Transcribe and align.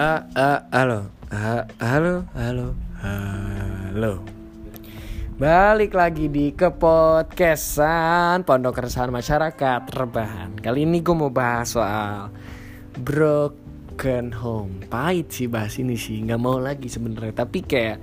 Halo, 0.00 1.12
halo, 1.76 2.24
halo, 2.32 2.66
halo. 3.04 4.12
Balik 5.36 5.92
lagi 5.92 6.32
di 6.32 6.56
ke 6.56 6.72
podcastan 6.72 8.40
Pondok 8.48 8.80
Keresahan 8.80 9.12
Masyarakat 9.12 9.92
Rebahan. 9.92 10.56
Kali 10.56 10.88
ini 10.88 11.04
gue 11.04 11.12
mau 11.12 11.28
bahas 11.28 11.76
soal 11.76 12.32
broken 12.96 14.32
home. 14.32 14.88
Pahit 14.88 15.36
sih 15.36 15.52
bahas 15.52 15.76
ini 15.76 16.00
sih, 16.00 16.24
nggak 16.24 16.40
mau 16.40 16.56
lagi 16.56 16.88
sebenarnya. 16.88 17.44
Tapi 17.44 17.60
kayak 17.60 18.00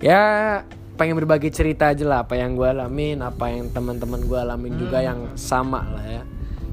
ya 0.00 0.64
pengen 0.96 1.20
berbagi 1.20 1.52
cerita 1.52 1.92
aja 1.92 2.08
lah 2.08 2.24
apa 2.24 2.40
yang 2.40 2.56
gue 2.56 2.72
alamin, 2.72 3.20
apa 3.20 3.52
yang 3.52 3.68
teman-teman 3.68 4.24
gue 4.24 4.38
alamin 4.40 4.80
juga 4.80 5.04
yang 5.04 5.36
sama 5.36 5.92
lah 5.92 6.08
ya. 6.08 6.24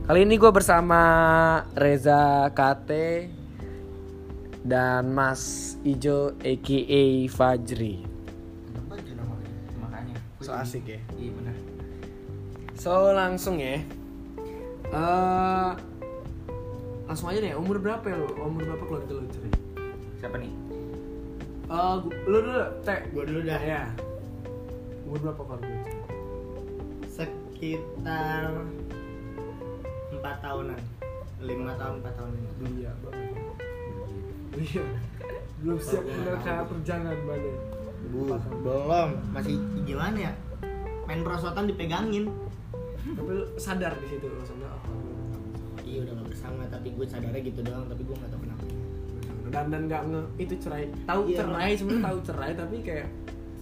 Kali 0.07 0.23
ini 0.23 0.39
gue 0.39 0.51
bersama 0.55 1.03
Reza 1.75 2.47
Kate 2.55 3.40
dan 4.61 5.09
Mas 5.13 5.75
Ijo 5.81 6.37
aka 6.41 7.01
Fajri. 7.29 8.11
So 10.41 10.57
asik 10.57 10.89
ya. 10.89 10.99
Iya 11.21 11.31
benar. 11.37 11.57
So 12.73 13.13
langsung 13.13 13.61
ya. 13.61 13.77
Eh 14.89 15.71
langsung 17.05 17.29
aja 17.29 17.39
deh. 17.45 17.53
Umur 17.53 17.77
berapa 17.77 18.01
ya 18.09 18.17
lu? 18.17 18.27
Umur 18.41 18.65
berapa 18.65 18.83
keluarga 18.89 19.11
lu 19.21 19.25
cerai? 19.29 19.53
Siapa 20.17 20.35
nih? 20.41 20.51
Eh 21.69 21.95
lu 22.25 22.37
dulu, 22.41 22.65
Teh. 22.81 22.99
Gue 23.13 23.23
dulu 23.29 23.39
dah 23.45 23.61
Ya. 23.61 23.85
Umur 25.05 25.19
berapa 25.29 25.61
lu 25.61 25.61
cerai? 25.61 25.99
sekitar 27.11 28.49
empat 30.09 30.35
tahunan, 30.41 30.81
lima 31.45 31.77
tahun 31.77 32.01
empat 32.01 32.13
tahun 32.17 32.31
ini. 32.33 32.49
Iya 32.81 32.91
banget. 33.05 33.70
Iya. 34.51 34.83
Belum 35.61 35.77
siap 35.77 36.03
kayak 36.41 36.65
perjalanan 36.67 37.17
banget. 37.23 37.55
Bu, 38.11 38.27
belum, 38.59 39.09
masih 39.31 39.55
gimana 39.83 40.17
ya? 40.27 40.33
Main 41.05 41.21
perosotan 41.21 41.65
dipegangin. 41.65 42.27
Tapi 43.01 43.31
sadar 43.55 43.93
di 43.95 44.07
situ 44.07 44.25
maksudnya. 44.27 44.67
Oh, 44.67 44.99
Iya 45.81 46.03
udah 46.03 46.13
gak 46.17 46.27
bersama, 46.31 46.63
tapi 46.67 46.87
gue 46.91 47.05
sadarnya 47.05 47.41
gitu 47.41 47.59
doang, 47.61 47.85
tapi 47.85 48.01
gue 48.01 48.15
gak 48.15 48.29
tau 48.29 48.39
kenapa. 48.39 48.63
dan 49.51 49.67
dan 49.67 49.83
nggak 49.83 50.01
nge 50.07 50.21
itu 50.39 50.53
cerai 50.57 50.87
tahu 51.03 51.27
Iya, 51.27 51.43
cerai 51.43 51.71
sebenarnya 51.75 52.05
tahu 52.07 52.17
cerai 52.23 52.51
tapi 52.55 52.75
kayak 52.81 53.07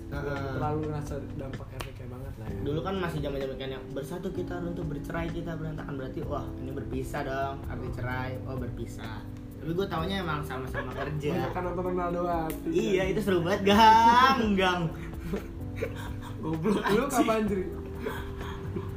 Nah, 0.10 0.22
terlalu 0.26 0.80
ngerasa 0.86 1.14
dampak 1.34 1.66
efeknya 1.72 2.08
banget 2.10 2.34
lah 2.38 2.46
ya. 2.46 2.58
dulu 2.62 2.80
kan 2.82 2.96
masih 2.98 3.20
zaman 3.22 3.38
zaman 3.38 3.58
kan 3.58 3.70
yang 3.70 3.84
bersatu 3.90 4.28
kita 4.30 4.54
runtuh 4.58 4.82
bercerai 4.82 5.30
kita 5.30 5.54
berantakan 5.54 5.94
berarti 5.98 6.20
wah 6.24 6.46
ini 6.58 6.72
berpisah 6.72 7.22
dong 7.26 7.58
arti 7.66 7.88
cerai 7.94 8.38
oh 8.46 8.54
berpisah 8.54 9.22
tapi 9.60 9.72
gue 9.76 9.88
taunya 9.92 10.16
emang 10.24 10.40
sama-sama 10.42 10.92
kerja 10.96 11.52
kan 11.52 11.62
nonton 11.68 11.84
Ronaldo 11.92 12.24
hati. 12.26 12.70
iya 12.72 13.12
itu 13.12 13.20
seru 13.20 13.44
banget 13.44 13.76
gang 13.76 14.56
gang 14.56 14.82
Goblok. 16.40 16.84
Lu 16.92 17.06
kapan 17.08 17.48
Jri? 17.48 17.64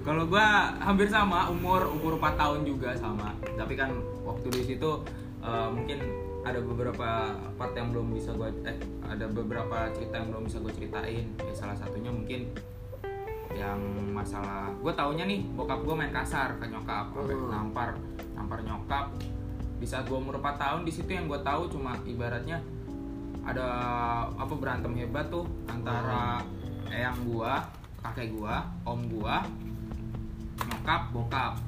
Kalau 0.02 0.26
gua 0.26 0.74
hampir 0.82 1.06
sama 1.06 1.46
umur 1.50 1.86
umur 1.90 2.18
4 2.18 2.34
tahun 2.38 2.60
juga 2.66 2.94
sama. 2.98 3.34
Tapi 3.54 3.74
kan 3.78 3.90
waktu 4.26 4.46
di 4.50 4.62
situ 4.74 4.90
eh, 5.42 5.68
mungkin 5.70 5.98
ada 6.42 6.58
beberapa 6.58 7.38
part 7.54 7.72
yang 7.78 7.94
belum 7.94 8.10
bisa 8.14 8.34
gua 8.34 8.50
eh 8.66 8.78
ada 9.06 9.30
beberapa 9.30 9.90
cerita 9.94 10.18
yang 10.18 10.34
belum 10.34 10.50
bisa 10.50 10.58
gue 10.58 10.72
ceritain. 10.74 11.26
Ya 11.38 11.54
salah 11.54 11.78
satunya 11.78 12.10
mungkin 12.10 12.50
yang 13.52 13.78
masalah 14.16 14.72
gue 14.80 14.92
taunya 14.96 15.28
nih 15.28 15.44
bokap 15.52 15.84
gue 15.84 15.92
main 15.92 16.08
kasar 16.08 16.56
ke 16.56 16.64
nyokap 16.72 17.12
sampai 17.12 17.36
Oh. 17.36 17.52
nampar 17.52 17.90
nampar 18.32 18.58
nyokap 18.64 19.12
di 19.82 19.86
saat 19.90 20.06
gue 20.06 20.14
umur 20.14 20.38
4 20.38 20.62
tahun 20.62 20.80
di 20.86 20.92
situ 20.94 21.10
yang 21.10 21.26
gue 21.26 21.42
tahu 21.42 21.66
cuma 21.66 21.98
ibaratnya 22.06 22.62
ada 23.42 23.66
apa 24.38 24.54
berantem 24.54 24.94
hebat 24.94 25.26
tuh 25.26 25.42
antara 25.66 26.38
eyang 26.92 27.18
gua 27.26 27.58
kakek 27.98 28.30
gua 28.38 28.62
om 28.86 29.00
gua 29.10 29.42
nyokap 30.62 31.10
bokap. 31.10 31.58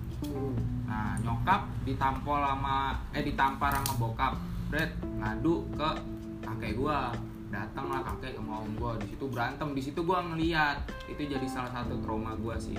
Nah 0.87 1.19
nyokap 1.19 1.67
ditampol 1.83 2.39
sama 2.39 2.95
eh 3.11 3.27
ditampar 3.27 3.75
sama 3.75 3.93
bokap. 3.99 4.39
Bret 4.71 4.95
ngadu 5.19 5.67
ke 5.75 5.91
kakek 6.47 6.79
gua. 6.79 7.11
Datang 7.51 7.91
lah 7.91 8.03
kakek 8.07 8.39
sama 8.39 8.63
om 8.63 8.71
gua. 8.79 8.95
Di 9.03 9.11
situ 9.11 9.27
berantem. 9.27 9.75
Di 9.75 9.83
situ 9.83 10.01
gua 10.07 10.23
ngeliat. 10.23 10.79
Itu 11.11 11.27
jadi 11.27 11.47
salah 11.51 11.75
satu 11.75 11.99
trauma 12.07 12.39
gua 12.39 12.55
sih. 12.55 12.79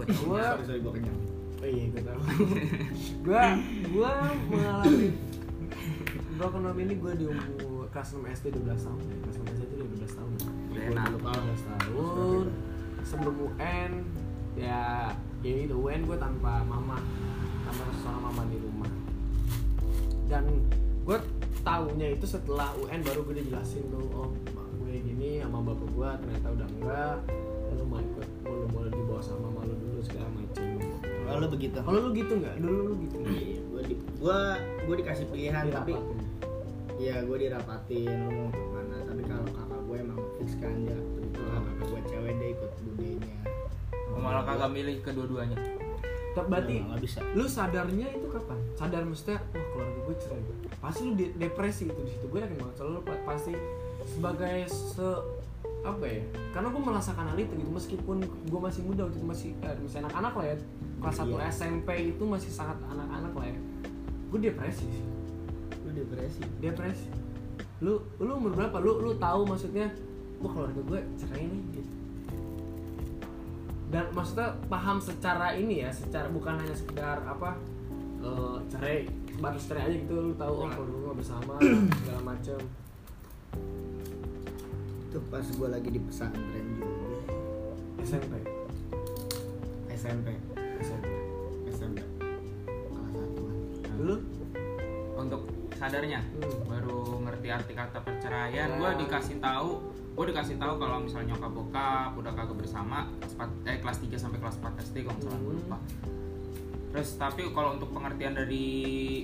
Tahu 0.00 0.32
sorry 0.40 0.64
sorry 0.64 0.80
gue 0.80 0.92
kenyang 0.96 1.29
Oh 1.60 1.68
iya 1.68 1.84
gue 1.92 2.02
tahu. 2.02 2.20
gua 3.28 3.44
gua 3.92 4.12
mengalami 4.48 5.08
broken 6.40 6.62
home 6.64 6.80
ini 6.80 6.94
gua 6.96 7.12
di 7.12 7.24
umur 7.28 7.84
kelas 7.92 8.16
6 8.16 8.24
SD 8.24 8.46
12 8.56 8.64
tahun. 8.80 9.00
ya. 9.04 9.16
Kelas 9.28 9.36
6 9.44 9.54
SD 9.54 9.62
itu 9.68 9.74
12 9.84 10.16
tahun. 10.16 10.30
Udah 10.40 10.82
enak. 10.88 11.06
12 11.20 11.68
tahun. 11.68 12.44
Sebelum 13.04 13.34
UN 13.44 13.92
ya 14.58 15.12
ya 15.40 15.54
itu 15.56 15.72
UN 15.72 16.04
gue 16.04 16.18
tanpa 16.18 16.60
mama 16.66 16.98
tanpa 17.64 17.82
seorang 18.02 18.22
mama 18.28 18.42
di 18.50 18.58
rumah 18.58 18.90
dan 20.28 20.44
gue 21.06 21.18
taunya 21.64 22.12
itu 22.12 22.26
setelah 22.28 22.74
UN 22.76 23.00
baru 23.00 23.24
gue 23.24 23.40
dijelasin 23.40 23.84
tuh 23.88 24.04
oh 24.12 24.30
gue 24.84 25.00
gini 25.00 25.40
sama 25.40 25.64
bapak 25.64 25.88
gue 25.96 26.10
ternyata 26.26 26.48
udah 26.50 26.68
enggak 26.76 27.16
lalu 27.70 27.84
mau 27.86 28.00
ikut 28.02 28.28
mau 28.44 28.66
boleh 28.74 28.90
dibawa 28.92 29.22
sama 29.22 29.48
mama 29.48 29.60
lu 29.70 29.74
dulu 29.78 30.00
segala 30.02 30.28
macam 30.34 30.69
kalau 31.30 31.40
lu 31.40 31.48
begitu 31.48 31.76
kalau 31.78 31.98
lu 32.00 32.10
gitu 32.12 32.32
nggak 32.36 32.54
dulu 32.58 32.80
lu 32.82 32.94
gitu 33.00 33.16
nggak? 33.16 33.34
iya 33.36 33.60
gue 33.62 33.82
di 33.82 33.94
gue 33.96 34.38
gue 34.82 34.94
dikasih 34.98 35.26
pilihan 35.28 35.64
tapi. 35.70 35.94
Iya, 36.98 37.24
gue 37.24 37.36
dirapatin 37.38 38.12
lu 38.20 38.28
mau 38.30 38.48
ke 38.50 38.64
mana. 38.68 38.96
Tapi 39.02 39.22
kalau 39.24 39.48
kakak 39.48 39.80
gue 39.80 39.96
emang 39.96 40.20
fix 40.36 40.50
kan 40.54 40.74
ya. 40.82 40.92
Kebetulan 40.92 41.60
kakak 41.64 41.86
gue 41.86 42.00
cewek 42.06 42.32
dia 42.34 42.48
ikut 42.50 42.70
budenya. 42.82 43.36
Oh, 44.10 44.18
malah 44.18 44.42
kagak 44.42 44.68
milih 44.68 44.96
kedua-duanya 45.00 45.56
Tapi 46.30 46.46
berarti 46.46 46.74
Nggak- 46.74 46.86
nggak 46.86 47.00
bisa. 47.00 47.18
lu 47.32 47.44
sadarnya 47.46 48.06
itu 48.12 48.26
kapan? 48.28 48.58
Sadar 48.74 49.02
maksudnya, 49.02 49.38
wah 49.40 49.64
keluarga 49.66 49.98
gue 50.04 50.16
cerai. 50.18 50.42
Pasti 50.76 51.00
lu 51.02 51.12
de- 51.14 51.34
depresi 51.34 51.82
itu 51.86 52.00
di 52.00 52.10
situ. 52.10 52.26
Gue 52.26 52.38
yakin 52.38 52.56
banget. 52.56 52.74
Soalnya 52.76 52.94
lu 52.94 53.02
pa- 53.02 53.22
pasti 53.24 53.52
sebagai 54.06 54.58
se 54.68 55.08
apa 55.80 56.04
ya? 56.04 56.20
Karena 56.52 56.68
gue 56.68 56.82
merasakan 56.82 57.24
hal 57.32 57.38
itu 57.40 57.52
gitu. 57.56 57.70
Meskipun 57.70 58.16
gue 58.22 58.60
masih 58.60 58.82
muda 58.84 59.08
waktu 59.08 59.16
itu 59.16 59.26
masih 59.26 59.50
eh, 59.60 59.76
masih 59.80 59.98
anak-anak 60.04 60.32
lah 60.36 60.46
ya. 60.52 60.56
Kelas 61.00 61.16
1 61.16 61.24
Iya. 61.24 61.36
SMP 61.48 61.88
itu 62.12 62.22
masih 62.24 62.50
sangat 62.52 62.76
anak-anak 62.84 63.32
lah 63.32 63.46
ya. 63.48 63.58
Gue 64.28 64.38
depresi 64.38 64.84
sih. 64.86 65.04
Lu 65.84 65.90
depresi. 65.96 66.40
Depresi. 66.60 67.08
Lu 67.80 68.04
lu 68.20 68.32
umur 68.36 68.52
berapa? 68.52 68.76
Lu 68.78 69.00
lu 69.00 69.16
tahu 69.16 69.48
maksudnya, 69.48 69.88
wah 70.38 70.52
keluarga 70.52 70.80
gue 70.84 71.00
cerai 71.16 71.44
nih 71.48 71.62
gitu. 71.72 71.90
dan 73.90 74.06
maksudnya 74.14 74.54
paham 74.70 75.02
secara 75.02 75.50
ini 75.50 75.82
ya 75.82 75.90
secara 75.90 76.30
bukan 76.30 76.54
hanya 76.54 76.70
sekedar 76.70 77.18
apa 77.26 77.58
eh, 78.22 78.56
cerai 78.70 79.02
batas 79.42 79.66
cerai 79.66 79.90
aja 79.90 79.96
gitu 79.98 80.14
lu 80.14 80.32
tahu 80.38 80.62
oh 80.62 80.70
kalau 80.70 80.86
dulu 80.86 81.10
bersama 81.18 81.58
segala 81.58 82.22
macem 82.22 82.60
Itu 85.10 85.18
pas 85.26 85.42
gue 85.42 85.68
lagi 85.68 85.90
di 85.90 85.98
pesantren 85.98 86.66
juga. 86.70 87.18
SMP 88.00 88.32
SMP. 89.90 90.28
SMP 90.78 91.06
SMP. 91.68 91.98
Kelas 92.88 93.10
satuan. 93.12 93.56
dulu 93.92 94.16
untuk 95.14 95.42
sadarnya 95.74 96.20
Hmm. 96.30 96.62
baru 96.64 97.00
ngerti 97.20 97.48
arti 97.50 97.72
kata 97.74 97.98
perceraian 98.00 98.68
Ya. 98.70 98.76
gue 98.76 98.90
dikasih 99.02 99.36
tahu 99.38 99.70
gue 100.10 100.24
dikasih 100.26 100.56
tahu 100.56 100.74
kalau 100.76 101.00
misalnya 101.00 101.34
nyokap 101.34 101.52
bokap 101.52 102.10
udah 102.14 102.32
kagak 102.32 102.56
bersama 102.56 103.08
kelas 103.18 103.32
4, 103.34 103.50
eh 103.66 103.78
kelas 103.78 103.98
3 103.98 104.16
sampai 104.16 104.38
kelas 104.38 104.56
4 104.56 104.72
SD 104.78 104.96
kalau 105.02 105.16
misalnya 105.18 105.38
gue 105.38 105.50
Hmm. 105.50 105.60
lupa 105.60 105.78
terus 106.90 107.08
tapi 107.16 107.42
kalau 107.50 107.70
untuk 107.74 107.90
pengertian 107.90 108.34
dari 108.34 108.66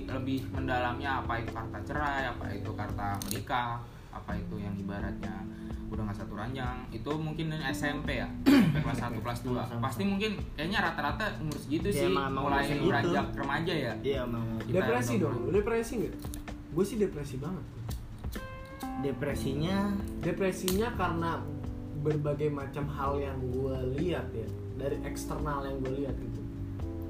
lebih 0.05 0.45
mendalamnya 0.51 1.21
apa 1.21 1.41
itu 1.41 1.51
kata 1.51 1.79
cerai 1.83 2.25
apa 2.27 2.45
itu 2.51 2.71
kata 2.71 3.09
menikah 3.23 3.81
apa 4.11 4.33
itu 4.35 4.55
yang 4.57 4.75
ibaratnya 4.75 5.35
udah 5.87 6.03
nggak 6.03 6.19
satu 6.19 6.35
ranjang. 6.35 6.77
Itu 6.91 7.11
mungkin 7.15 7.47
dari 7.47 7.65
SMP 7.69 8.19
ya 8.19 8.27
SMP 8.47 8.77
kelas 8.81 8.99
1 9.01 9.21
kelas 9.21 9.39
2 9.41 9.49
Sama-sama. 9.49 9.81
pasti 9.83 10.03
mungkin 10.03 10.31
kayaknya 10.53 10.79
rata-rata 10.83 11.25
umur 11.39 11.57
segitu 11.57 11.89
Ya, 11.89 11.97
sih 11.97 12.07
emang- 12.09 12.35
mulai 12.35 12.67
beranjak 12.77 13.27
remaja 13.33 13.73
ya. 13.73 13.93
Iya, 14.01 14.19
emang 14.25 14.45
depresi 14.63 15.15
dong 15.17 15.49
depresi 15.49 15.93
nggak? 15.99 16.15
Gue 16.73 16.85
sih 16.85 16.97
depresi 16.97 17.37
banget. 17.37 17.65
Depresinya? 18.99 19.93
Depresinya 20.21 20.89
karena 20.93 21.41
berbagai 21.99 22.49
macam 22.49 22.87
hal 22.89 23.19
yang 23.19 23.37
gue 23.43 23.75
lihat 23.97 24.27
ya 24.31 24.47
dari 24.77 24.97
eksternal 25.03 25.65
yang 25.65 25.77
gue 25.81 25.93
lihat 25.97 26.15
gitu. 26.15 26.41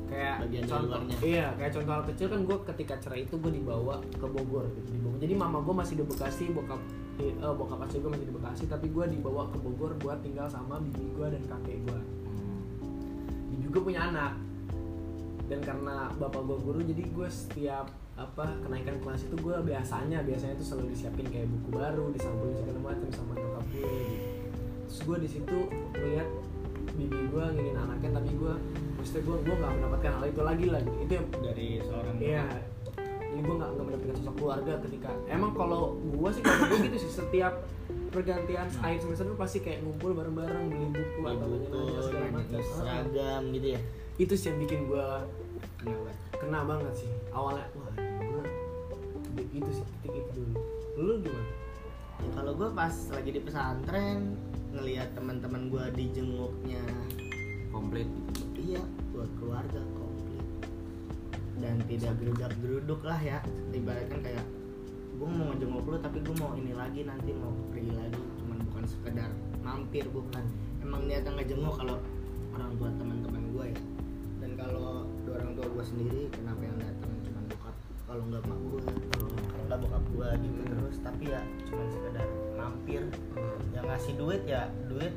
Kayak 0.06 0.38
Bagian 0.40 0.64
contoh 0.64 0.96
luarnya. 0.96 1.16
iya 1.20 1.46
kayak 1.52 1.72
contoh 1.74 1.92
hal 1.92 2.04
kecil 2.06 2.26
kan 2.28 2.40
gue 2.40 2.56
ketika 2.64 2.94
cerai 2.96 3.20
itu 3.22 3.34
gue 3.34 3.52
dibawa 3.52 3.98
ke 4.06 4.22
Bogor 4.24 4.70
gitu 4.72 4.88
di 4.88 5.00
Bogor 5.02 5.18
jadi 5.18 5.34
mama 5.34 5.58
gue 5.58 5.74
masih 5.74 5.94
di 5.98 6.04
Bekasi 6.06 6.54
bokap 6.54 6.78
eh, 7.18 7.32
eh, 7.32 7.52
bokap 7.52 7.80
asli 7.80 7.98
gue 7.98 8.10
masih 8.10 8.26
di 8.26 8.34
Bekasi 8.34 8.64
tapi 8.66 8.86
gue 8.88 9.04
dibawa 9.08 9.48
ke 9.48 9.56
Bogor 9.56 9.92
buat 9.96 10.20
tinggal 10.20 10.46
sama 10.46 10.76
bibi 10.78 11.04
gue 11.10 11.26
dan 11.30 11.42
kakek 11.42 11.78
gue 11.82 12.00
Hmm. 12.26 12.60
bibi 13.50 13.66
gue 13.68 13.82
punya 13.82 14.00
anak 14.06 14.32
dan 15.46 15.60
karena 15.62 16.10
bapak 16.14 16.42
gue 16.42 16.58
guru 16.58 16.80
jadi 16.82 17.02
gue 17.06 17.28
setiap 17.28 17.86
apa 18.16 18.48
kenaikan 18.60 18.96
kelas 18.98 19.24
itu 19.24 19.36
gue 19.36 19.56
biasanya 19.62 20.24
biasanya 20.24 20.56
tuh 20.56 20.66
selalu 20.66 20.92
disiapin 20.92 21.28
kayak 21.28 21.46
buku 21.46 21.68
baru 21.70 22.08
disampulin 22.10 22.56
segala 22.56 22.80
macam 22.82 23.08
sama 23.12 23.32
nyokap 23.32 23.64
gue 23.70 23.84
gitu 23.86 24.26
terus 24.86 25.00
gue 25.02 25.16
di 25.18 25.28
situ 25.28 25.58
ngeliat 25.92 26.28
bibi 26.96 27.20
gue 27.28 27.44
ngingin 27.52 27.76
anaknya 27.76 28.10
tapi 28.16 28.30
gue 28.32 28.54
maksudnya 28.96 29.22
gue 29.22 29.36
gue 29.44 29.54
nggak 29.54 29.72
mendapatkan 29.76 30.12
hal 30.16 30.24
itu 30.26 30.40
lagi 30.42 30.66
lah 30.66 30.80
gitu. 30.80 30.96
itu 30.98 31.12
yang 31.14 31.26
dari 31.38 31.68
seorang 31.78 32.14
Iya. 32.16 32.44
Ini 33.36 33.44
gue 33.44 33.56
nggak 33.60 33.70
nggak 33.76 33.84
mendapatkan 33.84 34.16
sosok 34.16 34.34
keluarga 34.40 34.72
ketika 34.88 35.12
emang 35.28 35.52
kalau 35.52 36.00
gue 36.00 36.30
sih 36.32 36.40
kalau 36.40 36.72
gue 36.72 36.78
gitu 36.88 36.96
sih 37.04 37.12
setiap 37.20 37.52
pergantian 38.08 38.64
akhir 38.80 39.04
semester 39.04 39.28
tuh 39.28 39.36
pasti 39.36 39.60
kayak 39.60 39.84
ngumpul 39.84 40.16
bareng-bareng 40.16 40.72
beli 40.72 40.88
buku 40.88 41.18
Beli 41.20 41.36
atau 41.36 41.48
buku, 41.52 41.80
segala 42.00 42.26
macam. 42.32 42.56
Ah, 42.56 42.64
seragam 42.64 43.42
gitu 43.52 43.66
ya? 43.76 43.80
Itu 44.16 44.32
sih 44.40 44.46
yang 44.48 44.58
bikin 44.64 44.80
gue 44.88 45.06
kenapa 45.84 46.10
kena 46.40 46.60
banget 46.64 46.94
sih. 46.96 47.10
Awalnya 47.28 47.68
wah 47.76 47.92
gue 47.92 48.44
itu 49.52 49.68
sih 49.68 49.84
titik 50.00 50.24
itu 50.24 50.30
dulu. 50.32 50.56
Lu 50.96 51.14
gimana? 51.20 51.50
ya, 52.16 52.28
kalau 52.32 52.52
gue 52.56 52.68
pas 52.72 52.94
lagi 53.12 53.30
di 53.36 53.40
pesantren 53.44 54.32
ngelihat 54.72 55.12
teman-teman 55.12 55.68
gue 55.68 55.84
di 55.92 56.04
jenguknya 56.16 56.80
komplit. 57.68 58.08
Iya 58.56 58.80
buat 59.12 59.28
keluarga 59.36 59.84
dan 61.60 61.80
tidak 61.88 62.12
gerudak 62.20 62.52
geruduk 62.60 63.00
lah 63.04 63.20
ya. 63.20 63.38
Ibaratkan 63.72 64.20
kayak 64.20 64.44
gue 65.16 65.28
mau 65.28 65.48
ngejenguk 65.52 65.84
lu 65.88 65.96
tapi 65.96 66.18
gue 66.20 66.36
mau 66.36 66.52
ini 66.52 66.72
lagi 66.76 67.00
nanti 67.08 67.32
mau 67.32 67.52
pergi 67.72 67.92
lagi. 67.96 68.22
Cuman 68.44 68.58
bukan 68.70 68.84
sekedar 68.84 69.30
mampir 69.64 70.04
bukan. 70.12 70.44
Emang 70.84 71.08
niatnya 71.08 71.32
ngejenguk 71.36 71.74
kalau 71.76 71.96
orang 72.52 72.70
tua 72.76 72.90
teman-teman 73.00 73.42
gue 73.56 73.64
ya. 73.72 73.80
Dan 74.44 74.50
kalau 74.60 75.08
dua 75.24 75.34
orang 75.40 75.52
tua 75.56 75.66
gue 75.72 75.84
sendiri 75.84 76.22
kenapa 76.30 76.60
yang 76.62 76.76
datang? 76.78 77.12
Cuman 77.24 77.42
bokap. 77.48 77.76
Kalau 78.06 78.22
nggak 78.30 78.42
mak 78.46 78.58
gue 78.60 78.80
kalau 79.16 79.64
nggak 79.66 79.78
bokap 79.82 80.04
gue 80.12 80.28
gitu 80.44 80.60
terus. 80.68 80.96
Tapi 81.00 81.24
ya 81.32 81.40
cuman 81.66 81.86
sekedar 81.90 82.26
mampir. 82.54 83.02
Yang 83.72 83.84
ngasih 83.88 84.12
duit 84.20 84.42
ya 84.44 84.68
duit 84.92 85.14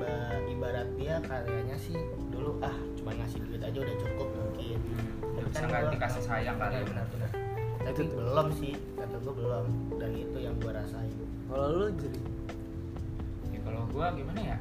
ba- 0.00 0.40
ibarat 0.48 0.88
dia 0.96 1.20
kayaknya 1.22 1.76
sih 1.76 1.96
dulu. 2.32 2.56
Ah 2.64 2.74
cuma 3.02 3.18
ngasih 3.18 3.38
duit 3.42 3.58
aja 3.58 3.78
udah 3.82 3.96
cukup 3.98 4.28
mungkin. 4.32 4.78
Tapi 5.18 5.42
bisa 5.44 5.58
kan 5.58 5.66
nggak 5.66 5.82
gua- 5.82 5.92
dikasih 5.92 6.22
sayang 6.22 6.56
kali 6.56 6.74
ya 6.74 6.84
benar 6.86 7.06
benar 7.08 7.30
tapi 7.82 7.98
Itu 7.98 8.02
belum 8.14 8.46
sih 8.54 8.72
kata 8.94 9.16
gue 9.18 9.34
belum. 9.34 9.66
Dan 9.98 10.10
itu 10.14 10.38
yang 10.38 10.54
gue 10.54 10.70
rasain. 10.70 11.10
Kalau 11.44 11.66
lu 11.68 11.86
jadi? 11.98 12.20
Ya 13.50 13.58
kalau 13.60 13.82
gua 13.90 14.14
gimana 14.14 14.40
ya? 14.40 14.58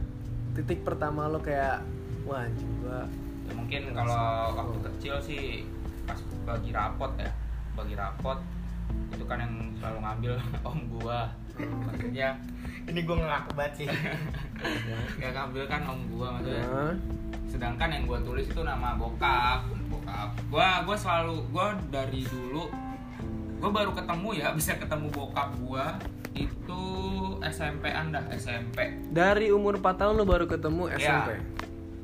Titik 0.52 0.82
pertama 0.82 1.30
lo 1.30 1.38
kayak 1.38 1.86
wah 2.26 2.42
anjing 2.42 2.70
gue 2.82 3.00
ya 3.42 3.54
mungkin 3.58 3.82
kalau 3.92 4.22
waktu 4.54 4.78
kecil 4.90 5.16
sih 5.22 5.44
pas 6.04 6.18
bagi 6.44 6.74
rapot 6.74 7.14
ya. 7.16 7.30
Bagi 7.72 7.94
rapot 7.94 8.42
itu 9.14 9.24
kan 9.24 9.38
yang 9.38 9.54
selalu 9.78 9.98
ngambil 10.02 10.34
om 10.70 10.80
gua. 10.92 11.30
Maksudnya 11.62 12.42
ini 12.90 13.00
gue 13.00 13.16
ngaku 13.16 13.52
banget 13.54 13.86
sih. 13.86 13.88
Yang 15.22 15.34
ngambil 15.38 15.64
kan 15.70 15.82
om 15.86 16.02
gua 16.10 16.28
maksudnya 16.34 16.66
sedangkan 17.52 17.92
yang 17.92 18.04
gua 18.06 18.20
tulis 18.22 18.48
itu 18.48 18.62
nama 18.62 18.96
bokap 18.96 19.60
bokap 19.86 20.30
gua 20.48 20.82
gua 20.82 20.96
selalu 20.96 21.44
gua 21.52 21.76
dari 21.92 22.24
dulu 22.24 22.72
gua 23.60 23.70
baru 23.70 23.92
ketemu 23.92 24.30
ya 24.34 24.48
bisa 24.58 24.80
ketemu 24.80 25.12
bokap 25.12 25.52
gua 25.60 26.00
itu 26.32 26.84
SMP 27.44 27.92
anda 27.92 28.24
SMP 28.32 28.88
dari 29.12 29.52
umur 29.52 29.76
4 29.78 30.00
tahun 30.00 30.14
lo 30.16 30.24
baru 30.24 30.48
ketemu 30.48 30.88
Iya. 30.90 31.28
SMP. 31.28 31.30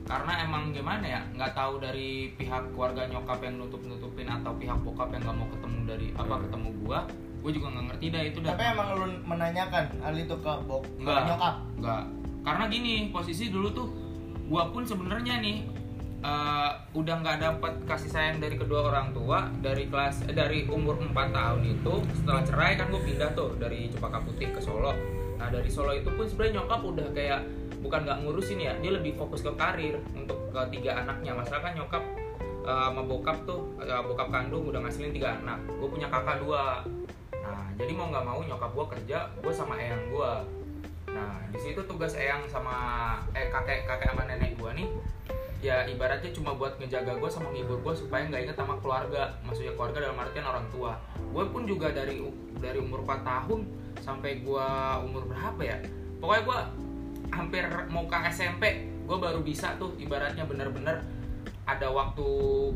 karena 0.03 0.33
emang 0.41 0.71
gimana 0.71 1.03
ya 1.03 1.19
nggak 1.31 1.51
tahu 1.53 1.79
dari 1.79 2.31
pihak 2.33 2.71
keluarga 2.71 3.07
nyokap 3.07 3.39
yang 3.41 3.55
nutup 3.57 3.79
nutupin 3.81 4.23
atau 4.25 4.51
pihak 4.53 4.79
bokap 4.81 5.11
yang 5.11 5.19
nggak 5.21 5.35
mau 5.37 5.47
ketemu 5.49 5.79
dari 5.85 6.07
apa 6.13 6.33
Hmm. 6.33 6.43
ketemu 6.43 6.69
gua 6.81 6.99
gua 7.37 7.51
juga 7.53 7.67
nggak 7.69 7.85
ngerti 7.87 8.05
dah 8.09 8.23
itu 8.25 8.37
tapi 8.41 8.55
dari 8.57 8.67
emang 8.69 8.87
lu 8.93 9.05
menanyakan 9.23 9.83
hal 9.97 10.15
itu 10.15 10.35
ke 10.37 10.53
bok 10.63 10.83
ke 10.83 11.01
Enggak. 11.01 11.23
nyokap 11.25 11.55
Enggak. 11.75 12.03
Karena 12.39 12.63
gini, 12.65 12.93
posisi 13.11 13.51
dulu 13.51 13.67
tuh 13.69 13.87
gua 14.47 14.71
pun 14.71 14.87
sebenarnya 14.87 15.43
nih 15.43 15.67
eh, 16.23 16.71
udah 16.97 17.15
nggak 17.21 17.37
dapat 17.43 17.73
kasih 17.85 18.09
sayang 18.09 18.37
dari 18.41 18.57
kedua 18.57 18.89
orang 18.89 19.13
tua 19.13 19.51
dari 19.61 19.85
kelas 19.85 20.25
eh, 20.25 20.33
dari 20.33 20.65
umur 20.65 20.97
4 20.97 21.13
tahun 21.13 21.61
itu 21.67 21.93
setelah 22.23 22.41
cerai 22.47 22.73
kan 22.79 22.89
gue 22.89 23.01
pindah 23.03 23.29
tuh 23.37 23.53
dari 23.59 23.91
Cempaka 23.91 24.23
Putih 24.25 24.49
ke 24.49 24.59
Solo. 24.63 24.95
Nah 25.37 25.47
dari 25.53 25.69
Solo 25.69 25.93
itu 25.93 26.09
pun 26.09 26.25
sebenarnya 26.25 26.63
nyokap 26.63 26.81
udah 26.81 27.07
kayak 27.13 27.41
bukan 27.77 28.09
nggak 28.09 28.19
ngurusin 28.25 28.57
ya, 28.57 28.73
dia 28.81 28.91
lebih 28.97 29.13
fokus 29.13 29.45
ke 29.45 29.53
karir 29.53 30.01
untuk 30.17 30.49
ketiga 30.49 31.05
anaknya. 31.05 31.37
Masalah 31.37 31.61
kan 31.61 31.73
nyokap 31.77 32.03
eh, 32.65 32.85
sama 32.89 33.01
bokap 33.05 33.37
tuh 33.45 33.61
eh, 33.83 34.01
bokap 34.01 34.33
kandung 34.33 34.65
udah 34.65 34.81
ngasilin 34.81 35.13
tiga 35.13 35.37
anak. 35.37 35.61
Gue 35.77 35.87
punya 35.91 36.09
kakak 36.09 36.41
dua. 36.41 36.81
Nah 37.37 37.67
jadi 37.77 37.91
mau 37.93 38.09
nggak 38.09 38.25
mau 38.25 38.41
nyokap 38.41 38.71
gue 38.73 38.85
kerja, 38.97 39.29
gue 39.37 39.53
sama 39.53 39.77
eyang 39.77 40.01
gue. 40.09 40.31
Nah, 41.17 41.41
di 41.49 41.57
situ 41.57 41.81
tugas 41.89 42.13
Eyang 42.13 42.45
sama 42.45 42.75
eh 43.33 43.49
kakek 43.49 43.89
kakek 43.89 44.13
sama 44.13 44.29
nenek 44.29 44.53
gua 44.61 44.77
nih 44.77 44.85
ya 45.57 45.89
ibaratnya 45.89 46.29
cuma 46.29 46.53
buat 46.53 46.77
ngejaga 46.77 47.17
gue 47.17 47.29
sama 47.33 47.49
ngibur 47.49 47.81
gue 47.81 47.93
supaya 47.97 48.29
nggak 48.29 48.41
inget 48.45 48.57
sama 48.57 48.77
keluarga. 48.77 49.33
Maksudnya 49.41 49.73
keluarga 49.73 50.05
dalam 50.05 50.21
artian 50.21 50.45
orang 50.45 50.65
tua. 50.69 50.93
Gue 51.33 51.43
pun 51.49 51.65
juga 51.65 51.89
dari 51.89 52.21
dari 52.61 52.77
umur 52.77 53.01
4 53.01 53.25
tahun 53.25 53.65
sampai 54.05 54.45
gue 54.45 54.67
umur 55.01 55.25
berapa 55.25 55.61
ya? 55.65 55.77
Pokoknya 56.21 56.43
gue 56.45 56.59
hampir 57.33 57.65
mau 57.89 58.05
ke 58.05 58.17
SMP 58.29 58.63
gue 59.07 59.17
baru 59.17 59.39
bisa 59.39 59.73
tuh 59.79 59.95
ibaratnya 59.97 60.43
bener-bener 60.43 60.99
ada 61.67 61.87
waktu 61.91 62.27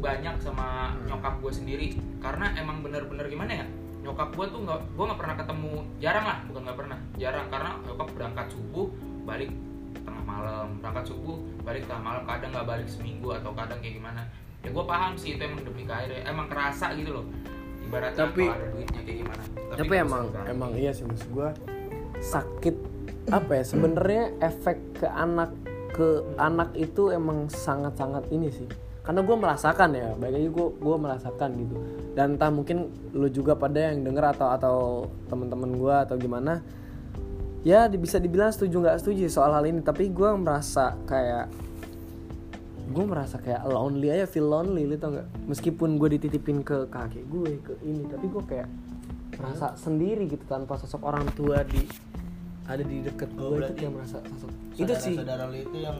banyak 0.01 0.41
sama 0.41 0.97
nyokap 1.05 1.37
gue 1.37 1.53
sendiri. 1.53 1.87
Karena 2.17 2.49
emang 2.57 2.81
bener-bener 2.81 3.29
gimana 3.29 3.61
ya 3.61 3.65
nyokap 4.01 4.29
gue 4.33 4.45
tuh 4.49 4.59
nggak 4.65 4.79
gue 4.97 5.03
nggak 5.05 5.19
pernah 5.21 5.35
ketemu 5.37 5.71
jarang 6.01 6.25
lah 6.25 6.37
bukan 6.49 6.61
nggak 6.65 6.77
pernah 6.77 6.99
jarang. 7.15 7.45
Karena 7.53 7.71
nyokap 7.85 8.07
berangkat 8.17 8.47
subuh 8.49 8.87
balik 9.23 9.51
tengah 10.01 10.23
malam. 10.25 10.67
Berangkat 10.81 11.05
subuh 11.05 11.37
balik 11.61 11.83
tengah 11.85 12.03
malam 12.03 12.23
kadang 12.25 12.49
nggak 12.53 12.67
balik 12.67 12.87
seminggu 12.89 13.29
atau 13.37 13.51
kadang 13.53 13.79
kayak 13.79 13.95
gimana. 14.01 14.21
Ya 14.61 14.69
gue 14.69 14.85
paham 14.85 15.13
sih 15.17 15.37
itu 15.37 15.41
emang 15.41 15.61
demi 15.65 15.83
karir 15.85 16.21
emang 16.25 16.45
kerasa 16.49 16.93
gitu 16.93 17.21
loh. 17.21 17.25
Ibaratnya 17.81 18.29
Tapi- 18.29 18.49
ada 18.49 18.65
duitnya 18.69 19.01
kayak 19.01 19.17
gimana. 19.25 19.43
Tapi, 19.71 19.87
nggak 19.87 20.05
emang 20.05 20.23
diganti. 20.29 20.51
emang 20.51 20.71
iya 20.75 20.91
sih 20.91 21.05
maksud 21.07 21.29
gue 21.31 21.49
sakit 22.21 22.75
apa 23.29 23.51
ya 23.53 23.63
sebenarnya 23.65 24.23
efek 24.41 24.77
ke 25.01 25.07
anak 25.09 25.53
ke 25.91 26.23
anak 26.37 26.73
itu 26.73 27.11
emang 27.11 27.47
sangat-sangat 27.47 28.25
ini 28.29 28.49
sih 28.49 28.67
karena 29.01 29.25
gue 29.25 29.33
merasakan 29.33 29.89
ya 29.97 30.13
baik 30.13 30.53
gue 30.53 30.67
gue 30.77 30.95
merasakan 31.01 31.49
gitu. 31.57 31.75
Dan 32.13 32.37
entah 32.37 32.53
mungkin 32.53 32.93
lu 33.17 33.27
juga 33.33 33.57
pada 33.57 33.91
yang 33.91 34.05
denger 34.05 34.37
atau 34.37 34.47
atau 34.53 34.77
teman-teman 35.25 35.73
gue 35.73 35.95
atau 36.05 36.15
gimana 36.21 36.61
ya 37.65 37.89
bisa 37.89 38.21
dibilang 38.21 38.53
setuju 38.53 38.81
nggak 38.81 38.97
setuju 39.01 39.25
soal 39.25 39.57
hal 39.57 39.65
ini. 39.65 39.81
Tapi 39.81 40.13
gue 40.13 40.29
merasa 40.37 40.93
kayak 41.09 41.49
gue 42.91 43.05
merasa 43.07 43.39
kayak 43.39 43.63
lonely 43.65 44.11
aja 44.11 44.27
feel 44.29 44.45
lonely 44.45 44.85
lu 44.85 44.95
tau 45.01 45.17
nggak? 45.17 45.27
Meskipun 45.49 45.97
gue 45.97 46.21
dititipin 46.21 46.61
ke 46.61 46.85
kakek 46.91 47.25
gue 47.25 47.57
ke 47.63 47.73
ini 47.81 48.05
tapi 48.05 48.29
gue 48.29 48.43
kayak 48.45 48.69
merasa 49.41 49.73
sendiri 49.73 50.29
gitu 50.29 50.45
tanpa 50.45 50.77
sosok 50.77 51.01
orang 51.01 51.25
tua 51.33 51.65
di 51.65 51.81
ada 52.69 52.85
di 52.85 53.01
deket 53.01 53.33
Oh, 53.33 53.49
gue 53.49 53.57
itu 53.57 53.57
berarti 53.57 53.73
kayak 53.81 53.93
merasa 53.97 54.17
sosok 54.21 54.51
itu 54.77 54.93
sih. 55.01 55.15
saudara 55.17 55.43
lu 55.49 55.57
itu 55.57 55.77
yang 55.81 55.97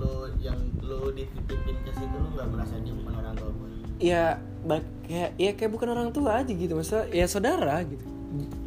yang 0.00 0.08
lu 0.08 0.12
yang 0.40 0.58
lu 0.80 1.12
dititipin 1.12 1.76
ke 1.84 1.92
situ 1.92 2.16
lu 2.16 2.28
nggak 2.32 2.48
merasa 2.48 2.74
dia 2.80 2.94
bukan 2.94 3.14
orang 3.14 3.34
tua 3.36 3.50
gue 3.52 3.68
ya 4.00 4.24
baik 4.64 4.86
kayak 5.04 5.30
ya 5.36 5.50
kayak 5.52 5.70
bukan 5.70 5.88
orang 5.92 6.08
tua 6.10 6.40
aja 6.40 6.52
gitu 6.52 6.72
maksudnya 6.72 7.04
ya 7.10 7.26
saudara 7.26 7.84
gitu. 7.84 8.04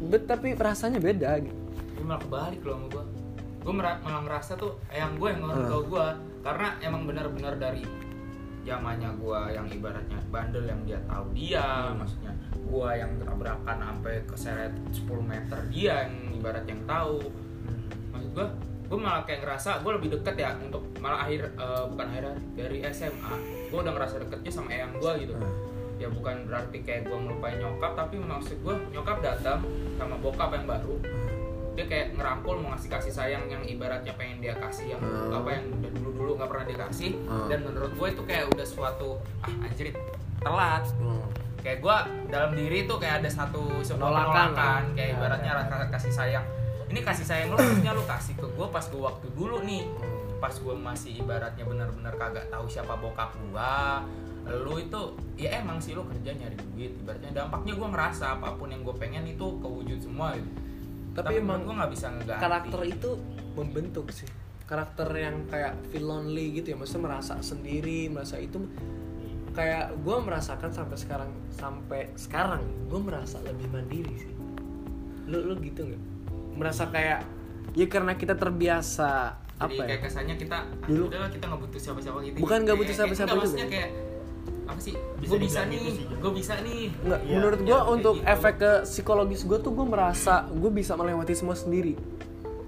Bet, 0.04 0.28
tapi 0.28 0.52
rasanya 0.54 1.00
beda 1.00 1.40
gitu. 1.40 1.56
Tapi 1.56 2.02
malah 2.04 2.20
kebalik 2.20 2.60
loh 2.62 2.76
sama 2.76 2.86
gue 2.92 3.04
gue 3.64 3.72
malah 3.72 4.20
ngerasa 4.20 4.52
tuh 4.54 4.76
yang 4.92 5.16
gue 5.16 5.28
yang 5.32 5.42
orang 5.42 5.58
Hmm. 5.58 5.70
tua 5.72 5.80
gue 5.88 6.06
karena 6.44 6.68
emang 6.78 7.02
benar-benar 7.08 7.54
dari 7.56 7.82
zamannya 8.62 9.10
gue 9.16 9.40
yang 9.50 9.66
ibaratnya 9.66 10.18
bandel 10.28 10.64
yang 10.64 10.80
dia 10.84 11.00
tahu 11.04 11.26
dia 11.32 11.64
Hmm. 11.64 11.96
maksudnya 11.98 12.32
gue 12.54 12.88
yang 12.92 13.10
tabrakan 13.18 13.76
sampai 13.80 14.14
keseret 14.24 14.72
10 14.92 15.24
meter 15.24 15.58
dia 15.72 15.94
yang 16.04 16.14
ibarat 16.34 16.64
yang 16.64 16.80
tahu. 16.84 17.18
Maksud 18.12 18.30
gue 18.32 18.46
gue 18.94 19.00
malah 19.00 19.22
kayak 19.24 19.42
ngerasa 19.42 19.82
gue 19.82 19.92
lebih 19.92 20.08
deket 20.12 20.34
ya 20.38 20.54
untuk 20.56 20.86
malah 20.96 21.18
akhir 21.20 21.50
eh, 21.50 21.84
bukan 21.84 22.06
akhir 22.06 22.24
dari 22.54 22.78
SMA 22.88 23.34
gue 23.66 23.78
udah 23.80 23.92
ngerasa 23.92 24.14
deketnya 24.22 24.52
sama 24.52 24.70
eyang 24.70 24.94
gue 24.94 25.12
gitu 25.20 25.34
Hmm. 25.34 25.50
ya 25.96 26.06
bukan 26.08 26.46
berarti 26.46 26.78
kayak 26.80 27.02
gue 27.04 27.16
ngelupain 27.16 27.54
nyokap 27.56 27.94
tapi 27.96 28.14
maksud 28.16 28.56
gue 28.56 28.74
nyokap 28.90 29.18
datang 29.20 29.62
sama 29.94 30.14
bokap 30.16 30.50
yang 30.52 30.62
baru 30.64 30.94
dia 31.74 31.84
kayak 31.84 32.14
ngerangkul 32.14 32.54
mau 32.56 32.70
ngasih 32.70 32.86
kasih 32.88 33.10
sayang 33.12 33.44
yang 33.46 33.62
ibaratnya 33.64 34.14
pengen 34.14 34.38
dia 34.38 34.54
kasih 34.54 34.86
yang 34.88 35.00
Hmm. 35.00 35.34
apa 35.34 35.48
yang 35.52 35.64
udah 35.72 35.90
dulu 35.92 36.10
dulu 36.12 36.30
nggak 36.36 36.48
pernah 36.48 36.66
dikasih 36.68 37.10
Hmm. 37.20 37.46
dan 37.46 37.58
menurut 37.62 37.92
gue 37.92 38.08
itu 38.08 38.22
kayak 38.22 38.46
udah 38.48 38.62
suatu 38.64 39.10
ah 39.40 39.54
anjir 39.60 39.90
telat 40.38 40.86
Hmm. 40.94 41.26
kayak 41.58 41.78
gue 41.80 41.96
dalam 42.28 42.50
diri 42.52 42.78
tuh 42.84 42.96
kayak 42.96 43.22
ada 43.22 43.30
satu 43.32 43.62
sebuah 43.80 43.98
Penolakan 44.04 44.34
penolakan 44.52 44.82
kayak 44.94 45.08
Ya, 45.08 45.14
ibaratnya 45.16 45.50
ya. 45.52 45.58
rasa 45.60 45.74
kasih 45.90 46.12
sayang 46.12 46.46
ini 46.94 47.02
kasih 47.02 47.26
sayang 47.26 47.50
lu 47.50 47.58
harusnya 47.58 47.90
lu 47.90 48.06
kasih 48.06 48.38
ke 48.38 48.46
gue 48.46 48.66
pas 48.70 48.86
gue 48.86 49.02
waktu 49.02 49.26
dulu 49.34 49.66
nih. 49.66 49.82
Pas 50.38 50.54
gue 50.54 50.74
masih 50.78 51.18
ibaratnya 51.18 51.66
benar-benar 51.66 52.14
kagak 52.14 52.46
tahu 52.54 52.70
siapa 52.70 52.94
bokap 52.94 53.34
gua 53.50 54.06
lu 54.44 54.76
itu 54.76 55.16
ya 55.40 55.58
emang 55.58 55.82
sih 55.82 55.98
lu 55.98 56.06
kerja 56.06 56.30
nyari 56.38 56.54
duit. 56.54 56.94
Ibaratnya 57.02 57.34
dampaknya 57.34 57.74
gue 57.74 57.88
ngerasa 57.90 58.38
apa 58.38 58.54
pun 58.54 58.70
yang 58.70 58.86
gue 58.86 58.94
pengen 58.94 59.26
itu 59.26 59.58
kewujud 59.58 59.98
semua 60.06 60.38
gitu. 60.38 60.46
Tapi 61.18 61.42
emang 61.42 61.66
gue 61.66 61.74
nggak 61.74 61.90
bisa 61.90 62.06
ngeganti 62.14 62.42
karakter 62.46 62.80
itu 62.86 63.10
membentuk 63.58 64.06
sih. 64.14 64.30
Karakter 64.70 65.10
yang 65.18 65.50
kayak 65.50 65.74
feel 65.90 66.06
lonely 66.06 66.62
gitu 66.62 66.72
ya 66.72 66.76
maksudnya 66.78 67.10
merasa 67.10 67.42
sendiri 67.42 68.06
merasa 68.06 68.38
itu 68.38 68.62
kayak 69.50 69.98
gue 69.98 70.16
merasakan 70.22 70.70
sampai 70.70 70.96
sekarang 71.02 71.30
sampai 71.50 72.00
sekarang 72.14 72.62
gue 72.86 73.00
merasa 73.02 73.42
lebih 73.42 73.66
mandiri 73.74 74.14
sih. 74.14 74.34
Lu 75.26 75.42
lu 75.42 75.58
gitu 75.58 75.90
nggak 75.90 76.13
merasa 76.54 76.86
kayak 76.86 77.20
ya 77.72 77.86
karena 77.86 78.14
kita 78.14 78.34
terbiasa 78.34 79.12
jadi 79.54 79.60
apa 79.60 79.72
ya? 79.72 79.86
kayak 79.88 80.02
kesannya 80.02 80.34
kita 80.36 80.56
ah, 80.56 80.64
Dulu- 80.84 81.08
udahlah 81.08 81.30
kita 81.30 81.44
nggak 81.44 81.60
butuh 81.60 81.80
siapa-siapa 81.80 82.18
gitu. 82.22 82.36
Bukan 82.38 82.58
nggak 82.60 82.76
butuh 82.76 82.86
Kayak- 82.88 82.98
siapa-siapa 83.00 83.26
kayak- 83.26 83.34
juga. 83.36 83.46
maksudnya 83.48 83.68
kayak 83.68 83.90
apa 84.64 84.80
sih? 84.80 84.94
Bisa 85.14 85.28
gue 85.28 85.38
bisa 85.40 85.60
nih 85.62 85.78
gitu 85.78 85.90
sih. 85.92 86.04
gue 86.14 86.32
bisa 86.32 86.54
nih. 86.58 86.82
Nggak, 86.96 87.20
Iya, 87.20 87.32
menurut 87.32 87.54
iya, 87.56 87.64
gue 87.64 87.78
kayak 87.78 87.92
untuk 87.92 88.14
gitu. 88.16 88.32
efek 88.32 88.54
ke 88.56 88.72
psikologis 88.84 89.40
gue 89.42 89.58
tuh 89.60 89.72
gue 89.72 89.86
merasa 89.86 90.34
gue 90.48 90.70
bisa 90.72 90.92
melewati 90.94 91.34
semua 91.34 91.54
sendiri. 91.54 91.94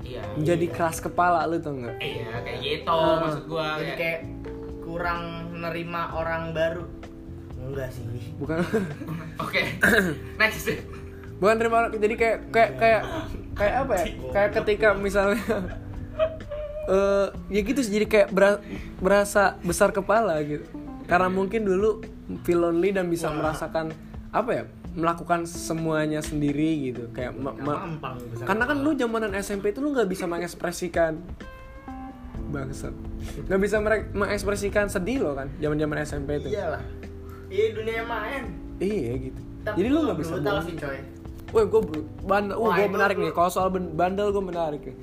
Iya 0.00 0.23
menjadi 0.35 0.66
keras 0.69 0.99
kepala 1.00 1.43
lu 1.45 1.59
tau 1.59 1.75
nggak? 1.75 1.97
Iya 1.99 2.31
kayak 2.40 2.59
gitu 2.61 2.87
Ah. 2.88 3.19
maksud 3.21 3.45
gue 3.45 3.66
jadi 3.81 3.93
kayak 3.97 4.19
kurang 4.81 5.21
menerima 5.50 6.00
orang 6.12 6.43
baru. 6.52 6.85
Enggak 7.59 7.90
sih. 7.90 8.05
Bukan. 8.37 8.62
Oke 9.43 9.62
next. 10.38 10.71
Bukan 11.37 11.55
terima 11.57 11.76
orang 11.81 11.90
jadi 11.93 12.14
kayak 12.14 12.38
kayak 12.49 12.71
kayak 12.78 13.02
kayak 13.57 13.75
apa 13.83 13.93
ya? 13.95 14.05
Kayak 14.31 14.51
ketika 14.55 14.89
misalnya 14.93 15.41
eh 16.87 17.27
ya 17.51 17.61
gitu 17.61 17.81
sih 17.81 17.93
jadi 17.93 18.07
kayak 18.07 18.29
bera- 18.31 18.63
berasa 19.01 19.57
besar 19.61 19.91
kepala 19.91 20.39
gitu. 20.41 20.63
Karena 21.07 21.27
mungkin 21.27 21.65
dulu 21.65 22.03
feel 22.43 22.61
lonely 22.61 22.91
dan 22.91 23.07
bisa 23.07 23.31
merasakan 23.31 23.91
apa 24.31 24.51
ya 24.53 24.65
melakukan 24.93 25.45
semuanya 25.45 26.21
sendiri 26.21 26.93
gitu. 26.93 27.09
Kayak 27.11 27.35
ma- 27.35 27.57
ma- 27.57 27.85
karena 28.43 28.65
kan 28.65 28.77
lu 28.77 28.93
zamanan 28.93 29.33
SMP 29.35 29.71
itu 29.71 29.81
lu 29.81 29.93
nggak 29.93 30.07
bisa 30.07 30.25
mengekspresikan 30.25 31.19
bangsat. 32.47 32.95
Nggak 33.47 33.61
bisa 33.61 33.77
mengekspresikan 34.13 34.87
sedih 34.87 35.21
lo 35.21 35.35
kan 35.35 35.51
zaman 35.59 35.77
zaman 35.77 35.97
SMP 36.03 36.39
itu. 36.39 36.49
Iyalah. 36.53 36.83
Iya 37.47 37.65
dunia 37.73 38.03
main. 38.05 38.43
Iya 38.79 39.13
gitu. 39.31 39.41
Tapi 39.63 39.77
jadi 39.77 39.89
lu 39.89 39.99
nggak 40.05 40.19
bisa 40.19 40.33
brutal 40.37 40.55
bohong. 40.55 40.67
sih 40.67 40.75
coy 40.77 40.99
Woi, 41.57 41.65
gue 41.67 41.83
bandel, 42.23 42.55
uh, 42.55 42.69
gue 42.69 42.85
menarik 42.87 43.17
nih. 43.17 43.33
Kalau 43.33 43.49
soal 43.49 43.69
bandel 43.73 44.29
gue 44.29 44.45
menarik 44.45 44.83
nih. 44.85 44.97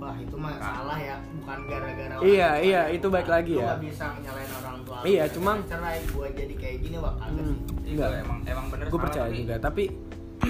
wah 0.00 0.16
itu 0.16 0.32
mah 0.32 0.56
salah 0.56 0.96
ya 0.96 1.12
bukan 1.34 1.58
gara-gara 1.66 2.14
orang 2.16 2.24
Iya, 2.24 2.50
iya, 2.58 2.80
ya. 2.80 2.82
itu 2.88 3.06
baik 3.06 3.28
lagi 3.28 3.52
ya. 3.54 3.68
nggak 3.68 3.80
bisa 3.84 4.06
nyalain 4.16 4.50
orang 4.54 4.76
tua. 4.80 4.98
Iya, 5.04 5.24
cuma- 5.28 5.60
cerai 5.62 6.00
gua 6.08 6.26
jadi 6.30 6.54
kayak 6.54 6.76
gini 6.80 6.96
wah 6.96 7.12
kagak 7.12 7.36
Hmm, 7.36 7.56
sih 7.76 7.92
enggak. 7.92 8.10
emang 8.16 8.38
emang 8.42 8.66
bener 8.70 8.86
Gue 8.86 8.96
percaya 8.98 9.26
tapi 9.26 9.36
juga. 9.36 9.54
Tapi, 9.60 9.84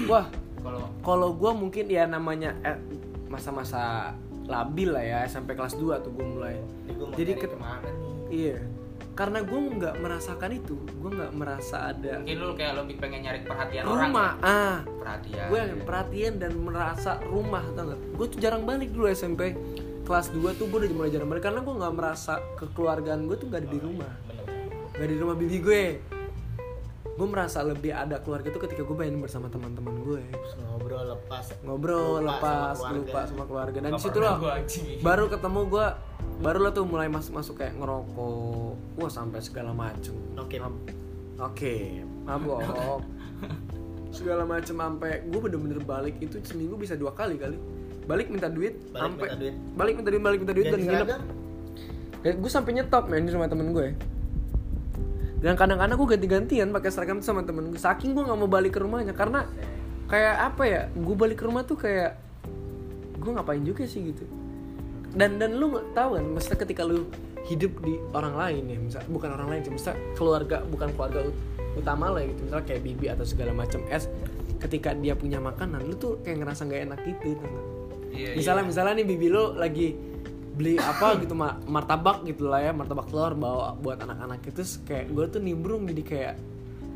wah, 0.07 0.25
kalau 0.57 0.81
kalau 1.03 1.29
gue 1.33 1.51
mungkin 1.53 1.85
ya 1.89 2.03
namanya 2.05 2.55
eh, 2.63 2.77
masa-masa 3.27 4.15
labil 4.45 4.87
lah 4.89 5.03
ya 5.03 5.17
SMP 5.25 5.51
kelas 5.51 5.75
2 5.75 5.99
tuh 5.99 6.11
gue 6.13 6.23
mulai. 6.23 6.55
Jadi 6.87 7.11
jadi 7.17 7.31
ke- 7.35 7.49
ke 7.49 7.57
mana 7.57 7.83
nih 7.83 8.11
Iya, 8.31 8.57
karena 9.21 9.45
gue 9.45 9.59
nggak 9.77 9.95
merasakan 10.01 10.49
itu. 10.51 10.75
Gue 10.97 11.09
nggak 11.13 11.31
merasa 11.31 11.93
ada 11.93 12.17
mungkin 12.17 12.37
lu 12.41 12.53
kayak 12.57 12.73
lebih 12.81 12.95
pengen 12.97 13.19
nyari 13.21 13.45
perhatian 13.45 13.83
orang 13.85 14.09
rumah. 14.09 14.31
ya? 14.33 14.49
Ah, 14.49 14.77
perhatian 14.81 15.45
gue 15.45 15.59
yang 15.61 15.81
perhatian 15.85 16.33
dan 16.41 16.51
merasa 16.57 17.11
rumah 17.23 17.61
tau 17.77 17.93
gak? 17.93 17.99
Gue 18.17 18.25
tuh 18.27 18.39
jarang 18.41 18.65
balik 18.65 18.89
dulu 18.89 19.05
SMP 19.07 19.53
kelas 20.01 20.33
2 20.33 20.57
tuh 20.57 20.65
gue 20.65 20.77
udah 20.81 20.89
mulai 20.91 21.11
jarang 21.13 21.29
balik 21.29 21.45
karena 21.45 21.61
gue 21.61 21.75
nggak 21.77 21.93
merasa 21.93 22.33
kekeluargaan 22.57 23.29
gue 23.29 23.37
tuh 23.37 23.45
gak 23.45 23.61
ada 23.61 23.69
di 23.69 23.79
rumah. 23.79 24.11
Gak 24.91 25.07
di 25.07 25.17
rumah 25.21 25.35
bibi 25.37 25.57
gue 25.61 25.83
gue 27.11 27.27
merasa 27.29 27.61
lebih 27.61 27.91
ada 27.91 28.17
keluarga 28.17 28.49
tuh 28.49 28.65
ketika 28.65 28.81
gue 28.81 28.97
main 28.97 29.13
bersama 29.13 29.45
teman-teman 29.45 29.93
gue 30.01 30.25
Terus 30.31 30.53
ngobrol 30.57 31.05
lepas 31.11 31.45
ngobrol 31.61 32.17
Lupa 32.17 32.33
lepas 32.33 32.73
sama 32.73 32.81
keluarga. 32.81 32.97
lupa 32.97 33.19
sama 33.27 33.43
keluarga 33.45 33.77
dan 33.77 33.89
Nggak 33.91 33.93
di 33.93 34.01
situ 34.01 34.17
pernah 34.17 34.31
loh 34.31 34.39
gua 34.39 34.51
anjing. 34.57 34.85
baru 35.03 35.25
ketemu 35.29 35.59
gue 35.69 35.87
baru 36.41 36.57
lo 36.59 36.69
tuh 36.69 36.83
mulai 36.83 37.05
masuk 37.05 37.33
masuk 37.33 37.55
kayak 37.55 37.77
ngerokok 37.77 38.73
wah 38.97 39.07
sampai 39.07 39.39
segala 39.39 39.71
macem 39.71 40.13
Oke. 40.35 40.57
Mab- 40.57 40.89
oke 41.39 41.75
mabok 42.21 43.01
segala 44.11 44.43
macem 44.43 44.75
sampai 44.75 45.23
gue 45.23 45.39
bener-bener 45.39 45.79
balik 45.79 46.17
itu 46.19 46.41
seminggu 46.41 46.75
bisa 46.75 46.93
dua 46.93 47.13
kali 47.13 47.37
kali 47.37 47.55
balik 48.03 48.27
minta 48.27 48.49
duit 48.49 48.75
Balik 48.89 48.97
sampai 48.99 49.23
minta 49.23 49.37
duit. 49.37 49.55
balik 49.71 49.93
minta 49.95 50.09
duit 50.09 50.21
balik 50.21 50.39
minta 50.41 50.53
duit 50.53 50.65
dan 50.65 50.73
Ganti 50.75 50.87
nginep 50.87 51.07
seragam? 51.07 51.21
Ya, 52.21 52.31
gue 52.33 52.51
sampai 52.51 52.71
nyetop 52.75 53.03
main 53.07 53.25
di 53.25 53.33
rumah 53.33 53.49
temen 53.49 53.73
gue. 53.73 53.97
Dan 55.41 55.57
kadang-kadang 55.57 55.97
gue 55.97 56.05
ganti-gantian 56.07 56.69
pakai 56.69 56.93
seragam 56.93 57.17
sama 57.17 57.41
temen 57.41 57.73
gue. 57.73 57.81
Saking 57.81 58.13
gue 58.13 58.21
nggak 58.21 58.37
mau 58.37 58.45
balik 58.45 58.77
ke 58.77 58.79
rumahnya 58.79 59.17
karena 59.17 59.49
kayak 60.05 60.53
apa 60.53 60.63
ya? 60.63 60.81
Gue 60.93 61.17
balik 61.17 61.41
ke 61.41 61.49
rumah 61.49 61.65
tuh 61.65 61.81
kayak 61.81 62.13
gue 63.17 63.31
ngapain 63.31 63.65
juga 63.65 63.89
sih 63.89 64.13
gitu. 64.13 64.21
Dan 65.11 65.37
dan 65.37 65.59
lu 65.59 65.75
nggak 65.75 65.91
tahu 65.91 66.09
kan, 66.15 66.25
maksudnya 66.31 66.59
ketika 66.63 66.81
lu 66.87 67.07
hidup 67.49 67.73
di 67.83 67.99
orang 68.15 68.35
lain 68.37 68.63
ya, 68.69 68.77
misal 68.79 69.01
bukan 69.11 69.29
orang 69.35 69.47
lain 69.51 69.61
sih, 69.67 69.73
misal 69.73 69.93
keluarga 70.15 70.63
bukan 70.71 70.87
keluarga 70.95 71.19
ut- 71.27 71.41
utama 71.75 72.13
lah 72.13 72.23
gitu, 72.23 72.41
misal 72.47 72.61
kayak 72.63 72.81
bibi 72.85 73.05
atau 73.11 73.25
segala 73.27 73.51
macam 73.51 73.83
es. 73.91 74.07
Ketika 74.61 74.93
dia 74.93 75.17
punya 75.17 75.41
makanan, 75.41 75.83
lu 75.83 75.97
tuh 75.97 76.21
kayak 76.21 76.45
ngerasa 76.45 76.69
nggak 76.69 76.81
enak 76.87 76.99
gitu, 77.03 77.35
nggak? 77.35 77.65
Iya, 78.11 78.29
misalnya 78.35 78.63
iya. 78.63 78.69
misalnya 78.69 78.93
nih 78.99 79.07
bibi 79.07 79.27
lo 79.31 79.55
lagi 79.55 79.87
beli 80.51 80.75
apa 80.75 81.15
gitu 81.23 81.31
ma- 81.31 81.57
martabak 81.63 82.27
gitu 82.27 82.51
lah 82.51 82.59
ya 82.59 82.71
martabak 82.75 83.07
telur 83.07 83.33
bawa 83.39 83.71
buat 83.79 84.03
anak-anak 84.03 84.43
itu 84.43 84.51
terus 84.59 84.83
kayak 84.83 85.07
gue 85.07 85.25
tuh 85.31 85.39
nimbrung 85.39 85.87
jadi 85.87 86.03
kayak 86.03 86.33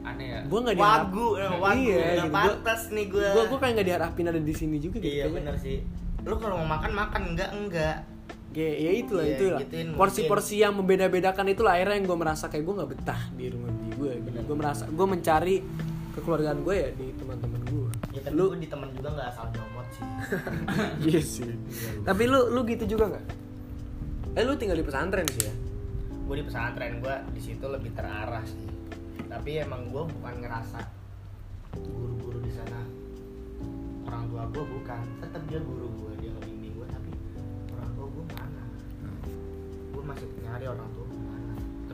aneh 0.05 0.27
ya 0.27 0.39
gue 0.43 0.59
nggak 0.59 0.75
diharap 0.75 1.07
wagu 1.09 1.27
eh, 1.39 1.49
wagu 1.57 1.79
iya 1.81 2.03
gitu 2.19 2.35
gue 2.35 2.35
pantas 2.35 2.81
nih 2.91 3.05
gua 3.09 3.27
gue 3.31 3.43
gue 3.47 3.59
kayak 3.63 3.73
nggak 3.79 3.87
diharapin 3.87 4.25
ada 4.27 4.41
di 4.43 4.53
sini 4.53 4.77
juga 4.77 4.97
gitu 4.99 5.07
iya 5.07 5.25
bener 5.31 5.55
sih 5.57 5.77
lu 6.25 6.35
kalau 6.37 6.55
mau 6.59 6.77
makan 6.77 6.91
makan. 6.91 7.21
Enggak 7.31 7.49
enggak. 7.53 7.97
Kayak 8.49 8.75
ya 8.79 8.91
itulah 8.95 9.25
Iya, 9.27 9.35
itulah. 9.35 9.59
porsi-porsi 9.99 10.55
yang 10.59 10.73
membeda-bedakan 10.73 11.45
itulah. 11.47 11.75
Akhirnya 11.75 11.95
yang 11.99 12.07
gue 12.07 12.17
merasa 12.17 12.47
kayak 12.47 12.63
gue 12.63 12.73
nggak 12.73 12.89
betah 12.91 13.21
di 13.35 13.45
rumah 13.51 13.69
bibi 13.69 13.89
gue 13.95 14.11
gitu. 14.23 14.37
gue 14.41 14.55
merasa 14.55 14.83
gue 14.87 15.05
mencari 15.05 15.55
kekeluargaan 16.15 16.59
gue 16.63 16.75
ya 16.75 16.89
di 16.95 17.07
teman-teman 17.19 17.59
gue 17.67 17.89
ya 18.15 18.21
tapi 18.23 18.31
lu 18.31 18.55
di 18.55 18.67
temen 18.71 18.87
juga 18.95 19.09
nggak 19.11 19.27
asal 19.27 19.45
nyomot 19.51 19.87
sih. 19.91 20.03
Iya 21.11 21.21
sih. 21.21 21.51
Tapi 22.01 22.23
lu 22.25 22.39
lu 22.49 22.63
gitu 22.63 22.87
juga 22.87 23.11
nggak? 23.11 23.25
Eh 24.35 24.43
lu 24.43 24.55
tinggal 24.55 24.79
di 24.79 24.85
pesantren 24.87 25.27
sih 25.27 25.43
ya? 25.43 25.53
Gue 26.23 26.35
di 26.39 26.45
pesantren. 26.47 27.03
Gue 27.03 27.15
di 27.35 27.41
situ 27.43 27.65
lebih 27.67 27.91
terarah 27.91 28.43
sih. 28.47 28.63
Tapi 29.27 29.59
emang 29.59 29.91
gue 29.91 30.03
bukan 30.07 30.35
ngerasa 30.39 30.79
guru-guru 31.75 32.39
di 32.39 32.51
sana. 32.51 32.79
Orang 34.07 34.31
tua 34.31 34.43
gue 34.47 34.63
bukan. 34.63 35.03
Tetap 35.19 35.43
dia 35.51 35.59
guru 35.59 35.87
gue 35.93 36.04
masih 40.05 40.27
nyari 40.45 40.65
orang 40.69 40.89
tua 40.93 41.05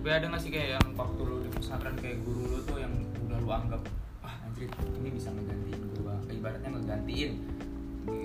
tapi 0.01 0.17
ada 0.17 0.33
nggak 0.33 0.41
sih 0.41 0.49
kayak 0.49 0.81
yang 0.81 0.85
waktu 0.97 1.21
lu 1.21 1.45
di 1.45 1.49
pesantren 1.53 1.93
kayak 2.01 2.25
guru 2.25 2.57
lu 2.57 2.59
tuh 2.65 2.81
yang 2.81 2.89
udah 3.21 3.37
lu 3.37 3.49
anggap 3.53 3.81
ah 4.25 4.33
anjir 4.49 4.65
ini 4.97 5.13
bisa 5.13 5.29
ngegantiin 5.29 5.81
gua. 6.01 6.17
Ibaratnya 6.25 6.69
ngegantiin 6.73 7.31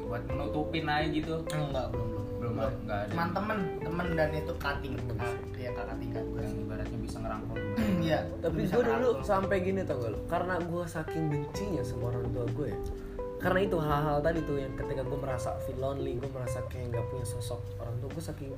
buat 0.08 0.24
menutupin 0.24 0.88
aja 0.88 1.04
gitu. 1.04 1.44
Enggak 1.52 1.92
belum 1.92 2.06
belum. 2.08 2.24
Belum, 2.40 2.54
enggak 2.56 3.00
ada. 3.04 3.12
cuman 3.12 3.28
temen 3.28 3.58
temen 3.84 4.06
dan 4.16 4.30
itu 4.32 4.52
cutting 4.56 4.94
ya 5.60 5.70
kakak 5.76 5.96
tingkat 6.00 6.24
gue 6.24 6.40
yang 6.40 6.56
ibaratnya 6.64 6.98
bisa 7.04 7.16
ngerangkul 7.20 7.58
iya. 8.00 8.20
Tapi 8.40 8.60
gue 8.72 8.84
dulu 8.88 9.08
sampai 9.20 9.56
gini 9.60 9.80
tau 9.84 10.00
gak 10.00 10.10
lo 10.16 10.20
karena 10.32 10.54
gue 10.64 10.84
saking 10.88 11.24
bencinya 11.28 11.82
sama 11.84 12.08
orang 12.08 12.24
tua 12.32 12.44
gue 12.56 12.66
ya 12.72 12.80
karena 13.36 13.60
itu 13.62 13.76
hal-hal 13.76 14.18
tadi 14.24 14.40
tuh 14.48 14.56
yang 14.56 14.72
ketika 14.74 15.04
gue 15.04 15.18
merasa 15.20 15.54
feel 15.68 15.76
lonely 15.76 16.16
gue 16.16 16.30
merasa 16.32 16.64
kayak 16.72 16.96
nggak 16.96 17.04
punya 17.12 17.26
sosok 17.28 17.60
orang 17.78 17.94
tua 18.00 18.10
gue 18.16 18.24
saking 18.24 18.52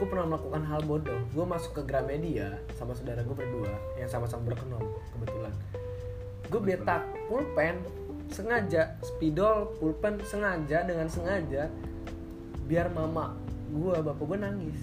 gue 0.00 0.08
pernah 0.08 0.32
melakukan 0.32 0.64
hal 0.64 0.80
bodoh. 0.88 1.20
Gue 1.36 1.44
masuk 1.44 1.76
ke 1.76 1.82
Gramedia 1.84 2.56
sama 2.80 2.96
saudara 2.96 3.20
gue 3.20 3.36
berdua 3.36 3.68
yang 4.00 4.08
sama-sama 4.08 4.48
berkenom 4.48 4.80
kebetulan. 5.12 5.52
Gue 6.48 6.60
tak 6.88 7.04
pulpen 7.28 7.84
sengaja 8.32 8.96
spidol 9.02 9.74
pulpen 9.76 10.22
sengaja 10.22 10.86
dengan 10.86 11.10
sengaja 11.10 11.66
biar 12.70 12.86
mama 12.94 13.34
gue 13.74 13.94
bapak 13.98 14.22
gue 14.22 14.38
nangis 14.38 14.78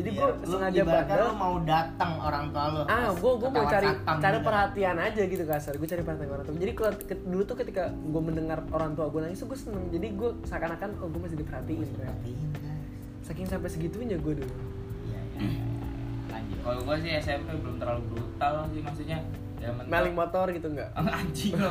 jadi 0.00 0.08
gue 0.10 0.26
Iya, 0.26 0.40
lu 0.40 0.56
sengaja 0.56 0.80
bandel. 0.82 1.18
lu 1.20 1.34
mau 1.34 1.54
datang 1.62 2.12
orang 2.18 2.44
tua 2.48 2.64
lu. 2.66 2.80
Ah 2.86 3.08
gue 3.10 3.32
gue 3.36 3.50
mau 3.50 3.64
cari 3.64 3.88
cari 3.94 4.32
gitu. 4.32 4.42
perhatian 4.42 4.96
aja 4.96 5.22
gitu 5.22 5.44
kasar. 5.44 5.72
Gue 5.74 5.84
cari 5.86 6.00
perhatian 6.00 6.30
orang 6.30 6.44
tua. 6.44 6.54
Jadi 6.56 6.72
kalau 6.72 6.90
ke- 6.96 7.22
dulu 7.22 7.42
tuh 7.44 7.56
ketika 7.56 7.82
gue 7.88 8.22
mendengar 8.22 8.64
orang 8.70 8.92
tua 8.92 9.06
gue 9.06 9.20
nangis 9.20 9.38
tuh 9.38 9.46
gue 9.46 9.58
seneng. 9.58 9.84
Jadi 9.88 10.06
gue 10.10 10.30
seakan-akan 10.42 10.90
oh 10.98 11.08
gue 11.08 11.20
masih 11.20 11.36
diperhatiin. 11.36 11.84
Guys. 11.92 12.48
saking 13.22 13.46
sampai 13.46 13.68
segitunya 13.68 14.16
gue 14.16 14.34
dulu. 14.36 14.54
Iya, 15.06 15.20
iya, 15.36 15.46
iya. 15.46 15.62
lanjut. 16.28 16.58
Kalau 16.60 16.80
gua 16.82 16.96
sih 16.96 17.12
SMP 17.12 17.54
belum 17.54 17.76
terlalu 17.76 18.02
brutal 18.08 18.66
sih 18.68 18.80
maksudnya 18.80 19.18
ya. 19.60 19.70
Meling 19.86 20.16
motor 20.16 20.48
gitu 20.50 20.72
enggak? 20.72 20.90
anjing 21.20 21.54
lo 21.54 21.70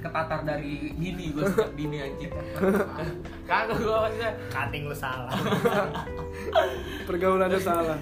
ketatar 0.00 0.40
dari 0.46 0.94
bini 0.94 1.34
gue 1.34 1.44
suka 1.52 1.68
bini 1.74 1.98
anjing 1.98 2.30
kagak 3.44 3.76
gue 3.76 3.90
maksudnya 3.90 4.32
Cutting 4.48 4.84
lu 4.86 4.96
salah. 4.96 5.34
Pergaulannya 7.08 7.60
salah. 7.60 7.98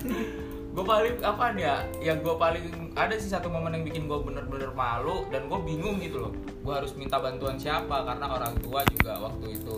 gue 0.77 0.85
paling 0.85 1.17
apa 1.25 1.57
ya 1.57 1.81
ya 2.05 2.13
gue 2.21 2.35
paling 2.37 2.93
ada 2.93 3.17
sih 3.17 3.33
satu 3.33 3.49
momen 3.49 3.81
yang 3.81 3.85
bikin 3.89 4.05
gue 4.05 4.19
bener-bener 4.21 4.69
malu 4.77 5.25
dan 5.33 5.49
gue 5.49 5.57
bingung 5.65 5.97
gitu 6.05 6.29
loh 6.29 6.33
gue 6.37 6.69
harus 6.77 6.93
minta 7.01 7.17
bantuan 7.17 7.57
siapa 7.57 8.05
karena 8.05 8.29
orang 8.29 8.53
tua 8.61 8.85
juga 8.85 9.17
waktu 9.25 9.57
itu 9.57 9.77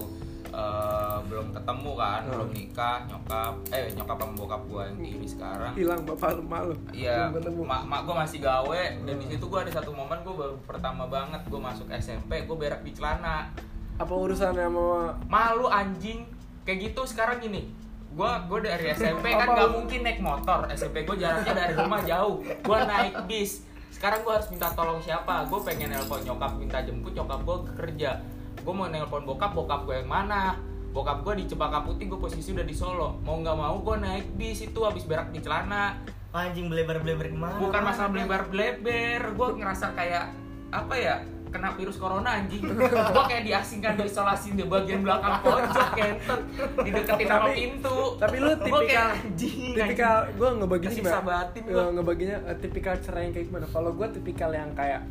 eh, 0.51 1.17
belum 1.25 1.51
ketemu 1.51 1.91
kan 1.95 2.21
Hmm. 2.21 2.31
belum 2.31 2.51
nikah 2.51 2.97
nyokap 3.05 3.53
eh 3.69 3.87
nyokap 3.93 4.17
sama 4.17 4.33
bokap 4.35 4.63
gue 4.65 4.83
yang 4.85 4.99
tiri 4.99 5.27
sekarang. 5.29 5.73
Hilang 5.73 6.01
bapak 6.03 6.31
lu 6.33 6.43
malu. 6.43 6.75
Iya, 6.91 7.29
mak, 7.31 7.83
mak 7.85 8.01
gue 8.03 8.15
masih 8.17 8.39
gawe 8.39 8.83
dan 8.99 9.15
di 9.15 9.27
situ 9.27 9.45
gue 9.45 9.59
ada 9.59 9.71
satu 9.71 9.91
momen 9.91 10.19
gue 10.21 10.33
baru 10.33 10.57
pertama 10.63 11.05
banget 11.07 11.41
gue 11.43 11.61
masuk 11.61 11.87
SMP 11.91 12.43
gue 12.43 12.57
berak 12.57 12.81
di 12.81 12.91
celana. 12.91 13.51
Apa 13.97 14.11
urusannya 14.11 14.65
sama 14.65 15.13
malu 15.25 15.67
anjing. 15.67 16.25
Kayak 16.63 16.79
gitu 16.87 17.03
sekarang 17.07 17.39
gini 17.39 17.65
gue 18.09 18.31
gue 18.45 18.59
dari 18.63 18.91
SMP 18.91 19.31
kan 19.31 19.45
Apa 19.45 19.53
gak 19.55 19.65
lu- 19.65 19.75
mungkin 19.79 20.01
naik 20.03 20.19
motor. 20.19 20.65
SMP 20.71 21.03
gue 21.03 21.17
jaraknya 21.17 21.55
dari 21.55 21.75
rumah 21.75 22.01
jauh. 22.03 22.41
Gue 22.41 22.79
naik 22.83 23.15
bis. 23.25 23.63
Sekarang 23.89 24.21
gue 24.21 24.31
harus 24.31 24.49
minta 24.49 24.69
tolong 24.71 24.99
siapa? 24.99 25.43
Gue 25.45 25.61
pengen 25.61 25.89
nelpon 25.89 26.21
nyokap 26.21 26.55
minta 26.55 26.79
jemput 26.79 27.11
nyokap 27.11 27.41
gue 27.41 27.57
kerja 27.75 28.21
gue 28.63 28.75
mau 28.75 28.87
nelpon 28.91 29.23
bokap 29.25 29.55
bokap 29.55 29.87
gue 29.87 30.03
yang 30.03 30.11
mana? 30.11 30.59
Bokap 30.91 31.23
gue 31.23 31.41
di 31.41 31.45
Cempaka 31.47 31.85
Putih 31.85 32.09
gue 32.11 32.19
posisi 32.19 32.51
udah 32.51 32.67
di 32.67 32.75
Solo. 32.75 33.21
Mau 33.23 33.39
nggak 33.39 33.57
mau 33.57 33.77
gue 33.81 33.97
naik 34.01 34.27
bis 34.35 34.65
itu 34.65 34.81
habis 34.83 35.05
berak 35.05 35.31
di 35.31 35.41
celana. 35.45 35.99
Anjing 36.29 36.69
belebar-belebar 36.69 37.33
ke 37.33 37.39
mana? 37.41 37.57
bukan 37.57 37.83
masalah 37.89 38.13
bleber-bleber 38.13 39.33
gue 39.33 39.49
ngerasa 39.65 39.97
kayak 39.97 40.29
apa 40.69 40.95
ya 41.01 41.17
kena 41.49 41.73
virus 41.75 41.97
corona 41.97 42.37
anjing. 42.37 42.61
Gue 43.17 43.25
kayak 43.25 43.45
diasingkan 43.49 43.97
diisolasi 43.97 44.53
di 44.53 44.65
bagian 44.69 45.01
belakang 45.01 45.41
pojok 45.41 45.89
kentot. 45.97 46.41
Dideketin 46.85 47.27
sama 47.27 47.49
pintu. 47.57 47.99
tapi 48.21 48.37
lu 48.37 48.53
tipikal 48.61 49.07
anjing 49.17 49.73
tipikal 49.73 50.17
gue 50.29 50.49
ngebaginya 50.61 50.93
gimana? 50.93 51.21
Eh, 51.57 51.63
gua. 51.65 51.85
ngebaginya 51.97 52.37
eh, 52.53 52.57
tipikal 52.61 52.95
cerai 53.01 53.23
yang 53.29 53.33
kayak 53.33 53.47
gimana? 53.49 53.67
Kalau 53.73 53.91
gue 53.97 54.07
tipikal 54.13 54.51
yang 54.53 54.71
kayak 54.77 55.03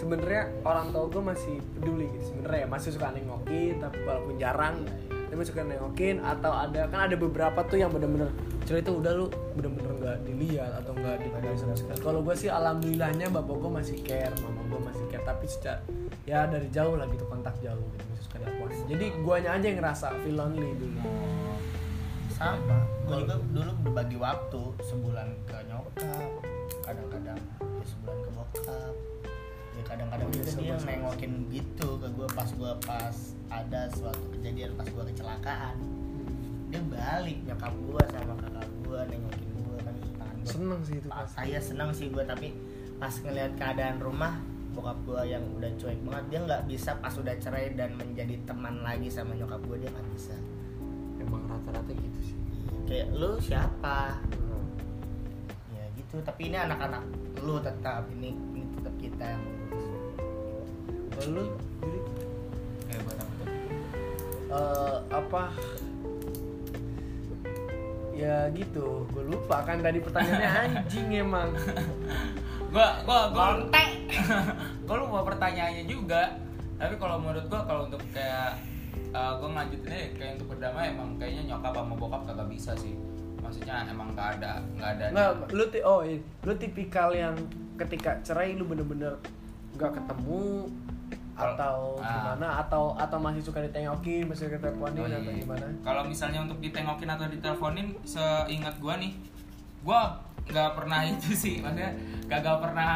sebenarnya 0.00 0.48
orang 0.64 0.88
tua 0.96 1.04
gue 1.12 1.22
masih 1.22 1.56
peduli 1.76 2.08
gitu 2.16 2.32
sebenarnya 2.32 2.64
masih 2.64 2.90
suka 2.96 3.12
nengokin 3.12 3.76
tapi 3.76 3.98
walaupun 4.08 4.34
jarang 4.40 4.76
dia 5.28 5.36
masih 5.36 5.52
suka 5.52 5.62
nengokin 5.62 6.16
atau 6.24 6.50
ada 6.50 6.88
kan 6.88 7.06
ada 7.06 7.16
beberapa 7.20 7.60
tuh 7.68 7.78
yang 7.78 7.92
bener-bener 7.92 8.32
cerai 8.64 8.80
itu 8.80 8.92
udah 8.96 9.12
lu 9.14 9.26
bener-bener 9.54 9.92
nggak 10.00 10.18
dilihat 10.24 10.72
atau 10.82 10.92
nggak 10.96 11.22
dipeduli 11.22 11.56
sama 11.58 11.74
sekali. 11.76 11.98
Kalau 12.02 12.20
gue 12.24 12.34
sih 12.34 12.50
alhamdulillahnya 12.50 13.26
bapak 13.30 13.56
gue 13.60 13.70
masih 13.70 13.96
care 14.02 14.34
mama 14.42 14.62
gue 14.66 14.80
masih 14.80 15.04
care 15.12 15.24
tapi 15.26 15.46
secara 15.46 15.80
ya 16.26 16.48
dari 16.48 16.66
jauh 16.72 16.98
lah 16.98 17.06
gitu 17.12 17.24
kontak 17.30 17.54
jauh 17.62 17.78
gitu 17.78 18.04
masih 18.10 18.24
suka 18.26 18.36
teleponin 18.42 18.78
jadi 18.90 19.06
guanya 19.22 19.50
aja 19.54 19.66
yang 19.70 19.78
ngerasa 19.78 20.06
feel 20.24 20.36
lonely 20.38 20.70
dulu. 20.80 20.98
Sama. 22.34 22.78
Gue 23.04 23.16
juga 23.22 23.36
dulu 23.52 23.70
berbagi 23.84 24.16
waktu 24.16 24.62
sebulan 24.82 25.28
nengokin 31.20 31.52
gitu 31.52 32.00
ke 32.00 32.08
gue 32.16 32.28
pas 32.32 32.48
gue 32.48 32.72
pas 32.88 33.16
ada 33.52 33.92
suatu 33.92 34.24
kejadian 34.32 34.72
pas 34.72 34.88
gue 34.88 35.04
kecelakaan. 35.12 35.76
Dia 36.72 36.80
balik 36.88 37.44
nyokap 37.44 37.74
gue 37.76 38.02
sama 38.08 38.34
kakak 38.40 38.68
gue 38.88 39.00
nengokin 39.12 39.48
gue 39.52 39.78
kan 39.84 39.94
tangan 40.16 40.36
gue 40.40 40.48
seneng 40.48 40.80
sih 40.80 40.96
itu 40.96 41.08
Pak, 41.12 41.20
pas 41.20 41.28
saya 41.28 41.58
senang 41.60 41.90
sih 41.92 42.08
gue 42.08 42.24
tapi 42.24 42.56
pas 42.96 43.12
ngelihat 43.12 43.52
keadaan 43.60 44.00
rumah 44.00 44.40
bokap 44.72 44.96
gue 45.04 45.20
yang 45.28 45.44
udah 45.60 45.68
cuek 45.76 46.00
banget 46.08 46.24
dia 46.32 46.40
nggak 46.46 46.62
bisa 46.64 46.90
pas 46.96 47.12
udah 47.12 47.34
cerai 47.36 47.76
dan 47.76 47.92
menjadi 48.00 48.40
teman 48.48 48.80
lagi 48.80 49.12
sama 49.12 49.36
nyokap 49.36 49.60
gue 49.68 49.76
dia 49.76 49.90
nggak 49.92 50.08
bisa. 50.16 50.36
Emang 51.20 51.44
rata-rata 51.52 51.92
gitu 51.92 52.20
sih. 52.32 52.36
Kayak 52.88 53.12
lu 53.12 53.36
siapa? 53.44 54.16
Ya 55.76 55.84
gitu 56.00 56.16
tapi 56.24 56.48
ini 56.48 56.56
anak-anak 56.56 57.04
lu 57.44 57.60
tetap 57.60 58.08
ini 58.08 58.32
ini 58.56 58.64
tetap 58.72 58.94
kita 58.96 59.36
yang 59.36 59.44
lu 61.28 61.44
jadi 61.80 61.98
buat 63.04 63.18
apa 63.20 63.32
tuh? 63.36 63.48
eh, 64.50 64.96
apa? 65.12 65.42
Ya 68.16 68.52
gitu 68.52 69.08
gue 69.12 69.24
lupa 69.28 69.64
kan 69.64 69.80
tadi 69.80 70.00
pertanyaannya. 70.00 70.50
Anjing 70.64 71.08
emang. 71.12 71.52
Gua 72.70 73.02
gua 73.02 73.20
gua 73.34 73.46
gua 74.86 74.96
lupa 75.02 75.18
pertanyaannya 75.34 75.84
juga. 75.90 76.38
Tapi 76.78 76.94
kalau 76.96 77.18
menurut 77.18 77.44
gua 77.50 77.66
kalau 77.66 77.90
untuk 77.90 78.00
kayak 78.14 78.60
uh, 79.10 79.34
gua 79.42 79.48
ngelanjutinnya 79.58 80.14
kayak 80.14 80.32
untuk 80.38 80.54
berdamai 80.54 80.94
emang 80.94 81.18
kayaknya 81.18 81.54
nyokap 81.54 81.74
sama 81.74 81.94
bokap 81.98 82.22
kagak 82.30 82.48
bisa 82.48 82.72
sih. 82.78 82.94
Maksudnya 83.40 83.88
emang 83.90 84.14
nggak 84.14 84.38
ada 84.38 84.62
nggak 84.78 84.90
ada 84.94 85.04
nggak 85.10 85.30
lu 85.56 85.64
ti 85.72 85.80
oh 85.82 86.04
iya. 86.06 86.22
lu 86.46 86.52
tipikal 86.54 87.10
yang 87.10 87.34
ketika 87.74 88.20
cerai 88.22 88.54
lu 88.54 88.68
bener-bener 88.68 89.18
nggak 89.74 89.96
ketemu 89.96 90.68
atau 91.40 91.96
ah. 92.00 92.08
gimana? 92.12 92.46
Atau 92.60 92.84
atau 92.94 93.18
masih 93.20 93.42
suka 93.42 93.64
ditengokin 93.64 94.28
masih 94.28 94.48
suka 94.48 94.56
diteleponin 94.60 95.00
Oh, 95.00 95.08
iya. 95.08 95.18
atau 95.20 95.32
gimana? 95.32 95.66
Kalau 95.80 96.02
misalnya 96.04 96.40
untuk 96.44 96.58
ditengokin 96.60 97.10
atau 97.10 97.26
diteleponin, 97.28 97.86
seingat 98.04 98.74
gua 98.78 98.94
nih, 99.00 99.12
gua 99.80 100.00
nggak 100.50 100.70
pernah 100.74 101.00
itu 101.06 101.30
sih, 101.36 101.62
maksudnya 101.62 101.94
gagal 102.26 102.56
pernah 102.58 102.92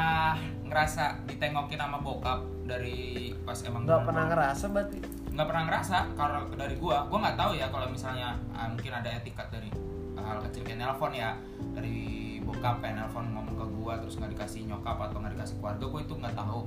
ngerasa 0.67 1.23
ditengokin 1.29 1.79
sama 1.79 1.99
bokap 2.03 2.41
dari 2.67 3.31
pas 3.45 3.59
emang 3.63 3.85
nggak 3.85 4.03
pernah 4.09 4.25
ngerasa 4.33 4.65
berarti? 4.73 4.99
Nggak 5.35 5.47
pernah 5.51 5.63
ngerasa 5.71 5.97
kalau 6.19 6.41
dari 6.57 6.75
gua. 6.81 7.07
Gua 7.07 7.19
nggak 7.23 7.37
tahu 7.39 7.53
ya 7.55 7.67
kalau 7.71 7.87
misalnya 7.87 8.35
ah, 8.57 8.67
mungkin 8.67 8.91
ada 8.91 9.09
etikat 9.09 9.49
dari 9.53 9.71
hal 10.19 10.41
kecil 10.49 10.65
kayak 10.65 10.81
nelpon 10.81 11.13
ya. 11.13 11.37
Dari 11.77 12.39
bokap 12.45 12.81
kayak 12.81 12.97
nelpon 12.97 13.29
ngomong 13.33 13.57
ke 13.57 13.67
gua 13.77 13.95
terus 14.01 14.17
nggak 14.17 14.33
dikasih 14.37 14.69
nyokap 14.69 14.97
atau 14.99 15.21
nggak 15.21 15.37
dikasih 15.37 15.57
keluarga 15.61 15.85
gua 15.85 16.01
itu 16.01 16.15
nggak 16.17 16.37
tahu 16.37 16.61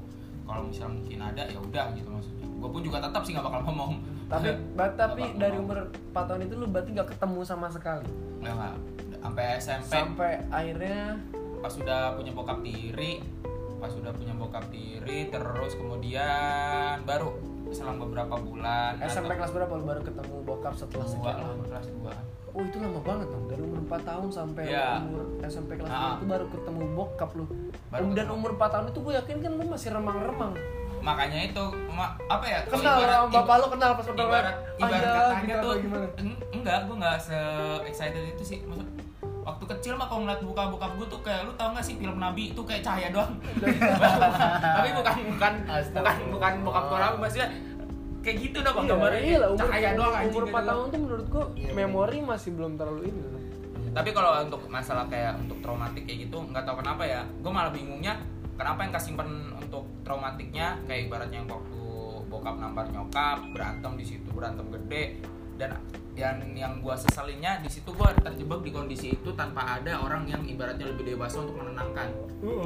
kalau 0.48 0.62
misalnya 0.66 0.94
mungkin 1.04 1.20
ada 1.20 1.44
ya 1.46 1.60
udah 1.60 1.86
gitu 1.94 2.10
maksudnya. 2.10 2.48
Gua 2.58 2.70
pun 2.72 2.82
juga 2.82 2.98
tetap 3.04 3.22
sih 3.28 3.32
nggak 3.36 3.46
bakal 3.46 3.62
ngomong. 3.68 3.92
Tapi 4.32 4.48
tapi 5.00 5.22
bakal 5.22 5.38
dari 5.38 5.58
ngomong. 5.60 5.68
umur 5.68 5.78
4 6.16 6.30
tahun 6.32 6.42
itu 6.48 6.54
lu 6.56 6.66
berarti 6.72 6.90
nggak 6.96 7.10
ketemu 7.12 7.40
sama 7.44 7.68
sekali? 7.68 8.08
Nggak. 8.40 8.76
sampai 9.18 9.46
SMP 9.60 9.92
sampai 9.92 10.32
akhirnya? 10.48 11.20
Pas 11.60 11.74
sudah 11.74 12.16
punya 12.16 12.32
bokap 12.32 12.64
tiri 12.64 13.20
pas 13.78 13.94
sudah 13.94 14.10
punya 14.10 14.34
bokap 14.34 14.66
tiri 14.74 15.30
terus 15.30 15.78
kemudian 15.78 16.98
baru 17.06 17.30
selang 17.70 18.02
beberapa 18.02 18.40
bulan 18.42 18.98
SMP 19.06 19.30
atau 19.30 19.38
kelas 19.38 19.52
berapa 19.54 19.74
lu 19.78 19.86
baru 19.86 20.02
ketemu 20.02 20.36
bokap 20.42 20.74
setelah 20.74 21.06
sekian 21.06 21.46
lama? 21.46 21.66
kelas 21.68 21.88
dua 21.94 22.14
Oh 22.58 22.64
itu 22.64 22.78
lama 22.80 22.98
banget 23.00 23.28
dong 23.28 23.46
dari 23.46 23.62
umur 23.62 23.80
4 23.86 24.02
tahun 24.04 24.30
sampai 24.30 24.64
Iya. 24.66 24.98
umur 25.00 25.22
SMP 25.44 25.78
kelas 25.78 25.88
Ah. 25.88 26.02
2 26.12 26.18
itu 26.18 26.26
baru 26.28 26.46
ketemu 26.50 26.84
bokap 26.92 27.30
lu. 27.32 27.46
Baru 27.88 28.04
Dan 28.10 28.26
ketemu. 28.26 28.34
umur 28.36 28.52
4 28.56 28.68
tahun 28.68 28.86
itu 28.88 29.00
gue 29.00 29.14
yakin 29.16 29.36
kan 29.40 29.52
lu 29.54 29.64
masih 29.68 29.90
remang-remang. 29.92 30.54
makanya 30.98 31.40
itu 31.46 31.64
ma- 31.88 32.18
apa 32.28 32.44
ya 32.44 32.60
Kenal 32.66 33.00
ibarat- 33.00 33.16
sama 33.22 33.32
bapak 33.32 33.56
lu 33.56 33.68
kenal 33.70 33.92
pas 33.94 34.04
pertama 34.04 34.28
ibarat 34.28 34.56
ibarat 34.76 34.98
Anjay, 34.98 35.08
katanya 35.08 35.46
gitu 35.48 35.62
tuh 35.64 35.76
gimana? 35.80 36.08
eng- 36.18 36.40
enggak 36.52 36.78
gue 36.84 36.96
nggak 36.98 37.18
se 37.18 37.40
excited 37.86 38.24
itu 38.28 38.44
sih 38.44 38.60
maksud 38.66 38.88
waktu 39.40 39.64
kecil 39.70 39.94
mah 39.96 40.04
kalau 40.04 40.22
ngeliat 40.22 40.42
buka 40.42 40.64
bokap 40.68 40.92
gue 40.98 41.08
tuh 41.08 41.22
kayak 41.22 41.42
lu 41.44 41.54
tau 41.54 41.70
gak 41.72 41.80
sih 41.82 41.96
film 41.96 42.18
nabi 42.18 42.52
itu 42.52 42.60
kayak 42.60 42.82
cahaya 42.82 43.08
doang 43.10 43.32
tapi 44.76 44.90
bukan 44.92 45.16
bukan 45.32 45.54
bukan 45.94 46.16
bukan 46.28 46.54
bokap 46.62 46.84
gue 46.84 46.98
nabi 47.00 47.18
maksudnya 47.20 47.48
kayak 48.28 48.38
gitu 48.44 48.58
dah 48.60 48.72
bang 48.72 48.84
Iya, 48.84 48.92
gambarnya 48.92 49.22
iya 49.24 49.38
lah, 49.40 49.50
umur, 49.50 49.60
cahaya 49.64 49.90
doang 49.96 50.14
anjing 50.14 50.28
umur 50.30 50.44
4 50.44 50.52
gitu. 50.52 50.68
tahun 50.68 50.84
tuh 50.86 51.00
menurut 51.00 51.28
gua 51.28 51.46
Iya, 51.56 51.72
memori 51.72 52.18
masih 52.22 52.50
belum 52.52 52.72
terlalu 52.76 53.02
ini. 53.08 53.22
tapi 53.90 54.10
kalau 54.12 54.30
untuk 54.38 54.62
masalah 54.68 55.06
kayak 55.08 55.34
untuk 55.40 55.58
traumatik 55.58 56.04
kayak 56.04 56.28
gitu 56.28 56.38
nggak 56.44 56.62
tahu 56.62 56.76
kenapa 56.78 57.02
ya 57.02 57.22
gue 57.26 57.50
malah 57.50 57.72
bingungnya 57.72 58.14
kenapa 58.54 58.84
yang 58.84 58.94
kesimpan 58.94 59.26
untuk 59.56 59.88
traumatiknya 60.04 60.78
kayak 60.86 61.08
ibaratnya 61.08 61.42
yang 61.42 61.50
waktu 61.50 61.82
bokap 62.28 62.56
nampar 62.58 62.86
nyokap 62.92 63.40
berantem 63.50 63.92
di 63.96 64.06
situ 64.06 64.30
berantem 64.30 64.68
gede 64.70 65.18
dan 65.58 65.78
yang 66.18 66.42
yang 66.58 66.74
gue 66.82 66.96
seselinnya 66.98 67.62
di 67.62 67.70
situ 67.70 67.94
gue 67.94 68.10
terjebak 68.26 68.66
di 68.66 68.74
kondisi 68.74 69.14
itu 69.14 69.30
tanpa 69.38 69.78
ada 69.78 70.02
orang 70.02 70.26
yang 70.26 70.42
ibaratnya 70.50 70.90
lebih 70.90 71.14
dewasa 71.14 71.46
untuk 71.46 71.62
menenangkan. 71.62 72.10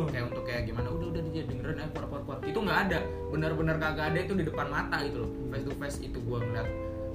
Kayak 0.07 0.25
untuk 0.31 0.43
kayak 0.47 0.63
gimana 0.71 0.87
udah 0.87 1.07
udah 1.11 1.21
dia 1.35 1.43
dengerin 1.43 1.83
aja 1.83 1.91
kuat 1.91 2.07
kuat 2.07 2.23
kuat 2.23 2.39
itu 2.47 2.59
nggak 2.63 2.79
ada. 2.87 2.99
Benar-benar 3.27 3.75
kagak 3.75 4.15
ada 4.15 4.19
itu 4.23 4.33
di 4.39 4.43
depan 4.47 4.67
mata 4.71 5.03
gitu 5.03 5.27
loh. 5.27 5.31
Face 5.51 5.65
to 5.67 5.73
face 5.75 5.97
itu 5.99 6.17
gue 6.19 6.37
ngeliat 6.39 6.67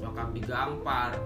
nyokap 0.05 0.29
digampar 0.37 1.17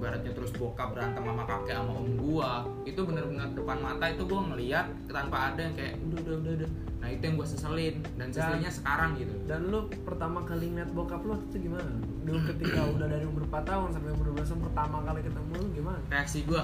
ibaratnya 0.00 0.32
terus 0.32 0.50
bokap 0.56 0.96
berantem 0.96 1.20
sama 1.20 1.44
kakek 1.44 1.76
sama 1.76 1.92
om 1.92 2.08
gua 2.16 2.64
itu 2.88 3.00
benar-benar 3.04 3.52
depan 3.52 3.78
mata 3.84 4.08
itu 4.08 4.24
gue 4.24 4.40
ngeliat 4.40 4.86
tanpa 5.12 5.52
ada 5.52 5.60
yang 5.60 5.74
kayak 5.76 5.94
udah 6.00 6.18
udah 6.24 6.36
udah, 6.40 6.52
udah. 6.56 6.70
nah 7.04 7.08
itu 7.12 7.22
yang 7.28 7.36
gue 7.36 7.48
seselin 7.52 7.94
dan 8.16 8.28
seselinnya 8.32 8.72
sekarang 8.72 9.10
gitu 9.20 9.34
Dan 9.44 9.60
lu 9.68 9.92
pertama 10.08 10.40
kali 10.48 10.72
ngeliat 10.72 10.90
bokap 10.96 11.20
lu 11.20 11.36
itu 11.52 11.68
gimana? 11.68 11.92
Dulu 12.24 12.38
ketika 12.48 12.80
udah 12.96 13.06
dari 13.12 13.24
umur 13.28 13.44
4 13.48 13.68
tahun 13.68 13.88
sampai 13.92 14.10
umur 14.16 14.26
12 14.32 14.48
tahun 14.48 14.62
pertama 14.72 14.96
kali 15.04 15.20
ketemu 15.20 15.52
lu 15.52 15.66
gimana? 15.76 16.00
reaksi 16.08 16.38
gue 16.48 16.62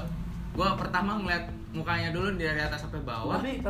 gue 0.56 0.68
pertama 0.80 1.20
ngeliat 1.20 1.44
mukanya 1.76 2.08
dulu 2.16 2.32
dari 2.40 2.60
atas 2.64 2.88
sampai 2.88 3.04
bawah 3.04 3.36
Tapi 3.36 3.60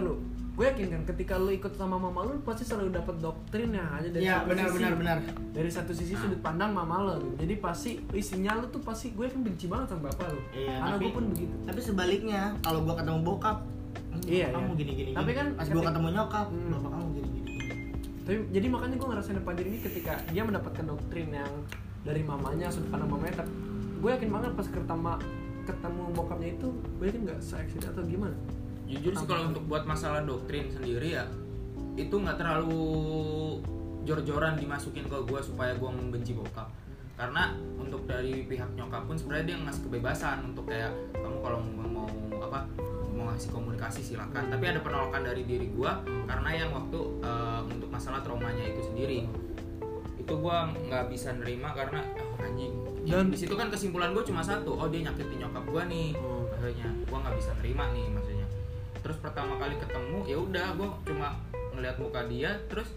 gue 0.57 0.65
yakin 0.65 0.89
kan 0.89 1.03
ketika 1.07 1.37
lu 1.37 1.53
ikut 1.53 1.69
sama 1.71 2.01
mama 2.01 2.25
lu, 2.25 2.41
pasti 2.41 2.65
selalu 2.65 2.89
dapat 2.91 3.21
doktrin 3.21 3.71
ya 3.71 3.85
hanya 3.93 4.09
dari 4.09 4.25
Iya 4.25 4.41
satu 4.41 4.49
benar 4.49 4.65
sisi. 4.65 4.77
benar 4.79 4.93
benar. 4.97 5.19
dari 5.53 5.71
satu 5.71 5.93
sisi 5.93 6.13
Nah. 6.13 6.21
sudut 6.23 6.41
pandang 6.41 6.73
mama 6.73 6.97
lo 6.99 7.15
gitu. 7.19 7.37
jadi 7.39 7.55
pasti 7.59 7.91
isinya 8.11 8.57
lu 8.57 8.67
tuh 8.67 8.81
pasti 8.81 9.13
gue 9.13 9.27
kan 9.27 9.41
benci 9.43 9.69
banget 9.69 9.87
sama 9.91 10.09
bapak 10.09 10.33
lu 10.33 10.41
Iya, 10.51 10.75
karena 10.81 10.97
gue 10.97 11.11
pun 11.13 11.25
begitu 11.29 11.55
Tapi 11.63 11.81
sebaliknya 11.83 12.43
kalau 12.59 12.81
gua 12.83 12.97
ketemu 12.97 13.21
bokap, 13.21 13.59
"Hmm, 13.61 14.23
Iya, 14.25 14.47
kamu 14.49 14.65
iya. 14.67 14.79
gini 14.81 14.93
gini. 14.95 15.11
Tapi 15.13 15.29
gini." 15.29 15.37
kan 15.37 15.47
pas 15.53 15.67
gua 15.67 15.75
ketika- 15.75 15.89
ketemu 15.93 16.09
nyokap, 16.11 16.47
Hmm. 16.49 16.71
bapak 16.73 16.91
kamu 16.91 17.07
gini 17.13 17.29
gini. 17.29 17.51
gini." 17.53 17.65
tapi 18.27 18.37
jadi 18.51 18.67
makanya 18.67 18.95
gue 18.97 19.09
ngerasain 19.13 19.39
Pak 19.39 19.55
ini 19.61 19.79
ketika 19.79 20.13
dia 20.27 20.43
mendapatkan 20.43 20.85
doktrin 20.85 21.29
yang 21.31 21.53
dari 22.01 22.23
mamanya 22.23 22.67
sudut 22.67 22.89
pandang 22.89 23.07
mamanya 23.07 23.35
tapi 23.39 23.53
gue 24.01 24.11
yakin 24.11 24.31
banget 24.33 24.51
pas 24.57 24.67
ketemu 24.67 25.13
ketemu 25.63 26.03
bokapnya 26.11 26.49
itu 26.51 26.69
gue 26.97 27.07
yakin 27.07 27.23
nggak 27.23 27.39
se 27.39 27.55
atau 27.61 28.03
gimana 28.03 28.35
jujur 28.87 29.13
sih 29.19 29.27
kalau 29.27 29.51
untuk 29.51 29.67
buat 29.67 29.83
masalah 29.83 30.23
doktrin 30.23 30.71
sendiri 30.71 31.19
ya 31.19 31.27
itu 31.97 32.13
nggak 32.13 32.37
terlalu 32.39 32.85
jor-joran 34.07 34.55
dimasukin 34.55 35.11
ke 35.11 35.19
gue 35.27 35.41
supaya 35.43 35.75
gue 35.75 35.91
membenci 35.91 36.37
bokap. 36.37 36.71
Karena 37.17 37.57
untuk 37.81 38.05
dari 38.07 38.45
pihak 38.45 38.77
nyokap 38.77 39.09
pun 39.09 39.17
sebenarnya 39.19 39.45
dia 39.51 39.57
ngasih 39.67 39.83
kebebasan 39.89 40.53
untuk 40.53 40.69
kayak 40.69 40.93
kamu 41.17 41.39
kalau 41.43 41.59
mau, 41.65 42.07
mau 42.07 42.07
apa 42.39 42.69
mau 43.17 43.33
ngasih 43.33 43.51
komunikasi 43.51 44.01
silakan. 44.05 44.53
Tapi 44.53 44.65
ada 44.69 44.81
penolakan 44.85 45.25
dari 45.25 45.43
diri 45.43 45.73
gue 45.73 45.93
karena 46.29 46.51
yang 46.55 46.71
waktu 46.71 47.01
eh, 47.25 47.61
untuk 47.67 47.89
masalah 47.91 48.23
traumanya 48.23 48.63
itu 48.63 48.85
sendiri. 48.87 49.27
Itu 50.21 50.33
gue 50.39 50.57
nggak 50.87 51.11
bisa 51.11 51.35
nerima 51.35 51.73
karena 51.75 52.05
oh, 52.21 52.45
anjing. 52.45 52.73
Dan- 52.77 52.87
dan 53.07 53.25
di 53.33 53.39
situ 53.39 53.55
kan 53.57 53.73
kesimpulan 53.73 54.13
gue 54.13 54.23
cuma 54.23 54.45
satu 54.45 54.77
oh 54.77 54.87
dia 54.93 55.09
nyakitin 55.09 55.43
nyokap 55.43 55.65
gue 55.67 55.83
nih. 55.89 56.09
Oh. 56.21 56.45
maksudnya 56.57 56.89
gue 56.89 57.19
nggak 57.21 57.37
bisa 57.39 57.51
nerima 57.63 57.85
nih 57.95 58.07
terus 59.07 59.19
pertama 59.19 59.55
kali 59.55 59.79
ketemu 59.79 60.19
ya 60.25 60.37
udah 60.37 60.67
gue 60.73 60.89
cuma 61.07 61.29
ngeliat 61.71 61.97
muka 61.97 62.21
dia 62.27 62.51
terus 62.67 62.91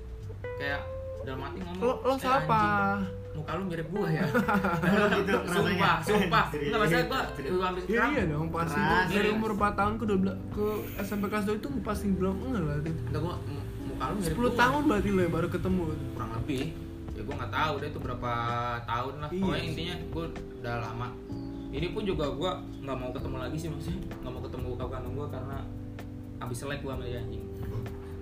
kayak 0.58 0.82
dalam 1.22 1.40
hati 1.40 1.62
ngomong 1.62 1.78
lo 1.80 1.94
lo 2.02 2.10
"Eh, 2.10 2.18
siapa? 2.18 2.58
anjing, 2.98 3.02
muka 3.36 3.52
lu 3.54 3.64
mirip 3.68 3.88
gue 3.88 4.08
ya? 4.10 4.24
Gitu 5.20 5.36
sumpah 5.54 5.96
sumpah. 6.02 6.46
Nggak 6.50 6.80
masalah 6.80 7.06
gue 7.06 7.22
Serius. 7.36 7.60
sampai 7.60 7.78
Iya 7.78 7.86
sekarang 7.86 8.10
iya 8.10 8.24
dong 8.26 8.48
pasti 8.50 8.80
Keras. 8.80 9.08
dari 9.12 9.30
umur 9.30 9.52
4 9.54 9.70
tahun 9.76 9.94
ke 9.94 10.06
12 10.08 10.18
ke 10.50 10.66
SMP 11.00 11.24
kelas 11.28 11.46
2 11.46 11.60
itu 11.60 11.68
pasti 11.82 12.06
bilang 12.10 12.36
enggak 12.42 12.64
lah 12.64 12.76
tuh. 12.80 12.96
Enggak, 13.06 13.22
gua, 13.22 13.36
m- 13.38 13.66
muka 13.86 14.04
lu 14.08 14.16
mirip 14.18 14.32
10 14.32 14.40
gua. 14.42 14.50
tahun 14.58 14.82
berarti 14.88 15.10
lo 15.12 15.20
ya 15.20 15.30
baru 15.30 15.48
ketemu. 15.48 15.82
kurang 16.10 16.32
lebih. 16.34 16.64
Ya 17.12 17.22
gue 17.22 17.36
nggak 17.36 17.54
tahu 17.54 17.74
deh 17.76 17.88
itu 17.88 18.00
berapa 18.00 18.32
tahun 18.82 19.14
lah. 19.20 19.30
Iya 19.30 19.42
pokoknya 19.44 19.64
intinya 19.68 19.96
gue 20.10 20.26
udah 20.58 20.76
lama. 20.82 21.08
Ini 21.70 21.88
pun 21.94 22.02
juga 22.02 22.26
gue 22.32 22.52
nggak 22.82 22.98
mau 22.98 23.12
ketemu 23.14 23.38
lagi 23.38 23.58
sih 23.60 23.70
maksudnya. 23.70 24.00
Nggak 24.18 24.32
mau 24.32 24.42
ketemu 24.42 24.68
kandung 24.82 25.14
gue 25.14 25.28
karena 25.30 25.58
abis 26.40 26.58
selek 26.64 26.80
gue 26.82 26.92
sama 26.92 27.04
dia 27.04 27.20
anjing 27.20 27.44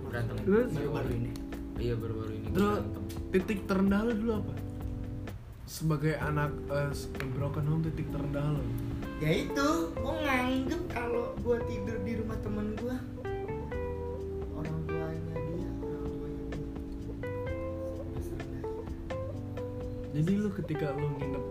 berantem 0.08 0.36
Terus? 0.40 0.70
Baru-baru 0.72 1.10
ini. 1.12 1.30
iya 1.78 1.94
baru-baru 1.94 2.32
ini 2.32 2.46
gua 2.48 2.56
Terus 2.56 2.78
berantem 2.80 3.04
titik 3.28 3.58
terendah 3.68 4.00
lo 4.02 4.12
dulu 4.16 4.32
apa? 4.40 4.54
Sebagai 5.68 6.14
anak 6.16 6.50
eh, 6.72 6.92
broken 7.36 7.64
home 7.68 7.84
titik 7.84 8.08
terendah 8.08 8.56
lo. 8.56 8.62
Ya 9.20 9.30
itu, 9.44 9.68
gua 10.00 10.14
nganggep 10.24 10.82
kalau 10.88 11.36
gua 11.44 11.60
tidur 11.68 12.00
di 12.08 12.12
rumah 12.16 12.38
temen 12.40 12.72
gua 12.80 12.96
orang 14.56 14.78
tuanya 14.88 15.36
dia, 15.36 15.70
orang 15.84 16.12
tuanya. 16.16 16.56
Jadi 20.16 20.32
lu 20.40 20.48
ketika 20.56 20.86
lu 20.96 21.08
nginep 21.20 21.44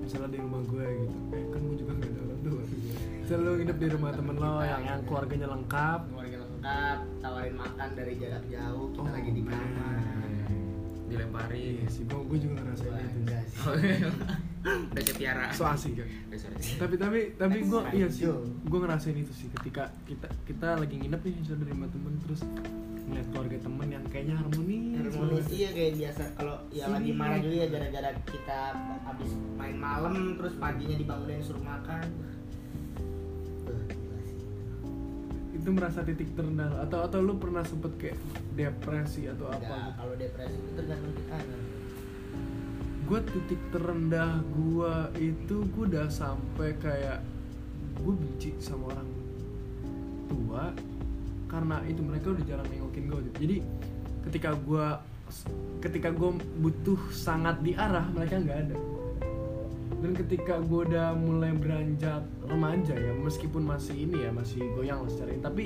misalnya 0.00 0.28
di 0.32 0.38
rumah 0.40 0.64
gue 0.64 0.86
gitu, 1.04 1.16
eh 1.36 1.44
kan 1.52 1.60
gue 1.60 1.76
juga 1.76 1.92
gak 2.00 2.08
ada 2.08 2.27
orang 2.40 2.68
tua. 2.68 2.94
Misalnya 3.18 3.42
lu 3.42 3.50
nginep 3.56 3.76
di 3.76 3.88
rumah 3.90 4.10
temen 4.10 4.36
lo 4.36 4.52
yang 4.60 4.82
yang 4.82 5.00
keluarganya 5.04 5.48
lengkap, 5.48 6.00
keluarga 6.06 6.36
lengkap, 6.40 6.98
tawarin 7.18 7.54
makan 7.54 7.88
dari 7.92 8.12
jarak 8.16 8.44
jauh, 8.46 8.86
kita 8.90 9.00
Oh, 9.00 9.10
lagi 9.10 9.30
di 9.30 9.42
kamar. 9.42 9.96
dilemparin 11.08 11.56
iya 11.80 11.88
sih, 11.88 12.04
gue 12.04 12.20
gue 12.20 12.38
juga 12.38 12.60
ngerasain 12.60 12.92
Wah, 12.92 13.00
itu. 13.00 13.20
Oh, 13.58 13.74
iya. 13.74 14.10
udah 14.92 15.00
kayak 15.00 15.16
piara 15.16 15.46
So 15.50 15.64
asik 15.64 15.96
kan. 15.96 16.08
Sorry. 16.36 16.60
tapi 16.76 16.94
tapi 16.94 17.18
tapi 17.34 17.56
gue 17.64 17.80
iya 17.92 18.06
sih 18.06 18.28
gue 18.60 18.78
ngerasain 18.78 19.16
itu 19.16 19.32
sih 19.32 19.48
ketika 19.50 19.88
kita 20.04 20.28
kita 20.44 20.76
lagi 20.76 20.94
nginep 20.94 21.16
nih 21.18 21.32
di 21.40 21.64
rumah 21.64 21.88
temen 21.88 22.12
terus 22.20 22.44
ngeliat 23.08 23.28
keluarga 23.32 23.56
temen 23.64 23.88
yang 23.88 24.04
kayaknya 24.12 24.36
harmonis 24.36 24.96
Harmonis 24.98 25.46
iya 25.48 25.68
kayak 25.72 25.92
biasa 25.96 26.22
kalau 26.36 26.56
ya 26.68 26.84
Sini. 26.84 26.94
lagi 26.94 27.10
marah 27.16 27.38
juga 27.40 27.56
ya 27.56 27.66
gara-gara 27.72 28.10
kita 28.28 28.60
habis 29.02 29.30
main 29.56 29.76
malam 29.80 30.14
terus 30.36 30.54
paginya 30.60 30.96
dibangunin 30.96 31.40
suruh 31.40 31.64
makan. 31.64 32.04
Itu 35.58 35.68
merasa 35.74 36.00
titik 36.06 36.32
terendah 36.38 36.86
atau 36.86 37.04
atau 37.04 37.18
lu 37.20 37.34
pernah 37.36 37.66
sempet 37.66 37.92
kayak 37.98 38.18
depresi 38.54 39.26
atau 39.28 39.50
Enggak, 39.50 39.68
apa 39.68 39.78
kalau 39.98 40.14
depresi 40.16 40.56
itu 40.56 40.70
tergantung 40.76 41.12
kita. 41.18 41.36
gue 43.08 43.20
titik 43.24 43.60
terendah 43.72 44.32
gue 44.52 44.94
itu 45.16 45.56
gue 45.64 45.84
udah 45.88 46.08
sampai 46.12 46.76
kayak 46.76 47.24
gue 47.96 48.12
benci 48.12 48.52
sama 48.60 48.92
orang 48.92 49.08
tua 50.28 50.64
karena 51.48 51.80
itu 51.88 52.00
mereka 52.04 52.36
udah 52.36 52.44
jarang 52.44 52.68
nengokin 52.68 53.04
gue 53.08 53.20
jadi 53.40 53.56
ketika 54.28 54.52
gue 54.54 54.86
ketika 55.84 56.08
gue 56.12 56.30
butuh 56.60 57.00
sangat 57.12 57.60
diarah 57.60 58.06
mereka 58.12 58.40
nggak 58.40 58.58
ada. 58.68 58.78
Dan 59.98 60.14
ketika 60.14 60.62
gue 60.62 60.80
udah 60.94 61.10
mulai 61.18 61.50
beranjak 61.58 62.22
remaja 62.46 62.94
ya 62.94 63.12
meskipun 63.18 63.66
masih 63.66 64.06
ini 64.06 64.24
ya 64.24 64.30
masih 64.30 64.62
goyang 64.78 65.02
lah 65.02 65.10
secara 65.10 65.34
ini 65.34 65.42
tapi 65.42 65.64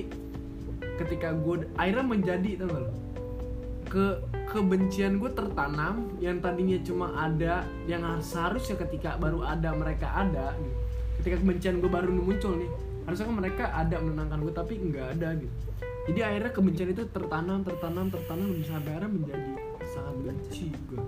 ketika 0.96 1.36
gue 1.36 1.68
akhirnya 1.76 2.06
menjadi 2.06 2.50
tau 2.64 2.88
ke 3.92 4.06
kebencian 4.48 5.20
gue 5.20 5.28
tertanam 5.36 6.16
yang 6.16 6.40
tadinya 6.40 6.80
cuma 6.80 7.12
ada 7.12 7.68
yang 7.84 8.00
seharusnya 8.24 8.80
ketika 8.88 9.20
baru 9.20 9.44
ada 9.44 9.76
mereka 9.76 10.08
ada 10.16 10.56
gitu. 10.56 10.78
ketika 11.20 11.36
kebencian 11.44 11.76
gue 11.84 11.90
baru 11.92 12.08
muncul 12.16 12.56
nih 12.56 12.72
harusnya 13.06 13.26
kan 13.26 13.36
mereka 13.36 13.64
ada 13.74 13.96
menenangkan 13.98 14.38
gue 14.42 14.54
tapi 14.54 14.72
nggak 14.78 15.06
ada 15.18 15.28
gitu. 15.38 15.56
Jadi 16.02 16.18
akhirnya 16.18 16.50
kebencian 16.50 16.90
itu 16.90 17.02
tertanam 17.14 17.62
tertanam 17.62 18.06
tertanam 18.10 18.48
sampai 18.66 18.90
akhirnya 18.90 19.10
menjadi 19.10 19.52
sangat 19.86 20.14
benci 20.18 20.66
gue. 20.90 21.02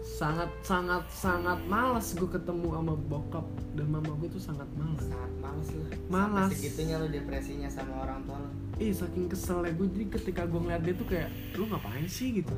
Sangat 0.00 0.50
sangat 0.66 1.04
sangat 1.14 1.58
malas 1.70 2.12
gue 2.18 2.26
ketemu 2.26 2.76
sama 2.76 2.94
bokap 2.98 3.46
dan 3.78 3.86
mama 3.88 4.12
gue 4.20 4.28
tuh 4.28 4.42
sangat 4.42 4.66
malas 4.74 5.06
Sangat 5.06 5.32
males 5.38 5.68
lah. 5.70 5.90
Malas. 6.10 6.50
Sampai 6.50 6.58
segitunya 6.58 6.96
lo 6.98 7.06
depresinya 7.06 7.68
sama 7.70 7.94
orang 8.02 8.26
tua 8.26 8.38
lo. 8.42 8.50
Ih 8.82 8.90
saking 8.90 9.30
keselnya 9.30 9.70
gue 9.70 9.86
jadi 9.86 10.06
ketika 10.18 10.42
gue 10.50 10.60
ngeliat 10.60 10.82
dia 10.82 10.94
tuh 10.98 11.06
kayak 11.06 11.28
lu 11.54 11.64
ngapain 11.70 12.06
sih? 12.10 12.42
gitu. 12.42 12.54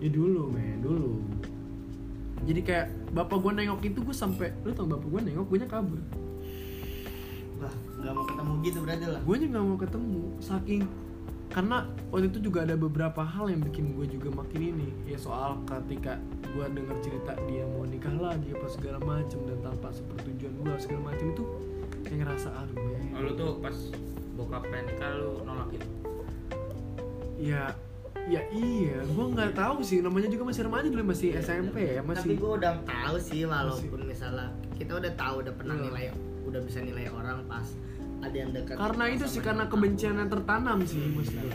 Ya 0.00 0.08
dulu 0.08 0.48
men 0.48 0.80
dulu. 0.80 1.20
Jadi 2.44 2.60
kayak 2.60 2.86
bapak 3.12 3.36
gue 3.36 3.52
nengok 3.52 3.80
itu 3.84 4.00
gue 4.00 4.16
sampai 4.16 4.48
lu 4.64 4.72
tau 4.72 4.88
bapak 4.88 5.08
gue 5.12 5.20
nengok? 5.28 5.44
Gue 5.48 5.60
kabur 5.68 6.00
Wah, 7.64 7.72
nggak 7.98 8.12
mau 8.12 8.24
ketemu 8.24 8.52
gitu 8.62 8.78
berarti 8.80 9.04
lah. 9.08 9.20
Gue 9.20 9.36
nggak 9.40 9.64
mau 9.64 9.76
ketemu 9.76 10.20
saking 10.38 10.82
karena 11.48 11.78
waktu 12.10 12.26
itu 12.28 12.38
juga 12.42 12.66
ada 12.66 12.74
beberapa 12.74 13.22
hal 13.22 13.46
yang 13.46 13.62
bikin 13.62 13.94
gue 13.94 14.06
juga 14.10 14.28
makin 14.34 14.60
ini. 14.74 14.88
Ya 15.06 15.14
soal 15.14 15.54
ketika 15.64 16.18
gue 16.44 16.66
denger 16.68 16.96
cerita 17.00 17.32
dia 17.46 17.62
mau 17.64 17.82
nikah 17.82 18.10
lagi 18.12 18.50
apa 18.50 18.66
segala 18.68 18.98
macem 19.00 19.38
dan 19.44 19.58
tanpa 19.60 19.88
sepertujuan 19.90 20.52
gue 20.52 20.74
segala 20.78 21.00
macem 21.08 21.30
itu 21.30 21.42
kayak 22.02 22.18
ngerasa 22.22 22.48
aduh 22.52 22.76
men 22.76 23.02
Oh, 23.14 23.20
lu 23.22 23.32
tuh 23.32 23.50
pas 23.58 23.76
bokap 24.34 24.62
pengen 24.66 24.86
nikah 24.88 25.10
lu 25.14 25.42
nolak 25.42 25.70
itu 25.72 25.88
ya 27.40 27.70
ya 28.24 28.40
iya. 28.50 28.98
Gue 29.04 29.26
nggak 29.30 29.52
tahu 29.52 29.82
sih 29.82 30.00
namanya 30.00 30.26
juga 30.26 30.48
masih 30.48 30.62
remaja 30.64 30.86
dulu 30.88 31.02
masih 31.06 31.28
SMP 31.38 31.76
ya 31.84 32.00
Tapi 32.00 32.08
masih 32.08 32.30
gue 32.34 32.50
udah 32.56 32.72
tahu 32.82 33.16
sih 33.20 33.40
walaupun 33.44 34.00
misalnya 34.04 34.48
kita 34.74 34.96
udah 34.96 35.12
tahu 35.14 35.34
udah 35.44 35.54
pernah 35.54 35.74
Iya. 35.76 35.84
nilai 35.86 36.04
udah 36.54 36.62
bisa 36.62 36.78
nilai 36.86 37.10
orang 37.10 37.42
pas 37.50 37.66
ada 38.22 38.36
yang 38.38 38.54
dekat 38.54 38.78
karena 38.78 39.04
itu 39.10 39.26
sih 39.26 39.42
karena 39.42 39.66
kebencian 39.66 40.14
yang 40.14 40.30
tertanam 40.30 40.78
sih 40.86 41.02
maksud 41.02 41.34
gue 41.34 41.54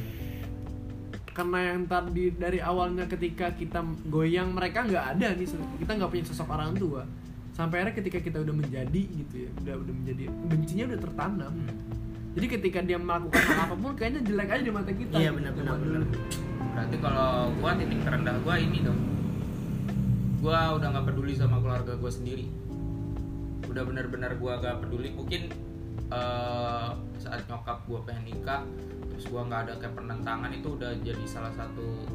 karena 1.40 1.60
yang 1.72 1.88
tadi 1.88 2.36
dari 2.36 2.60
awalnya 2.60 3.08
ketika 3.08 3.56
kita 3.56 3.80
goyang 4.12 4.52
mereka 4.52 4.84
nggak 4.84 5.06
ada 5.16 5.28
nih 5.40 5.48
kita 5.80 5.92
nggak 5.96 6.12
punya 6.12 6.26
sosok 6.28 6.52
orang 6.52 6.76
tua. 6.76 7.08
Sampai 7.56 7.80
akhirnya 7.80 7.96
ketika 7.96 8.20
kita 8.20 8.44
udah 8.44 8.56
menjadi 8.60 9.02
gitu 9.08 9.48
ya 9.48 9.50
udah 9.64 9.76
udah 9.88 9.94
menjadi 10.04 10.24
bencinya 10.52 10.84
udah 10.92 11.00
tertanam. 11.00 11.54
Jadi 12.36 12.46
ketika 12.60 12.80
dia 12.84 13.00
melakukan 13.00 13.40
hal 13.40 13.60
apa 13.72 13.76
pun 13.80 13.92
kayaknya 13.96 14.20
jelek 14.28 14.52
aja 14.52 14.64
di 14.68 14.74
mata 14.76 14.92
kita. 14.92 15.16
Iya, 15.16 15.32
gitu, 15.32 15.38
benar, 15.40 15.52
benar, 15.56 15.76
dulu. 15.80 15.96
benar. 15.96 16.04
berarti 16.70 16.98
kalau 17.00 17.32
gua 17.56 17.72
titik 17.80 18.00
terendah 18.04 18.36
gua 18.44 18.56
ini 18.60 18.80
dong. 18.84 19.00
Gua 20.44 20.60
udah 20.76 20.88
nggak 20.92 21.06
peduli 21.08 21.34
sama 21.40 21.64
keluarga 21.64 21.96
gua 21.96 22.12
sendiri 22.12 22.52
udah 23.69 23.84
benar-benar 23.86 24.36
gua 24.41 24.58
gak 24.58 24.82
peduli. 24.82 25.13
Mungkin 25.13 25.53
eh, 26.10 26.89
saat 27.21 27.45
nyokap 27.45 27.86
gua 27.86 27.99
pengen 28.03 28.34
nikah 28.34 28.65
terus 29.13 29.25
gua 29.29 29.43
nggak 29.45 29.62
ada 29.67 29.73
kayak 29.84 29.93
penentangan 29.99 30.51
itu 30.55 30.67
udah 30.79 30.91
jadi 31.03 31.23
salah 31.27 31.51
satu 31.53 32.08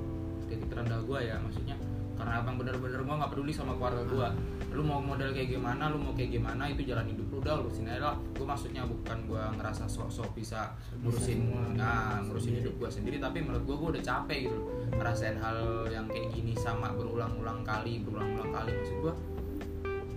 titik 0.50 0.68
terendah 0.68 1.00
gua 1.06 1.22
ya 1.22 1.38
maksudnya. 1.38 1.78
Karena 2.14 2.40
abang 2.40 2.56
bener-bener 2.56 3.02
gue 3.02 3.14
nggak 3.14 3.30
peduli 3.34 3.50
sama 3.50 3.74
keluarga 3.74 4.02
gue 4.06 4.28
lu 4.74 4.82
mau 4.82 4.98
model 4.98 5.30
kayak 5.30 5.54
gimana 5.54 5.86
lu 5.86 6.02
mau 6.02 6.10
kayak 6.18 6.34
gimana 6.34 6.66
itu 6.66 6.82
jalan 6.82 7.06
hidup 7.06 7.26
lu 7.30 7.38
udah 7.42 7.62
urusin 7.62 7.90
aja 7.90 8.14
lah. 8.14 8.16
Gue 8.34 8.46
maksudnya 8.46 8.82
bukan 8.86 9.18
gue 9.26 9.42
ngerasa 9.58 9.86
sok-sok 9.86 10.34
bisa 10.34 10.74
ngurusin 11.02 11.50
nah 11.78 12.22
ngurusin 12.22 12.58
sendiri. 12.58 12.62
hidup 12.66 12.74
gue 12.78 12.90
sendiri. 12.90 13.16
Tapi 13.18 13.38
menurut 13.42 13.62
gue 13.66 13.76
gue 13.76 13.88
udah 13.98 14.02
capek 14.02 14.38
gitu 14.50 14.58
ngerasain 14.94 15.36
hal 15.38 15.58
yang 15.90 16.06
kayak 16.06 16.30
gini 16.30 16.54
sama 16.54 16.90
berulang-ulang 16.94 17.66
kali 17.66 18.02
berulang-ulang 18.02 18.50
kali. 18.50 18.70
Maksud 18.70 18.96
gue 19.02 19.14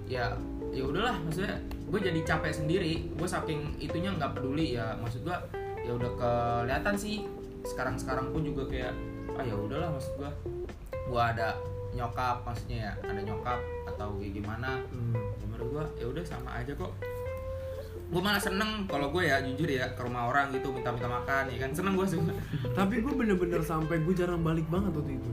ya 0.07 0.37
ya 0.77 0.85
udahlah 0.85 1.17
maksudnya 1.25 1.57
gue 1.65 1.99
jadi 1.99 2.19
capek 2.21 2.53
sendiri. 2.53 2.93
Gue 3.17 3.25
saking 3.25 3.81
itunya 3.81 4.13
nggak 4.13 4.37
peduli 4.37 4.77
ya. 4.77 4.93
Maksud 5.01 5.25
gue 5.25 5.37
ya 5.81 5.91
udah 5.97 6.11
kelihatan 6.13 6.93
sih. 6.93 7.25
Sekarang-sekarang 7.65 8.29
pun 8.29 8.45
juga 8.45 8.69
kayak 8.69 8.93
ah 9.33 9.43
ya 9.43 9.57
udahlah 9.57 9.89
maksud 9.97 10.13
gue 10.21 10.31
gue 11.07 11.21
ada 11.21 11.57
nyokap 11.93 12.45
maksudnya 12.45 12.77
ya 12.89 12.93
ada 13.09 13.21
nyokap 13.25 13.59
atau 13.89 14.13
kayak 14.21 14.33
gimana. 14.37 14.77
Hmm. 14.93 15.17
ya 15.17 15.45
menurut 15.49 15.67
gue 15.73 15.85
ya 15.97 16.05
udah 16.13 16.23
sama 16.23 16.49
aja 16.61 16.71
kok. 16.77 16.93
Gue 18.07 18.21
malah 18.23 18.39
seneng 18.39 18.87
kalau 18.87 19.11
gue 19.11 19.25
ya 19.25 19.43
jujur 19.43 19.67
ya 19.67 19.91
ke 19.91 19.99
rumah 20.05 20.31
orang 20.31 20.53
gitu 20.53 20.69
minta-minta 20.69 21.09
makan 21.09 21.49
ya 21.49 21.57
kan? 21.65 21.71
Seneng 21.73 21.97
gue 21.97 22.05
semua 22.05 22.37
tapi 22.77 23.01
gue 23.01 23.13
bener-bener 23.17 23.65
sampai 23.65 23.97
gue 24.05 24.13
jarang 24.13 24.45
balik 24.45 24.69
banget 24.69 24.93
waktu 24.93 25.17
itu. 25.17 25.31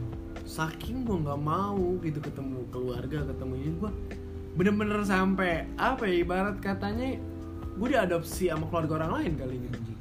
Saking 0.48 1.04
gue 1.04 1.16
nggak 1.20 1.40
mau 1.40 2.00
gitu 2.00 2.18
ketemu 2.24 2.64
keluarga 2.72 3.28
ketemu 3.28 3.54
ini 3.60 3.72
gue 3.78 3.92
bener-bener 4.54 5.02
sampai 5.02 5.66
apa 5.74 6.06
ya 6.06 6.22
ibarat 6.22 6.56
katanya 6.62 7.18
gue 7.74 7.88
diadopsi 7.90 8.54
sama 8.54 8.70
keluarga 8.70 9.02
orang 9.02 9.12
lain 9.18 9.32
kali 9.34 9.56
gitu 9.66 9.94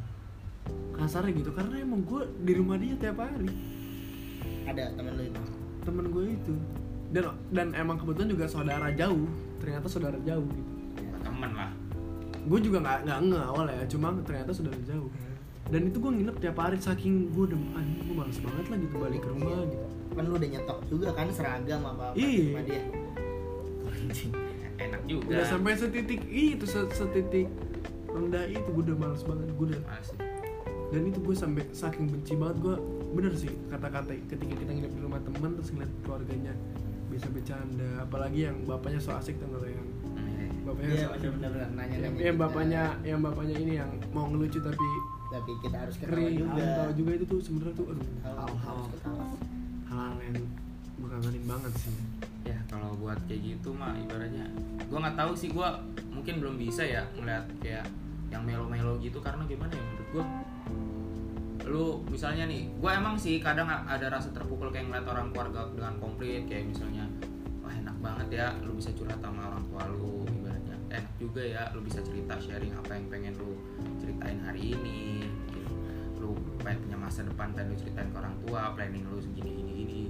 kasarnya 0.94 1.34
gitu 1.42 1.52
karena 1.52 1.82
emang 1.82 2.06
gue 2.06 2.22
di 2.46 2.54
rumah 2.54 2.78
dia 2.78 2.94
tiap 2.96 3.18
hari. 3.20 3.50
Ada 4.64 4.94
temen 4.96 5.14
lu 5.20 5.24
itu? 5.28 5.42
Temen 5.84 6.06
gue 6.14 6.26
itu. 6.38 6.54
Dan 7.12 7.34
dan 7.52 7.68
emang 7.76 7.98
kebetulan 8.00 8.30
juga 8.30 8.46
saudara 8.48 8.88
jauh. 8.94 9.28
Ternyata 9.60 9.90
saudara 9.90 10.16
jauh 10.22 10.46
gitu. 10.48 10.72
Temen 11.26 11.52
lah. 11.58 11.74
Gue 12.48 12.60
juga 12.62 12.78
nggak 12.80 13.00
nggak 13.10 13.20
nge 13.26 13.40
awal 13.42 13.66
ya 13.68 13.84
cuma 13.90 14.08
ternyata 14.24 14.52
saudara 14.56 14.80
jauh. 14.86 15.10
Dan 15.68 15.90
itu 15.90 15.98
gue 15.98 16.12
nginep 16.14 16.36
tiap 16.40 16.58
hari 16.62 16.78
saking 16.78 17.34
gue 17.34 17.46
anjing 17.52 18.04
gue 18.06 18.16
males 18.16 18.40
banget 18.40 18.66
lah 18.70 18.78
gitu 18.78 18.96
balik 19.02 19.20
ke 19.26 19.30
rumah 19.34 19.66
gitu. 19.66 19.86
Kan 20.14 20.24
lu 20.30 20.36
udah 20.38 20.50
nyetok 20.56 20.80
juga 20.88 21.08
kan 21.18 21.28
seragam 21.34 21.82
apa 21.84 22.14
apa 22.14 22.16
Iya. 22.16 22.54
sama 22.54 22.62
dia 22.70 22.82
anjing 24.06 24.32
enak 24.76 25.02
juga. 25.06 25.30
Udah 25.32 25.46
sampai 25.48 25.72
setitik 25.74 26.22
itu 26.26 26.66
se- 26.66 26.92
setitik 26.92 27.48
rendah 28.06 28.46
itu 28.46 28.68
gue 28.68 28.84
udah 28.84 28.98
males 29.00 29.22
banget 29.22 29.48
gue 29.50 29.68
udah 29.70 29.82
Asik. 29.92 30.18
dan 30.90 31.02
itu 31.04 31.20
gue 31.20 31.34
sampai 31.34 31.64
saking 31.72 32.06
benci 32.06 32.34
banget 32.36 32.58
gue 32.60 32.76
bener 33.12 33.34
sih 33.34 33.50
kata-kata 33.68 34.14
ketika 34.28 34.54
kita 34.56 34.72
nginep 34.72 34.92
di 34.92 35.02
rumah 35.02 35.18
teman 35.20 35.54
terus 35.54 35.70
ngeliat 35.70 35.90
keluarganya 36.02 36.54
bisa 37.08 37.26
bercanda 37.28 37.90
apalagi 38.00 38.40
yang 38.44 38.58
bapaknya 38.64 38.98
so 38.98 39.14
asik 39.14 39.38
tuh 39.40 39.50
yang 39.64 39.86
Eh, 40.14 40.50
bapaknya 40.64 40.90
iya 40.92 40.98
so 41.00 41.12
asik 41.12 41.30
bener-bener 41.32 41.70
nanya 41.74 41.96
yang, 42.00 42.14
yang 42.16 42.38
bapaknya 42.38 42.82
yang 43.04 43.20
bapaknya 43.20 43.56
ini 43.56 43.74
yang 43.76 43.90
mau 44.10 44.26
ngelucu 44.28 44.60
tapi 44.60 44.88
tapi 45.28 45.52
kita 45.60 45.78
harus 45.80 45.96
ketawa 45.96 46.14
kering 46.14 46.34
juga. 46.40 46.62
tahu 46.76 46.92
juga 46.96 47.12
itu 47.12 47.26
tuh 47.28 47.40
sebenarnya 47.40 47.74
tuh 47.76 47.86
aduh 47.88 48.06
Hal- 48.20 48.38
hal-hal 48.40 48.76
harus 48.76 48.90
ketawa 48.92 49.26
hal 49.88 50.14
yang 50.20 50.38
gue 50.94 51.08
kangenin 51.12 51.44
banget 51.48 51.72
sih 51.76 51.94
buat 53.04 53.20
kayak 53.28 53.42
gitu 53.44 53.76
mah 53.76 54.00
ibaratnya. 54.00 54.48
Gue 54.88 54.96
nggak 55.04 55.20
tahu 55.20 55.36
sih 55.36 55.52
gue 55.52 55.68
mungkin 56.16 56.40
belum 56.40 56.56
bisa 56.56 56.88
ya 56.88 57.04
ngeliat 57.20 57.52
kayak 57.60 57.84
yang 58.32 58.48
melo-melo 58.48 58.96
gitu 59.04 59.20
karena 59.20 59.44
gimana 59.44 59.76
ya 59.76 59.84
menurut 59.84 60.10
gue 60.16 60.26
lu 61.68 61.86
misalnya 62.08 62.48
nih 62.48 62.72
gue 62.76 62.92
emang 62.92 63.16
sih 63.20 63.44
kadang 63.44 63.68
ada 63.68 64.08
rasa 64.08 64.32
terpukul 64.32 64.72
kayak 64.72 64.88
ngeliat 64.88 65.08
orang 65.08 65.32
keluarga 65.36 65.68
dengan 65.76 65.96
komplit 66.00 66.48
kayak 66.48 66.72
misalnya 66.72 67.08
wah 67.60 67.72
enak 67.76 67.96
banget 68.00 68.28
ya 68.40 68.48
lu 68.64 68.76
bisa 68.80 68.92
curhat 68.96 69.20
sama 69.20 69.52
orang 69.52 69.64
tua 69.68 69.84
lu 69.92 70.24
ibaratnya. 70.28 70.80
Enak 70.88 71.08
juga 71.20 71.44
ya 71.44 71.64
lu 71.76 71.84
bisa 71.84 72.00
cerita 72.00 72.40
sharing 72.40 72.72
apa 72.72 72.92
yang 72.96 73.06
pengen 73.12 73.34
lu 73.36 73.60
ceritain 74.00 74.40
hari 74.48 74.80
ini 74.80 75.28
gitu. 75.52 75.72
lu 76.24 76.32
pengen 76.64 76.88
punya 76.88 76.98
masa 77.04 77.28
depan 77.28 77.52
pengen 77.52 77.76
lu 77.76 77.78
ceritain 77.84 78.08
ke 78.12 78.16
orang 78.16 78.36
tua 78.48 78.72
planning 78.76 79.04
lu 79.12 79.20
segini 79.20 79.52
gini 79.60 79.72
gini. 79.76 80.02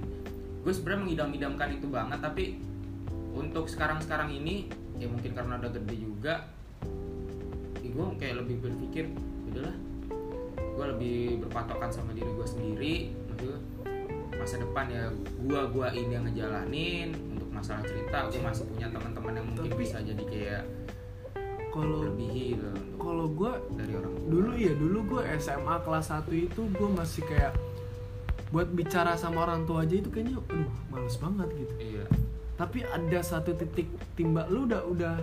Gue 0.62 0.72
sebenarnya 0.72 1.00
mengidam-idamkan 1.06 1.68
itu 1.74 1.86
banget 1.90 2.18
tapi 2.22 2.73
untuk 3.34 3.66
sekarang-sekarang 3.66 4.30
ini 4.30 4.70
ya 4.96 5.10
mungkin 5.10 5.34
karena 5.34 5.58
udah 5.58 5.70
gede 5.74 5.94
juga 5.98 6.34
ya 7.82 7.88
gue 7.90 8.06
kayak 8.16 8.34
lebih 8.46 8.56
berpikir 8.62 9.10
udahlah 9.50 9.76
gue 10.56 10.86
lebih 10.96 11.18
berpatokan 11.46 11.90
sama 11.90 12.10
diri 12.14 12.30
gue 12.30 12.46
sendiri 12.46 12.94
maksudnya 13.28 13.58
masa 14.34 14.54
depan 14.58 14.86
ya 14.90 15.04
gue 15.46 15.60
gua 15.70 15.88
ini 15.94 16.10
yang 16.14 16.24
ngejalanin 16.26 17.14
untuk 17.32 17.48
masalah 17.54 17.82
cerita 17.86 18.28
gue 18.28 18.40
masih 18.42 18.64
punya 18.66 18.86
teman-teman 18.90 19.32
yang 19.38 19.46
mungkin 19.46 19.70
Tapi- 19.70 19.80
bisa 19.82 19.96
jadi 20.02 20.24
kayak 20.26 20.62
kalau 21.70 22.06
lebihi 22.06 22.54
kalau 22.98 23.26
gue 23.34 23.52
dari 23.74 23.92
orang 23.98 24.12
tua. 24.14 24.26
dulu 24.30 24.50
ya 24.54 24.72
dulu 24.78 24.98
gue 25.10 25.22
SMA 25.42 25.76
kelas 25.82 26.06
1 26.10 26.30
itu 26.30 26.62
gue 26.70 26.88
masih 26.94 27.22
kayak 27.26 27.52
buat 28.54 28.70
bicara 28.70 29.18
sama 29.18 29.42
orang 29.42 29.66
tua 29.66 29.82
aja 29.82 29.98
itu 29.98 30.06
kayaknya 30.14 30.38
aduh 30.38 30.70
males 30.86 31.18
banget 31.18 31.48
gitu 31.58 31.74
iya 31.82 32.06
tapi 32.54 32.86
ada 32.86 33.20
satu 33.20 33.54
titik 33.58 33.90
timbal 34.14 34.46
lu 34.46 34.70
udah 34.70 34.82
udah 34.86 35.14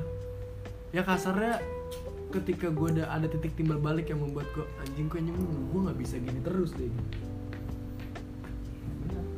ya 0.92 1.02
kasarnya 1.08 1.64
ketika 2.32 2.72
gue 2.72 2.88
udah 3.00 3.08
ada 3.12 3.28
titik 3.28 3.56
timbal 3.60 3.80
balik 3.80 4.12
yang 4.12 4.20
membuat 4.24 4.48
gue 4.56 4.68
anjing 4.84 5.08
kayaknya 5.12 5.36
gue 5.40 5.80
nggak 5.80 6.00
bisa 6.00 6.16
gini 6.20 6.40
terus 6.44 6.72
deh. 6.76 6.92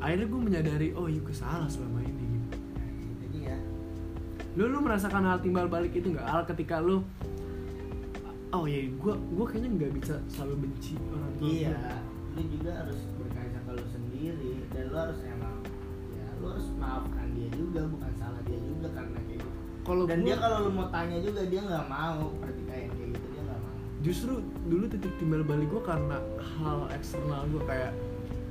Akhirnya 0.04 0.28
gue 0.28 0.42
menyadari 0.42 0.90
oh 0.94 1.08
iya 1.10 1.22
gue 1.22 1.36
salah 1.36 1.70
selama 1.70 2.06
ini. 2.06 2.26
Gitu. 2.28 2.58
Itu 3.18 3.26
dia 3.34 3.58
lu 4.54 4.70
lu 4.70 4.86
merasakan 4.86 5.26
hal 5.26 5.42
timbal 5.42 5.66
balik 5.66 5.98
itu 5.98 6.14
nggak 6.14 6.30
hal 6.30 6.46
ketika 6.46 6.78
lu 6.78 7.02
oh 8.54 8.70
iya 8.70 8.86
gue 8.86 9.14
gue 9.18 9.46
kayaknya 9.50 9.70
nggak 9.82 9.92
bisa 9.98 10.16
selalu 10.30 10.70
benci 10.70 10.94
orang 11.10 11.34
tua 11.42 11.50
iya 11.50 11.78
lu 12.38 12.42
juga 12.54 12.72
harus 12.86 13.00
berkaca 13.18 13.60
ke 13.66 13.72
lu 13.74 13.86
sendiri 13.90 14.54
dan 14.70 14.84
lu 14.94 14.98
harus 15.02 15.20
emang 15.26 15.58
ya 16.14 16.28
lu 16.38 16.46
harus 16.54 16.68
maafkan 16.78 17.33
juga 17.54 17.82
bukan 17.86 18.12
salah 18.18 18.42
dia 18.44 18.60
juga 18.60 18.88
karena 18.92 19.18
kayak 19.24 19.40
gitu. 19.40 19.50
Kalau 19.84 20.04
dan 20.08 20.18
gua- 20.20 20.26
dia 20.26 20.36
kalau 20.40 20.58
lu 20.64 20.72
mau 20.72 20.88
tanya 20.88 21.18
juga 21.20 21.42
dia 21.44 21.62
nggak 21.62 21.86
mau 21.86 22.24
pertikaian 22.40 22.90
kayak 22.90 23.10
gitu 23.14 23.26
dia 23.30 23.42
nggak 23.44 23.60
mau. 23.60 23.76
Justru 24.04 24.34
dulu 24.68 24.84
titik 24.88 25.14
timbal 25.18 25.44
balik 25.44 25.68
gue 25.68 25.82
karena 25.82 26.18
hal 26.60 26.80
eksternal 26.92 27.42
gue 27.48 27.62
kayak 27.64 27.92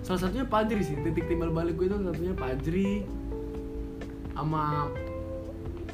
salah 0.02 0.20
satunya 0.20 0.44
Pajri 0.44 0.82
sih. 0.82 0.96
Titik 0.98 1.24
timbal 1.26 1.50
balik 1.50 1.76
gue 1.76 1.86
itu 1.86 1.96
salah 1.96 2.12
satunya 2.12 2.34
Pajri 2.34 2.90
sama 4.32 4.88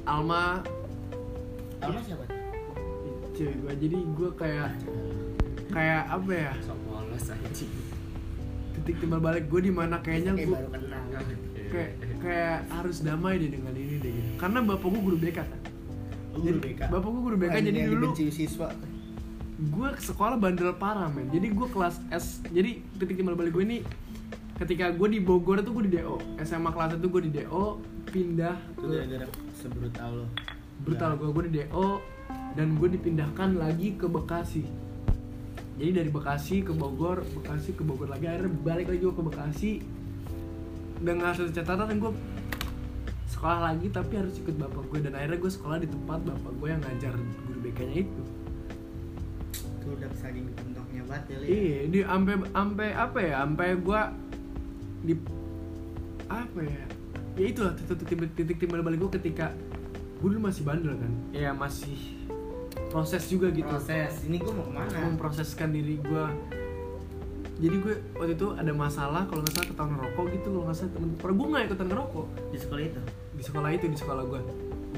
Alma. 0.05 0.63
Alma 1.79 2.01
siapa 2.03 2.25
cewek 3.35 3.55
gue 3.55 3.73
jadi 3.79 3.97
gue 4.03 4.31
kayak 4.35 4.71
kayak 5.71 6.03
apa 6.11 6.31
ya? 6.35 6.53
Sok 6.59 6.79
polos 6.83 7.27
anjing 7.31 7.71
titik 8.79 8.97
timbal 8.99 9.19
balik 9.19 9.47
gue 9.47 9.61
di 9.61 9.71
mana 9.71 9.99
kayaknya 9.99 10.33
kayak 10.33 10.49
gue 10.49 10.59
kenal. 10.71 11.03
Kayak 11.69 11.91
kayak 12.19 12.59
harus 12.71 12.97
damai 13.01 13.37
deh 13.37 13.51
dengan 13.51 13.73
ini 13.73 13.97
deh. 13.99 14.11
Gitu. 14.11 14.31
karena 14.37 14.59
bapak 14.63 14.89
gue 14.89 15.03
guru 15.03 15.17
BK 15.17 15.39
kan 15.39 15.61
Oh, 16.29 16.39
jadi 16.39 16.55
guru 16.55 16.61
BK. 16.63 16.81
bapak 16.89 17.09
gue 17.09 17.23
guru 17.23 17.37
BK 17.37 17.51
Wah, 17.51 17.61
jadi 17.61 17.81
dulu 17.89 18.07
siswa. 18.15 18.69
gue 19.59 19.89
sekolah 19.99 20.37
bandel 20.37 20.71
parah 20.73 21.09
men. 21.09 21.27
Jadi 21.29 21.51
gue 21.51 21.69
kelas 21.69 21.99
S 22.09 22.27
jadi 22.47 22.79
titik 22.95 23.17
timbal 23.17 23.35
balik 23.35 23.53
gue 23.53 23.65
ini 23.65 23.79
ketika 24.57 24.91
gue 24.91 25.09
di 25.09 25.19
Bogor 25.19 25.59
tuh 25.61 25.71
gue 25.73 25.87
di 25.87 25.99
DO 25.99 26.19
SMA 26.41 26.71
kelas 26.71 26.95
itu 26.95 27.07
gue 27.07 27.23
di 27.25 27.33
DO 27.33 27.65
pindah 28.09 28.55
itu 28.73 28.81
ke 28.81 28.87
gara-gara 28.89 29.27
sebrutal 29.53 30.11
lo. 30.15 30.27
Brutal 30.79 31.15
gue 31.15 31.29
gue 31.29 31.43
di 31.47 31.53
DO 31.61 31.87
dan 32.55 32.75
gue 32.75 32.89
dipindahkan 32.89 33.55
lagi 33.55 33.95
ke 33.95 34.07
Bekasi 34.07 34.63
jadi 35.79 36.03
dari 36.03 36.11
Bekasi 36.11 36.67
ke 36.67 36.75
Bogor 36.75 37.23
Bekasi 37.39 37.73
ke 37.73 37.87
Bogor 37.87 38.11
lagi 38.11 38.27
akhirnya 38.27 38.51
balik 38.67 38.91
lagi 38.91 39.01
gue 39.01 39.15
ke 39.15 39.25
Bekasi 39.25 39.71
dengan 40.99 41.31
satu 41.31 41.55
catatan 41.55 42.03
gue 42.03 42.13
sekolah 43.31 43.71
lagi 43.71 43.87
tapi 43.95 44.19
harus 44.19 44.35
ikut 44.43 44.59
bapak 44.59 44.83
gue 44.91 44.99
dan 45.07 45.15
akhirnya 45.15 45.39
gue 45.39 45.53
sekolah 45.55 45.79
di 45.79 45.87
tempat 45.87 46.19
bapak 46.27 46.53
gue 46.59 46.69
yang 46.69 46.83
ngajar 46.83 47.15
guru 47.47 47.59
BK 47.63 47.79
nya 47.87 47.97
itu 48.03 48.23
itu 49.89 49.97
udah 49.97 50.11
saking 50.21 50.45
pentoknya 50.53 51.03
banget 51.09 51.25
ya 51.33 51.37
Li. 51.41 51.47
Iya, 51.49 51.79
di 51.89 52.01
ampe 52.05 52.33
ampe 52.53 52.87
apa 52.93 53.19
ya? 53.25 53.35
Ampe 53.41 53.65
gua 53.81 54.13
di 55.01 55.15
apa 56.29 56.61
ya? 56.61 56.85
Ya 57.41 57.45
itulah 57.49 57.73
titik 57.73 58.05
titik, 58.05 58.31
titik 58.37 58.57
timbal 58.61 58.85
balik 58.85 59.01
gua 59.01 59.11
ketika 59.17 59.57
gua 60.21 60.29
dulu 60.29 60.53
masih 60.53 60.63
bandel 60.69 60.93
kan. 60.93 61.13
Ya 61.33 61.57
masih 61.57 62.18
proses 62.89 63.23
juga 63.29 63.53
gitu. 63.53 63.69
proses. 63.69 64.25
Ini 64.25 64.37
gue 64.41 64.53
mau 64.53 64.67
ke 64.67 64.73
mana? 64.73 64.97
Memproseskan 65.13 65.69
diri 65.73 66.01
gua. 66.01 66.33
Jadi 67.59 67.77
gue 67.83 67.95
waktu 68.15 68.39
itu 68.39 68.55
ada 68.55 68.71
masalah 68.71 69.27
kalau 69.27 69.43
nggak 69.43 69.55
salah 69.59 69.69
ketahuan 69.69 69.93
ngerokok 69.99 70.25
gitu 70.31 70.47
kalau 70.55 70.65
nggak 70.71 70.79
salah 70.79 70.93
temen 70.95 71.11
pernah 71.19 71.35
gue 71.35 71.47
nggak 71.51 71.65
ikutan 71.69 71.87
ngerokok. 71.91 72.27
Di 72.55 72.59
sekolah 72.59 72.83
itu? 72.87 73.01
Di 73.35 73.43
sekolah 73.43 73.69
itu 73.75 73.85
di 73.91 73.99
sekolah 73.99 74.25
gue 74.27 74.41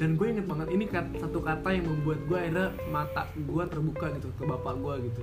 dan 0.01 0.17
gue 0.17 0.27
inget 0.33 0.47
banget 0.49 0.69
ini 0.73 0.85
kat- 0.89 1.13
satu 1.21 1.45
kata 1.45 1.69
yang 1.77 1.85
membuat 1.85 2.25
gue 2.25 2.39
akhirnya 2.41 2.73
mata 2.89 3.29
gue 3.37 3.65
terbuka 3.69 4.07
gitu 4.17 4.33
ke 4.33 4.45
bapak 4.49 4.75
gue 4.81 4.95
gitu. 5.13 5.23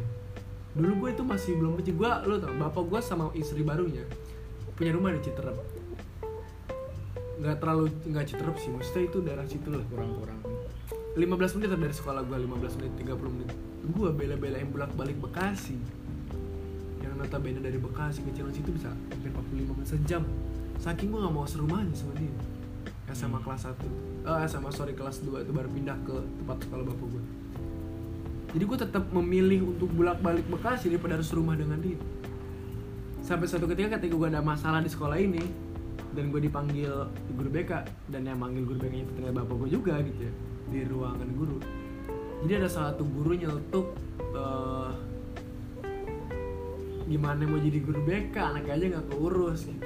Dulu 0.78 0.94
gue 1.02 1.10
itu 1.18 1.24
masih 1.26 1.52
belum 1.58 1.82
benci 1.82 1.98
gue 1.98 2.10
lo 2.30 2.36
tau 2.38 2.54
bapak 2.54 2.84
gue 2.86 3.00
sama 3.02 3.34
istri 3.34 3.66
barunya 3.66 4.06
punya 4.78 4.94
rumah 4.94 5.10
di 5.18 5.22
Citerep. 5.26 5.58
Nggak 7.42 7.58
terlalu 7.58 7.90
nggak 8.06 8.26
citerep 8.30 8.56
sih 8.62 8.70
maksudnya 8.70 9.04
itu 9.10 9.18
daerah 9.26 9.46
situ 9.50 9.70
lah. 9.74 9.82
Kurang-kurang 9.90 10.47
15 11.18 11.58
menit 11.58 11.70
dari 11.74 11.96
sekolah 11.98 12.22
gue 12.30 12.38
15 12.46 12.78
menit 12.78 12.94
30 13.02 13.34
menit. 13.34 13.50
Gue 13.90 14.10
bela-belain 14.14 14.70
bolak 14.70 14.94
balik 14.94 15.18
Bekasi. 15.18 15.74
Yang 17.02 17.14
notabene 17.18 17.58
dari 17.58 17.82
Bekasi 17.82 18.22
ke 18.22 18.30
Cilengsi 18.38 18.62
itu 18.62 18.70
bisa 18.78 18.94
hampir 18.94 19.34
45 19.34 19.74
menit 19.74 19.90
sejam. 19.90 20.22
Saking 20.78 21.10
gue 21.10 21.20
gak 21.26 21.34
mau 21.34 21.50
serumahnya 21.50 21.98
sama 21.98 22.14
dia. 22.22 22.30
SMA 23.18 23.40
kelas 23.40 23.72
1 23.72 24.28
eh 24.28 24.44
SMA 24.52 24.68
sorry 24.76 24.92
kelas 24.92 25.24
2 25.24 25.48
itu 25.48 25.52
baru 25.56 25.72
pindah 25.72 25.96
ke 26.04 26.12
tempat 26.44 26.60
sekolah 26.68 26.84
bapak 26.92 27.08
gue 27.08 27.24
jadi 28.52 28.64
gue 28.64 28.78
tetap 28.80 29.04
memilih 29.12 29.76
untuk 29.76 29.92
bolak 29.96 30.20
balik 30.20 30.44
Bekasi 30.52 30.92
daripada 30.92 31.20
harus 31.20 31.28
serumah 31.28 31.56
dengan 31.60 31.84
dia. 31.84 32.00
Sampai 33.20 33.44
suatu 33.48 33.68
ketika 33.68 34.00
ketika 34.00 34.16
gue 34.16 34.28
ada 34.28 34.40
masalah 34.40 34.80
di 34.80 34.88
sekolah 34.88 35.20
ini 35.20 35.44
dan 36.16 36.32
gue 36.32 36.40
dipanggil 36.40 37.12
guru 37.36 37.50
BK 37.52 37.72
dan 38.08 38.24
yang 38.24 38.40
manggil 38.40 38.64
guru 38.64 38.80
BK 38.80 38.92
nya 38.92 39.04
itu 39.04 39.14
ternyata 39.20 39.36
bapak 39.44 39.56
gue 39.68 39.70
juga 39.78 39.94
gitu 40.00 40.32
ya 40.32 40.34
di 40.68 40.80
ruangan 40.86 41.30
guru. 41.36 41.58
Jadi 42.46 42.54
ada 42.54 42.70
salah 42.70 42.94
satu 42.94 43.04
guru 43.08 43.34
nyeletuk 43.34 43.88
eh, 44.20 44.92
gimana 47.08 47.48
mau 47.48 47.60
jadi 47.60 47.80
guru 47.80 48.00
BK 48.04 48.36
anaknya 48.36 48.74
aja 48.76 48.86
nggak 48.98 49.06
keurus 49.10 49.60
gitu. 49.66 49.84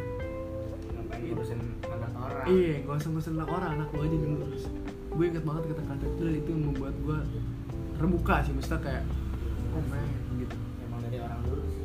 Ngapain 0.98 1.22
ngurusin 1.22 1.60
anak 1.86 2.12
orang? 2.18 2.46
Iya 2.50 2.74
gak 2.84 2.98
usah 2.98 3.10
ngurusin 3.14 3.34
anak 3.38 3.50
orang 3.54 3.72
anak 3.78 3.88
lu 3.94 4.00
aja 4.02 4.18
dulu 4.18 4.36
urus 4.50 4.66
gue 5.12 5.26
inget 5.28 5.44
banget 5.44 5.64
kata-kata 5.76 6.04
itu 6.08 6.22
dan 6.24 6.36
itu 6.40 6.50
yang 6.56 6.64
membuat 6.72 6.96
gue 7.04 7.18
terbuka 8.00 8.36
sih 8.48 8.54
maksudnya 8.56 8.80
kayak 8.80 9.04
oh 9.76 9.84
man 9.92 10.08
gitu. 10.40 10.56
Emang 10.88 11.00
dari 11.04 11.18
orang 11.20 11.42
dulu 11.44 11.64
sih 11.68 11.84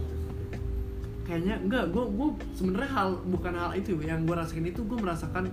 kayaknya 1.26 1.54
enggak 1.58 1.84
gue 1.90 2.04
gue 2.06 2.28
sebenarnya 2.54 2.90
hal 2.94 3.08
bukan 3.26 3.52
hal 3.58 3.70
itu 3.74 3.98
yang 3.98 4.22
gue 4.22 4.36
rasain 4.38 4.62
itu 4.62 4.80
gue 4.86 4.98
merasakan 4.98 5.50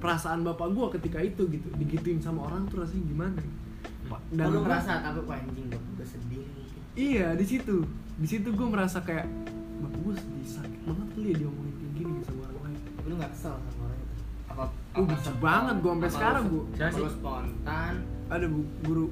perasaan 0.00 0.40
bapak 0.42 0.72
gue 0.72 0.86
ketika 0.98 1.18
itu 1.20 1.42
gitu. 1.52 1.68
Digituin 1.76 2.18
sama 2.18 2.48
orang 2.48 2.64
tuh 2.66 2.82
rasanya 2.82 3.04
gimana? 3.06 3.38
Dan 4.34 4.46
lu 4.50 4.64
merasa 4.64 4.98
tapi 5.04 5.22
kok 5.22 5.34
anjing? 5.36 5.66
Gue 5.70 5.80
gue 6.00 6.06
sedih. 6.08 6.42
Gitu. 6.42 6.78
iya 6.96 7.36
di 7.36 7.44
situ. 7.46 7.84
Di 8.18 8.26
situ 8.26 8.48
gue 8.50 8.68
merasa 8.68 9.04
kayak 9.04 9.28
bapak 9.84 9.98
gue 10.00 10.14
sedih 10.16 10.46
sakit 10.48 10.80
banget 10.88 11.06
kali 11.14 11.28
ya 11.30 11.36
diomongin 11.44 11.74
kayak 11.76 11.92
gini 11.94 12.10
gitu 12.18 12.24
sama 12.32 12.40
orang 12.48 12.62
lain. 12.66 12.78
Lu 13.06 13.12
nggak 13.20 13.30
kesel 13.36 13.54
sama 13.54 13.80
orang 13.86 13.98
itu? 14.00 14.16
Apa 14.50 14.64
Uh, 14.90 15.06
benci 15.06 15.30
banget 15.38 15.76
gua 15.86 15.92
sampai 15.94 16.10
apa 16.10 16.16
sekarang, 16.18 16.44
Bu. 16.50 16.60
Siapa 16.74 16.90
apa 16.90 16.98
sih? 16.98 17.14
spontan. 17.14 17.94
Ada 18.26 18.46
bu 18.50 18.60
guru 18.82 19.06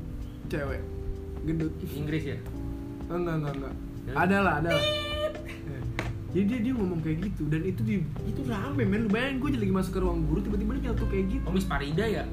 cewek. 0.51 0.83
Gendut. 1.46 1.72
Inggris 1.87 2.24
ya? 2.35 2.38
Enggak 3.07 3.35
enggak 3.38 3.53
enggak. 3.62 3.74
Ada 4.11 4.37
lah 4.42 4.55
ada 4.59 4.70
lah 4.74 5.08
jadi 6.28 6.44
dia, 6.44 6.58
dia 6.60 6.72
ngomong 6.76 7.00
kayak 7.00 7.18
gitu 7.24 7.48
dan 7.48 7.64
itu 7.64 7.80
di 7.80 7.94
itu 8.28 8.40
rame 8.44 8.84
men. 8.84 9.08
Lu 9.08 9.10
bayangin 9.10 9.40
gue 9.40 9.50
lagi 9.56 9.72
masuk 9.72 9.92
ke 9.96 10.00
ruang 10.04 10.28
guru 10.28 10.44
tiba-tiba 10.44 10.76
dia 10.76 10.82
nyeletuk 10.92 11.08
kayak 11.08 11.24
gitu. 11.32 11.44
Oh 11.48 11.52
Miss 11.56 11.64
Farida 11.64 12.04
ya? 12.04 12.24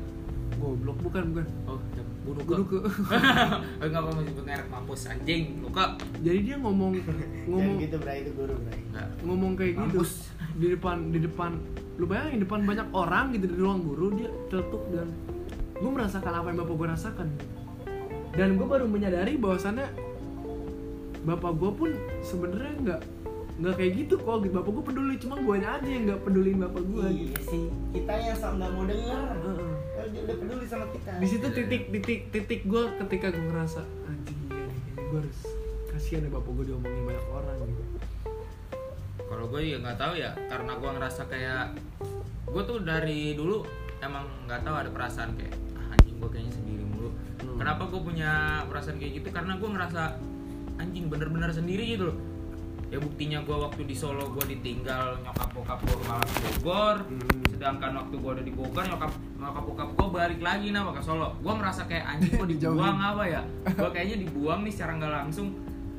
Goblok 0.60 0.98
bukan 1.00 1.24
bukan. 1.32 1.46
Oh 1.64 1.80
bunuh 2.26 2.44
guru 2.44 2.64
ke 2.66 2.78
Oh, 3.80 3.86
nggak 3.86 4.02
mau 4.02 4.14
menyebut 4.18 4.44
merek 4.44 4.68
mampus 4.68 5.08
anjing. 5.08 5.62
Luka 5.62 5.96
jadi 6.26 6.40
dia 6.42 6.56
ngomong 6.60 7.00
ngomong 7.48 7.76
gitu 7.80 7.96
bray 8.02 8.26
itu 8.26 8.32
guru 8.36 8.58
bray. 8.68 8.82
Nggak. 8.92 9.08
Ngomong 9.24 9.52
kayak 9.56 9.74
gitu. 9.80 10.00
Mampus. 10.02 10.12
di 10.56 10.68
depan 10.72 10.98
di 11.14 11.20
depan. 11.24 11.52
Lu 11.96 12.06
bayangin 12.10 12.42
di 12.42 12.44
depan 12.44 12.60
banyak 12.68 12.88
orang 12.92 13.26
gitu 13.32 13.46
di 13.48 13.56
ruang 13.56 13.80
guru 13.80 14.08
dia 14.20 14.30
celetuk 14.52 14.84
dan 14.92 15.08
gue 15.76 15.92
merasakan 15.92 16.34
apa 16.36 16.48
yang 16.52 16.58
bapak 16.66 16.76
gue 16.76 16.88
rasakan. 16.92 17.28
Dan 18.36 18.60
gue 18.60 18.68
baru 18.68 18.86
menyadari 18.92 19.40
bahwasannya 19.40 19.88
bapak 21.24 21.52
gue 21.56 21.72
pun 21.72 21.90
sebenarnya 22.20 22.74
nggak 22.84 23.02
nggak 23.56 23.76
kayak 23.80 23.92
gitu 24.04 24.16
kok 24.20 24.44
gitu 24.44 24.54
bapak 24.60 24.72
gue 24.76 24.84
peduli 24.84 25.16
cuma 25.16 25.36
gue 25.40 25.56
aja 25.64 25.88
yang 25.88 26.04
nggak 26.12 26.22
peduliin 26.28 26.60
bapak 26.60 26.84
gue 26.92 27.06
gitu. 27.08 27.24
iya 27.32 27.40
sih 27.48 27.64
kita 27.96 28.12
yang 28.20 28.36
sama 28.36 28.54
nggak 28.60 28.72
mau 28.76 28.84
denger 28.84 29.28
Heeh. 29.32 29.74
Kalau 29.96 30.08
dia 30.12 30.22
udah 30.28 30.38
peduli 30.44 30.66
sama 30.68 30.86
kita. 30.92 31.12
Di 31.24 31.28
situ 31.32 31.48
titik 31.56 31.84
titik 31.88 32.20
titik 32.36 32.62
gue 32.68 32.84
ketika 33.00 33.32
gue 33.32 33.46
ngerasa 33.48 33.82
anjing 34.12 34.40
nih 34.52 34.60
ini 34.60 35.04
gue 35.08 35.20
harus 35.24 35.40
kasihan 35.88 36.28
ya 36.28 36.32
bapak 36.36 36.52
gue 36.52 36.66
diomongin 36.68 37.04
banyak 37.08 37.28
orang 37.32 37.58
gitu. 37.64 37.84
Kalau 39.24 39.46
gue 39.48 39.62
ya 39.64 39.78
nggak 39.80 39.98
tahu 40.04 40.14
ya 40.20 40.32
karena 40.52 40.72
gue 40.76 40.90
ngerasa 41.00 41.22
kayak 41.32 41.66
gue 42.44 42.64
tuh 42.68 42.78
dari 42.84 43.40
dulu 43.40 43.64
emang 44.04 44.28
nggak 44.52 44.68
tahu 44.68 44.76
ada 44.76 44.92
perasaan 44.92 45.32
kayak 45.40 45.56
ah, 45.80 45.96
anjing 45.96 46.20
gue 46.20 46.28
kayaknya 46.28 46.54
sendiri 46.60 46.84
mulu. 46.84 47.10
Hmm. 47.40 47.56
kenapa 47.56 47.88
gue 47.88 48.02
punya 48.04 48.32
perasaan 48.68 49.00
kayak 49.00 49.24
gitu? 49.24 49.32
Karena 49.32 49.56
gue 49.56 49.70
ngerasa 49.72 50.02
anjing 50.76 51.08
bener-bener 51.08 51.56
sendiri 51.56 51.88
gitu 51.96 52.12
loh 52.12 52.35
ya 52.86 52.98
buktinya 52.98 53.42
gue 53.42 53.58
waktu 53.58 53.82
di 53.84 53.94
Solo 53.94 54.30
gue 54.30 54.46
ditinggal 54.48 55.20
nyokap 55.20 55.50
bokap 55.52 55.80
gue 55.82 55.98
malah 56.06 56.22
ke 56.24 56.38
Bogor. 56.54 56.96
Hmm. 57.04 57.44
sedangkan 57.50 57.92
waktu 57.96 58.16
gue 58.16 58.32
udah 58.36 58.46
di 58.46 58.54
Bogor 58.54 58.84
nyokap 58.84 59.12
nyokap 59.36 59.64
bokap 59.64 59.90
gue 59.92 60.08
balik 60.12 60.40
lagi 60.40 60.68
nama 60.70 60.92
ke 60.92 61.02
Solo. 61.02 61.34
Gue 61.40 61.54
merasa 61.54 61.82
kayak 61.84 62.06
anjing 62.08 62.32
gue 62.36 62.48
dibuang 62.56 62.98
apa 62.98 63.24
ya? 63.26 63.42
Gue 63.80 63.90
kayaknya 63.92 64.18
dibuang 64.24 64.62
nih 64.62 64.72
secara 64.72 64.92
nggak 64.96 65.14
langsung. 65.14 65.48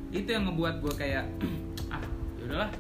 Itu 0.09 0.29
yang 0.29 0.47
ngebuat 0.47 0.75
gue 0.81 0.93
kayak 0.95 1.25
ah 1.95 2.01
yaudahlah 2.39 2.71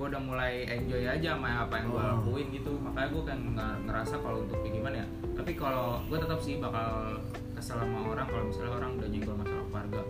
gue 0.00 0.08
udah 0.08 0.22
mulai 0.24 0.64
enjoy 0.64 1.04
aja 1.04 1.36
sama 1.36 1.68
apa 1.68 1.76
yang 1.76 1.92
gue 1.92 2.00
Oh. 2.00 2.08
lakuin 2.16 2.46
gitu. 2.50 2.72
Makanya 2.72 3.08
gue 3.12 3.22
kan 3.22 3.38
nggak 3.52 3.74
ngerasa 3.84 4.14
kalau 4.16 4.38
untuk 4.40 4.56
gimana 4.64 5.04
ya. 5.04 5.06
Tapi 5.36 5.52
kalau 5.52 6.00
gue 6.08 6.16
tetap 6.16 6.40
sih 6.40 6.56
bakal 6.56 7.20
kesel 7.52 7.76
sama 7.76 8.08
orang 8.08 8.24
kalau 8.24 8.44
misalnya 8.48 8.72
orang 8.74 8.90
udah 8.96 9.08
nyenggol 9.12 9.36
masalah 9.36 9.64
keluarga 9.68 10.00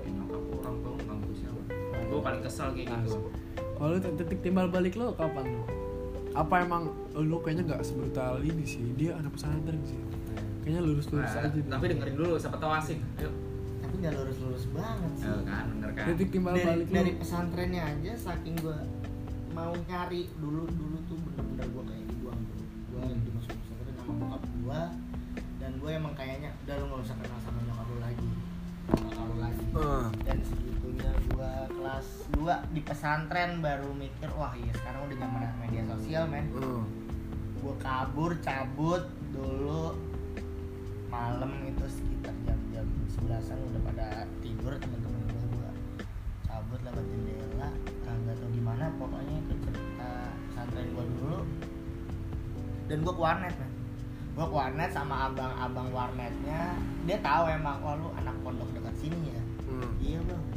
gue 2.11 2.21
paling 2.21 2.43
kesel 2.43 2.69
kayak 2.73 2.91
gitu 2.91 3.17
Kalau 3.73 3.95
titik 3.97 4.39
timbal 4.41 4.67
balik 4.67 4.93
lo 4.93 5.15
kapan? 5.15 5.47
Apa 6.33 6.61
emang 6.61 6.85
oh, 7.11 7.23
lu 7.23 7.39
kayaknya 7.39 7.65
nggak 7.67 7.83
sebrutal 7.83 8.39
ini 8.41 8.63
sih? 8.63 8.85
Dia 8.95 9.17
anak 9.17 9.33
pesantren 9.33 9.81
sih. 9.83 9.97
Kayaknya 10.61 10.83
lurus 10.85 11.07
lurus 11.09 11.27
Nah, 11.29 11.41
aja. 11.41 11.49
deh. 11.51 11.65
tapi 11.65 11.85
dengerin 11.89 12.15
dulu 12.15 12.33
siapa 12.37 12.57
tahu 12.57 12.73
asik 12.75 12.99
ayo 13.17 13.31
tapi 13.81 13.95
nggak 13.99 14.13
lurus 14.15 14.39
lurus 14.39 14.65
banget 14.71 15.13
sih 15.17 15.27
Ayo 15.27 15.39
kan 15.43 15.65
bener 15.73 15.91
kan 15.91 16.07
titik 16.07 16.29
timbal 16.31 16.53
dari, 16.53 16.67
balik 16.69 16.87
dari 16.91 17.11
pesantrennya 17.17 17.83
aja 17.83 18.13
saking 18.15 18.55
gua 18.59 18.79
mau 19.51 19.73
nyari 19.83 20.23
dulu 20.37 20.63
dulu 20.69 20.97
tuh 21.05 21.17
bener-bener 21.19 21.67
gua 21.71 21.83
kayak 21.85 22.05
dibuang 22.07 22.39
dulu 22.39 22.63
gua 22.87 23.03
Hmm. 23.03 23.19
dimasuk 23.19 23.55
pesantren 23.57 23.95
sama 23.97 24.13
bokap 24.21 24.43
gua 24.61 24.81
dan 25.57 25.71
gua 25.77 25.91
emang 25.91 26.15
kayaknya 26.15 26.51
udah 26.61 26.75
lu 26.77 26.85
nggak 26.87 27.01
usah 27.03 27.17
kenal 27.19 27.39
sama 27.41 27.59
nyokap 27.63 27.87
lu 27.87 27.99
lagi 27.99 28.29
sama 28.85 29.01
kakak 29.03 29.25
lu 29.25 29.37
lagi 29.39 29.65
Eh, 29.71 30.07
dan 30.23 30.39
kelas 32.01 32.33
2 32.33 32.73
di 32.73 32.81
pesantren 32.81 33.61
baru 33.61 33.93
mikir 33.93 34.33
wah 34.33 34.57
iya 34.57 34.73
sekarang 34.73 35.05
udah 35.05 35.17
zaman 35.21 35.53
media 35.61 35.83
sosial 35.85 36.25
men. 36.33 36.49
Eh. 36.57 36.83
gua 37.61 37.77
kabur 37.77 38.33
cabut 38.41 39.05
dulu 39.37 39.93
malam 41.13 41.53
itu 41.69 41.85
sekitar 41.93 42.33
jam-jam 42.49 42.89
sebelasan 43.05 43.61
udah 43.69 43.81
pada 43.85 44.25
tidur 44.41 44.73
teman-teman 44.81 45.29
gua 45.29 45.45
gua 45.53 45.71
cabut 46.49 46.81
lewat 46.89 47.05
jendela 47.05 47.69
nggak 48.09 48.37
tahu 48.41 48.49
di 48.49 48.63
mana 48.65 48.85
pokoknya 48.97 49.37
ke 49.45 49.55
cerita 49.61 50.13
pesantren 50.49 50.89
gua 50.97 51.05
dulu. 51.05 51.41
Dan 52.89 52.97
gua 53.05 53.13
ke 53.13 53.23
warnet 53.29 53.55
men. 53.61 53.73
Gua 54.33 54.47
ke 54.49 54.55
warnet 54.57 54.91
sama 54.97 55.29
abang-abang 55.29 55.89
warnetnya 55.93 56.81
dia 57.05 57.21
tahu 57.21 57.45
emang 57.45 57.77
oh 57.85 57.93
lu 57.93 58.09
anak 58.17 58.33
pondok 58.41 58.73
dekat 58.73 58.97
sini 58.97 59.37
ya. 59.37 59.43
Hmm. 59.69 59.93
iya 60.01 60.19
bang 60.25 60.50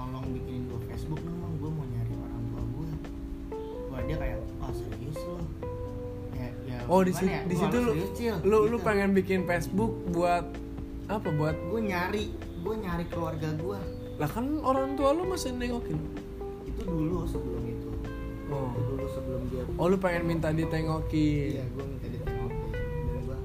tolong 0.00 0.24
bikinin 0.32 0.62
gua 0.66 0.80
Facebook 0.88 1.20
dong 1.20 1.36
bang. 1.36 1.52
Gua 1.60 1.70
mau 1.70 1.84
nyari 1.84 2.12
orang 2.16 2.42
tua 2.42 2.62
gua. 2.72 2.88
Wah 3.90 4.00
dia 4.02 4.16
kayak 4.16 4.38
oh 4.58 4.72
serius 4.72 5.18
lo 5.20 5.36
ya, 6.32 6.48
ya 6.64 6.78
Oh 6.88 7.00
di 7.02 7.12
situ 7.12 7.28
ya? 7.28 7.42
di 7.44 7.54
situ 7.54 7.76
lu 7.76 7.92
serius, 7.92 8.40
lu 8.40 8.58
lu 8.66 8.76
Gitu. 8.78 8.86
pengen 8.86 9.10
bikin 9.12 9.40
Facebook 9.44 9.92
buat 10.08 10.44
apa? 11.06 11.28
Buat 11.28 11.56
gue 11.58 11.80
nyari 11.82 12.24
gue 12.60 12.74
nyari 12.76 13.04
keluarga 13.06 13.50
gue 13.52 13.78
lah 14.16 14.28
kan 14.28 14.46
orang 14.60 14.94
tua 14.94 15.10
lu 15.10 15.26
masih 15.26 15.52
nengokin? 15.52 15.96
Itu 16.64 16.80
dulu 16.84 17.24
sebelum 17.24 17.64
itu. 17.66 17.88
Oh. 18.50 18.74
itu 18.74 18.82
dulu 18.84 19.06
sebelum 19.06 19.42
dia 19.46 19.62
oh 19.74 19.86
lu 19.86 19.96
pengen 19.96 20.22
minta 20.24 20.48
ditengokin? 20.50 21.50
Iya 21.54 21.64
gue 21.66 21.84
minta 21.84 22.06
ditengokin. 22.08 22.70
Dan 22.70 23.20
gue 23.22 23.38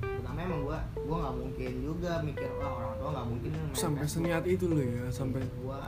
pertama 0.00 0.38
emang 0.40 0.60
gue 0.62 0.78
gue 0.98 1.16
nggak 1.18 1.34
mungkin 1.36 1.70
juga 1.78 2.12
mikir 2.22 2.50
wah 2.58 2.70
orang 2.74 2.94
tua 2.96 3.08
nggak 3.10 3.26
mungkin. 3.26 3.50
Sampai 3.72 4.06
Facebook. 4.06 4.14
seniat 4.18 4.44
itu 4.46 4.64
lu 4.66 4.82
ya 4.82 5.04
sampai 5.10 5.40
gue 5.42 5.78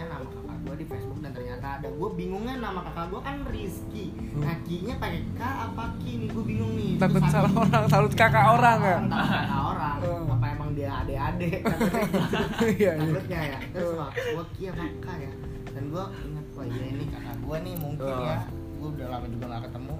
nyarinya 0.00 0.16
nama 0.16 0.26
kakak 0.26 0.58
gue 0.60 0.74
di 0.74 0.86
Facebook 0.86 1.18
dan 1.20 1.30
ternyata 1.30 1.66
ada. 1.76 1.88
Gue 1.90 2.08
bingungnya 2.14 2.54
nama 2.58 2.80
kakak 2.82 3.06
gue 3.06 3.20
kan 3.20 3.36
Rizky. 3.46 4.06
Hmm. 4.12 4.40
nah 4.40 4.54
Ki-nya 4.62 4.94
pakai 4.96 5.20
K 5.30 5.40
apa 5.42 5.84
Ki 5.98 6.12
nih 6.16 6.28
gue 6.30 6.44
bingung 6.46 6.72
nih. 6.74 6.92
Takut 6.96 7.20
Terus 7.20 7.28
salah 7.30 7.44
saking- 7.46 7.60
orang 7.60 7.84
takut 7.86 8.12
kakak 8.14 8.46
orang 8.50 8.78
ya? 8.80 8.96
takut 8.98 9.28
kakak 9.28 9.60
orang. 9.66 9.96
Hmm. 10.00 10.30
apa 10.30 10.46
emang 10.48 10.70
dia 10.72 10.90
ade-ade 10.96 11.48
Takutnya 11.60 12.02
gitu. 12.02 12.64
iya 12.74 12.92
iya. 12.92 13.10
Takutnya 13.10 13.40
ya. 13.42 13.58
Terus 13.70 13.90
gue 14.08 14.44
kia 14.54 14.70
maka 14.72 15.12
ya. 15.18 15.32
Dan 15.70 15.84
gue 15.86 16.04
ingat 16.24 16.46
wah 16.50 16.64
iya 16.66 16.84
ini 16.88 17.04
kakak 17.06 17.36
gue 17.38 17.56
nih 17.60 17.74
mungkin 17.76 18.08
Oh. 18.10 18.24
ya. 18.24 18.38
Gue 18.80 18.88
udah 18.90 19.06
lama 19.10 19.26
juga 19.28 19.44
gak 19.50 19.62
ketemu. 19.66 19.94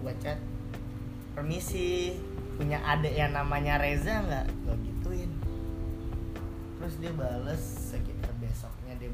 Gue 0.00 0.12
chat 0.18 0.38
permisi 1.34 2.14
punya 2.54 2.78
adik 2.80 3.12
yang 3.12 3.32
namanya 3.32 3.76
Reza 3.76 4.22
nggak? 4.22 4.46
Gue 4.62 4.76
gituin. 4.82 5.30
Terus 6.76 6.94
dia 6.98 7.12
bales 7.12 7.83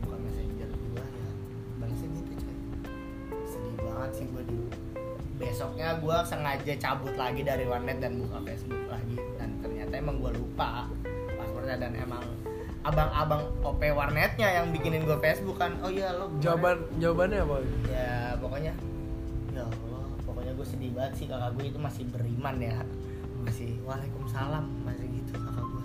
buka 0.05 0.16
messenger 0.20 0.68
gue 0.70 1.05
ya. 1.05 1.28
Balesnya 1.80 2.09
gitu 2.16 2.32
coy. 2.36 2.57
Sedih 3.46 3.74
banget 3.80 4.11
sih 4.16 4.26
gue 4.28 4.42
di 4.48 4.59
besoknya 5.40 5.96
gue 5.96 6.16
sengaja 6.28 6.74
cabut 6.76 7.14
lagi 7.16 7.40
dari 7.40 7.64
warnet 7.64 7.98
dan 8.01 8.20
buka 8.20 8.38
Facebook 8.44 8.84
lagi. 8.88 9.16
Dan 9.40 9.61
ternyata 9.64 9.92
emang 9.96 10.16
gue 10.20 10.32
lupa 10.36 10.88
passwordnya 11.38 11.76
dan 11.80 11.92
emang 11.96 12.24
abang-abang 12.80 13.44
OP 13.61 13.80
warnetnya 13.92 14.48
yang 14.61 14.72
bikinin 14.72 15.05
gue 15.05 15.18
Facebook 15.20 15.61
kan. 15.61 15.76
Oh 15.84 15.92
iya 15.92 16.16
lo 16.16 16.32
Jawaban 16.40 16.80
jawabannya 16.96 17.40
apa? 17.44 17.57
ya 17.92 18.34
pokoknya 18.40 18.72
ya 19.53 19.64
Allah 19.68 20.05
pokoknya 20.24 20.53
gue 20.57 20.66
sedih 20.66 20.90
banget 20.96 21.12
sih 21.20 21.26
kakak 21.28 21.53
gue 21.61 21.64
itu 21.68 21.78
masih 21.80 22.05
beriman 22.09 22.57
ya. 22.57 22.80
Masih 23.40 23.76
waalaikumsalam 23.88 24.64
masih 24.84 25.09
gitu 25.12 25.36
kakak 25.36 25.64
gue 25.64 25.84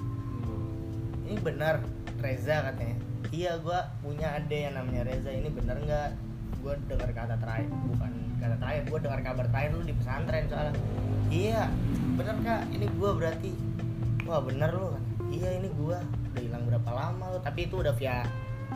ini 1.25 1.41
benar 1.41 1.81
Reza 2.21 2.61
katanya 2.71 2.97
iya 3.31 3.57
gue 3.57 3.79
punya 3.99 4.27
ade 4.33 4.57
yang 4.61 4.75
namanya 4.75 5.01
Reza. 5.03 5.29
Ini 5.29 5.49
benar 5.49 5.77
nggak? 5.79 6.09
Gue 6.59 6.73
dengar 6.85 7.09
kata 7.09 7.35
terakhir 7.37 7.69
bukan 7.85 8.11
kata 8.35 8.55
terakhir 8.57 8.81
gue 8.85 8.99
dengar 8.99 9.19
kabar 9.21 9.45
terakhir 9.47 9.69
lu 9.71 9.83
di 9.83 9.93
pesantren 9.93 10.43
soalnya. 10.45 10.73
Iya 11.27 11.63
bener 12.15 12.35
kak. 12.41 12.61
Ini 12.69 12.85
gue 12.89 13.09
berarti 13.11 13.51
wah 14.23 14.41
bener 14.41 14.69
lu 14.71 14.87
kan 14.91 15.03
iya 15.29 15.49
ini 15.53 15.69
gue 15.69 15.97
udah 15.97 16.41
hilang 16.41 16.63
berapa 16.65 16.89
lama 16.89 17.25
lu? 17.31 17.39
Tapi 17.39 17.59
itu 17.65 17.75
udah 17.77 17.93
via 17.93 18.25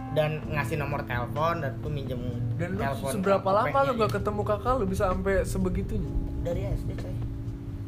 dan 0.10 0.42
ngasih 0.48 0.78
nomor 0.78 1.02
telepon 1.04 1.62
dan 1.62 1.74
tuh 1.82 1.90
minjem 1.90 2.18
Dan 2.58 2.74
lu 2.74 2.82
telepon 2.82 3.12
seberapa 3.12 3.50
lama 3.52 3.78
lu 3.84 3.92
gak 3.98 4.14
ketemu 4.16 4.42
kakak 4.44 4.74
lu 4.78 4.86
bisa 4.86 5.04
sampai 5.10 5.42
sebegitunya? 5.44 6.14
dari 6.40 6.62
SD 6.66 6.96
coy. 6.96 7.16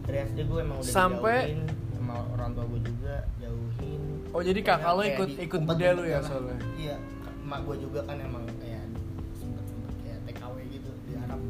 Dari 0.03 0.17
SD 0.27 0.39
gue 0.43 0.59
emang 0.59 0.77
udah 0.81 0.91
Sampai- 0.91 1.55
sama 1.93 2.15
orang 2.35 2.51
tua 2.51 2.65
gue 2.67 2.81
juga 2.83 3.15
jauhin 3.39 4.01
Oh 4.31 4.41
jadi 4.41 4.59
kakak 4.59 4.87
Kayak 4.87 5.11
ikut 5.11 5.27
di- 5.27 5.37
ikut 5.41 5.59
umpet- 5.59 5.75
bude 5.75 5.87
lu 5.91 6.03
ya 6.05 6.17
lah. 6.17 6.23
soalnya? 6.25 6.57
iya 6.75 6.95
emak 7.41 7.59
gue 7.61 7.75
juga 7.79 7.99
kan 8.01 8.15
emang 8.17 8.43
kayak 8.55 8.85
sempet 9.33 9.63
sempet 9.65 9.91
kayak 9.99 10.19
TKW 10.25 10.55
gitu 10.69 10.91
di 11.03 11.13
Arab 11.17 11.41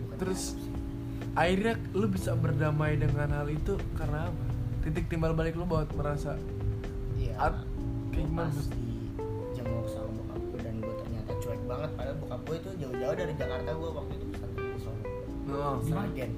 Bukan 0.00 0.16
Terus 0.16 0.42
Arab 0.54 0.70
akhirnya 1.34 1.74
lu 1.92 2.06
bisa 2.08 2.30
berdamai 2.34 2.92
dengan 2.94 3.28
hal 3.32 3.48
itu 3.48 3.74
karena 3.92 4.20
apa? 4.24 4.44
Titik 4.82 5.06
timbal 5.08 5.32
balik 5.32 5.54
lu 5.54 5.64
buat 5.64 5.90
merasa 5.92 6.38
iya 7.16 7.34
At- 7.36 7.64
kayak 8.08 8.22
gimana, 8.24 8.46
pas 8.46 8.54
Bos? 8.54 8.66
di 8.68 8.86
jenguk 9.52 9.86
sama 9.88 10.10
bokap 10.12 10.38
gue 10.44 10.60
dan 10.60 10.74
gue 10.78 10.94
ternyata 10.96 11.30
cuek 11.34 11.62
banget 11.64 11.90
padahal 11.92 12.16
bokap 12.18 12.40
gue 12.44 12.56
itu 12.56 12.70
jauh-jauh 12.78 13.16
dari 13.16 13.32
Jakarta 13.34 13.70
gue 13.72 13.90
waktu 13.90 14.12
itu 14.12 14.26
pesantren 14.28 14.62
di 14.64 14.78
Solo 14.78 15.00
oh, 15.50 15.74
Seragen 15.80 16.30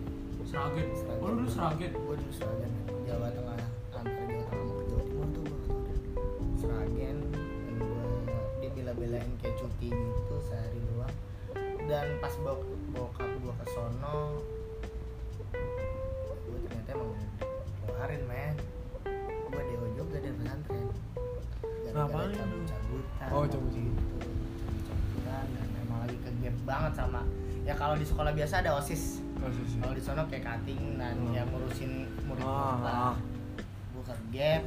Seragen. 0.45 0.87
Oh 1.15 1.27
lu 1.27 1.35
dulu 1.37 1.51
Seragen. 1.51 1.91
gue 1.93 2.15
dulu 2.17 2.33
Seragen 2.33 2.71
Jawa 3.03 3.29
Tengah 3.29 3.54
cuti 9.75 9.91
gitu 9.91 10.37
sehari 10.41 10.79
doang 10.87 11.15
dan 11.85 12.07
pas 12.19 12.35
bawa 12.39 12.63
bokap 12.91 13.27
gue 13.35 13.53
ke 13.55 13.67
sono 13.69 14.39
gue 16.39 16.59
ternyata 16.63 16.91
emang 16.91 17.11
udah 17.11 17.29
keluarin 17.85 18.23
men 18.25 18.55
gue 19.45 19.63
dewa 19.65 19.89
juga 19.93 20.17
dari 20.17 20.35
pesantren 20.35 20.87
Ngapain 21.87 22.27
lu? 22.27 22.35
cabut-cabutan 22.35 23.29
Oh, 23.29 23.45
cabut. 23.45 23.71
gitu 23.71 23.91
cabut-cabutan 24.81 25.45
dan 25.49 25.69
emang 25.81 25.99
lagi 26.01 26.17
ke 26.17 26.31
gap 26.41 26.57
banget 26.65 26.93
sama 26.97 27.21
ya 27.61 27.75
kalau 27.75 27.95
di 27.95 28.05
sekolah 28.05 28.33
biasa 28.33 28.55
ada 28.61 28.71
osis 28.75 29.23
maksud 29.37 29.65
sih. 29.65 29.79
kalau 29.79 29.93
di 29.93 30.03
sono 30.03 30.23
kayak 30.25 30.45
cutting 30.45 30.83
dan 30.97 31.15
Hmm. 31.17 31.33
ya 31.33 31.43
ngurusin 31.45 31.93
murid 32.25 32.43
Ah, 32.43 32.75
lah 32.79 32.95
ah. 33.11 33.15
gue 33.91 34.03
ke 34.05 34.15
gap 34.33 34.63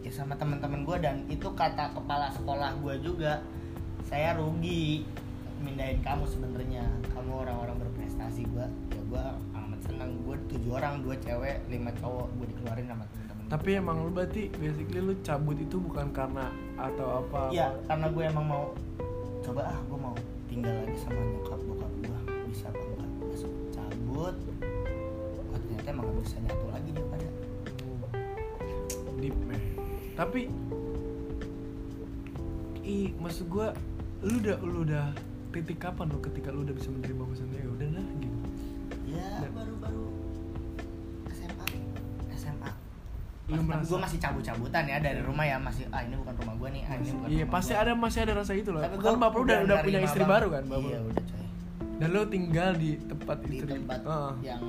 ya 0.00 0.10
sama 0.10 0.34
teman-teman 0.34 0.82
gue 0.82 0.96
dan 0.98 1.26
itu 1.26 1.46
kata 1.48 1.90
kepala 1.92 2.30
sekolah 2.30 2.74
gue 2.76 2.94
juga 3.00 3.38
saya 4.06 4.34
rugi 4.38 5.06
mindahin 5.62 6.02
kamu 6.02 6.24
sebenarnya. 6.26 6.84
Kamu 7.14 7.46
orang-orang 7.46 7.76
berprestasi 7.86 8.46
gue 8.50 8.66
ya 8.66 9.02
gue 9.06 9.24
amat 9.54 9.80
senang. 9.86 10.10
Gue 10.26 10.36
tujuh 10.50 10.72
orang 10.74 11.02
dua 11.02 11.14
cewek 11.22 11.62
lima 11.70 11.94
cowok. 12.02 12.26
Gue 12.38 12.46
dikeluarin 12.50 12.86
sama 12.90 13.04
temen-temen. 13.10 13.44
Tapi 13.52 13.70
emang 13.78 13.96
lu 14.02 14.10
berarti 14.10 14.48
basically 14.56 15.00
lu 15.00 15.14
cabut 15.22 15.56
itu 15.60 15.76
bukan 15.78 16.10
karena 16.10 16.50
atau 16.74 17.22
apa? 17.22 17.52
Iya, 17.54 17.74
karena 17.86 18.06
gue 18.10 18.24
emang 18.26 18.46
mau. 18.46 18.64
Coba 19.42 19.74
ah 19.74 19.78
gue 19.86 19.98
mau 19.98 20.14
tinggal 20.46 20.74
lagi 20.86 20.96
sama 21.02 21.18
nyokap 21.18 21.60
bokap 21.66 21.92
gue 22.04 22.18
bisa 22.52 22.68
apa 22.68 22.82
enggak? 22.84 23.10
Besok 23.32 23.52
cabut. 23.72 24.36
Oh, 25.52 25.58
ternyata 25.68 25.88
emang 25.88 26.04
gak 26.12 26.16
bisa 26.24 26.36
nyatu 26.44 26.66
lagi 26.68 26.90
daripada. 26.92 27.28
Deep 29.22 29.36
man. 29.46 29.62
Tapi 30.18 30.40
i 32.82 33.14
maksud 33.14 33.46
gua 33.46 33.70
lu 34.22 34.34
udah 34.38 34.56
lu 34.60 34.78
udah 34.82 35.06
titik 35.50 35.78
kapan 35.78 36.06
lu 36.08 36.18
ketika 36.20 36.48
lu 36.48 36.62
udah 36.62 36.72
bisa 36.72 36.88
menerima 36.88 37.18
bahwasannya 37.20 37.58
ya 37.58 37.68
udah 37.68 37.88
lah 37.90 38.06
gitu. 38.16 38.38
Ya 39.04 39.28
Dan- 39.38 39.52
baru-baru 39.52 40.04
SMA 41.28 41.64
SMA 42.32 42.70
Lu 43.44 43.58
Mas, 43.58 43.66
merasa- 43.68 43.90
gue 43.90 43.98
masih 44.00 44.18
cabut-cabutan 44.18 44.84
ya 44.86 44.98
dari 44.98 45.20
rumah 45.20 45.44
ya 45.44 45.56
masih 45.58 45.84
ah 45.90 46.00
ini 46.00 46.14
bukan 46.14 46.34
rumah 46.36 46.54
gue 46.56 46.68
nih 46.70 46.82
ah 46.82 46.94
ini 46.94 47.10
bukan 47.10 47.28
iya 47.28 47.42
rumah 47.42 47.52
pasti 47.52 47.72
gua. 47.72 47.82
ada 47.82 47.92
masih 47.94 48.18
ada 48.22 48.32
rasa 48.34 48.52
itu 48.54 48.70
loh 48.70 48.80
Tapi 48.80 48.96
kan 48.96 49.14
bapak 49.18 49.36
lu 49.36 49.42
udah 49.42 49.58
udah 49.60 49.76
punya 49.82 50.00
istri 50.00 50.24
baru 50.24 50.48
kan 50.50 50.62
bapak 50.64 50.88
iya 50.88 51.00
udah 51.02 51.22
coy. 51.24 51.40
Dan 51.92 52.08
lu 52.08 52.22
tinggal 52.26 52.70
di 52.74 52.90
tempat 53.00 53.36
di 53.40 53.48
istri. 53.52 53.70
tempat 53.74 54.00
Heeh. 54.02 54.32
yang 54.42 54.62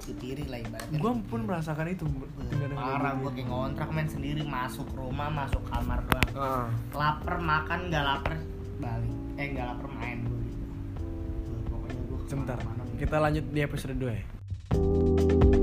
ditiri 0.00 0.44
lah 0.46 0.58
ibaratnya. 0.58 0.96
Gua 0.96 1.12
pun 1.20 1.40
merasakan 1.42 1.86
itu 1.86 2.04
tinggal 2.46 2.68
dengan 2.70 2.76
parah 2.78 3.12
ibu 3.12 3.20
gue 3.20 3.32
kayak 3.34 3.48
ngontrak 3.50 3.88
main 3.90 4.06
sendiri 4.06 4.40
masuk 4.42 4.88
rumah 4.90 5.28
masuk 5.28 5.60
kamar 5.64 5.98
doang 6.06 6.28
Heeh. 6.30 6.64
lapar 6.94 7.34
makan 7.36 7.78
nggak 7.88 8.04
lapar 8.06 8.36
balik. 8.78 9.14
Eh 9.38 9.46
nggak 9.54 9.66
lapar 9.74 9.90
main. 9.98 10.18
Gue 10.26 10.38
gitu. 10.46 10.64
Pokoknya 11.70 12.02
gue 12.06 12.18
sebentar 12.26 12.58
kita 12.98 13.16
lanjut 13.22 13.44
di 13.54 13.60
episode 13.62 13.94
2 13.94 14.10
ya 14.10 15.57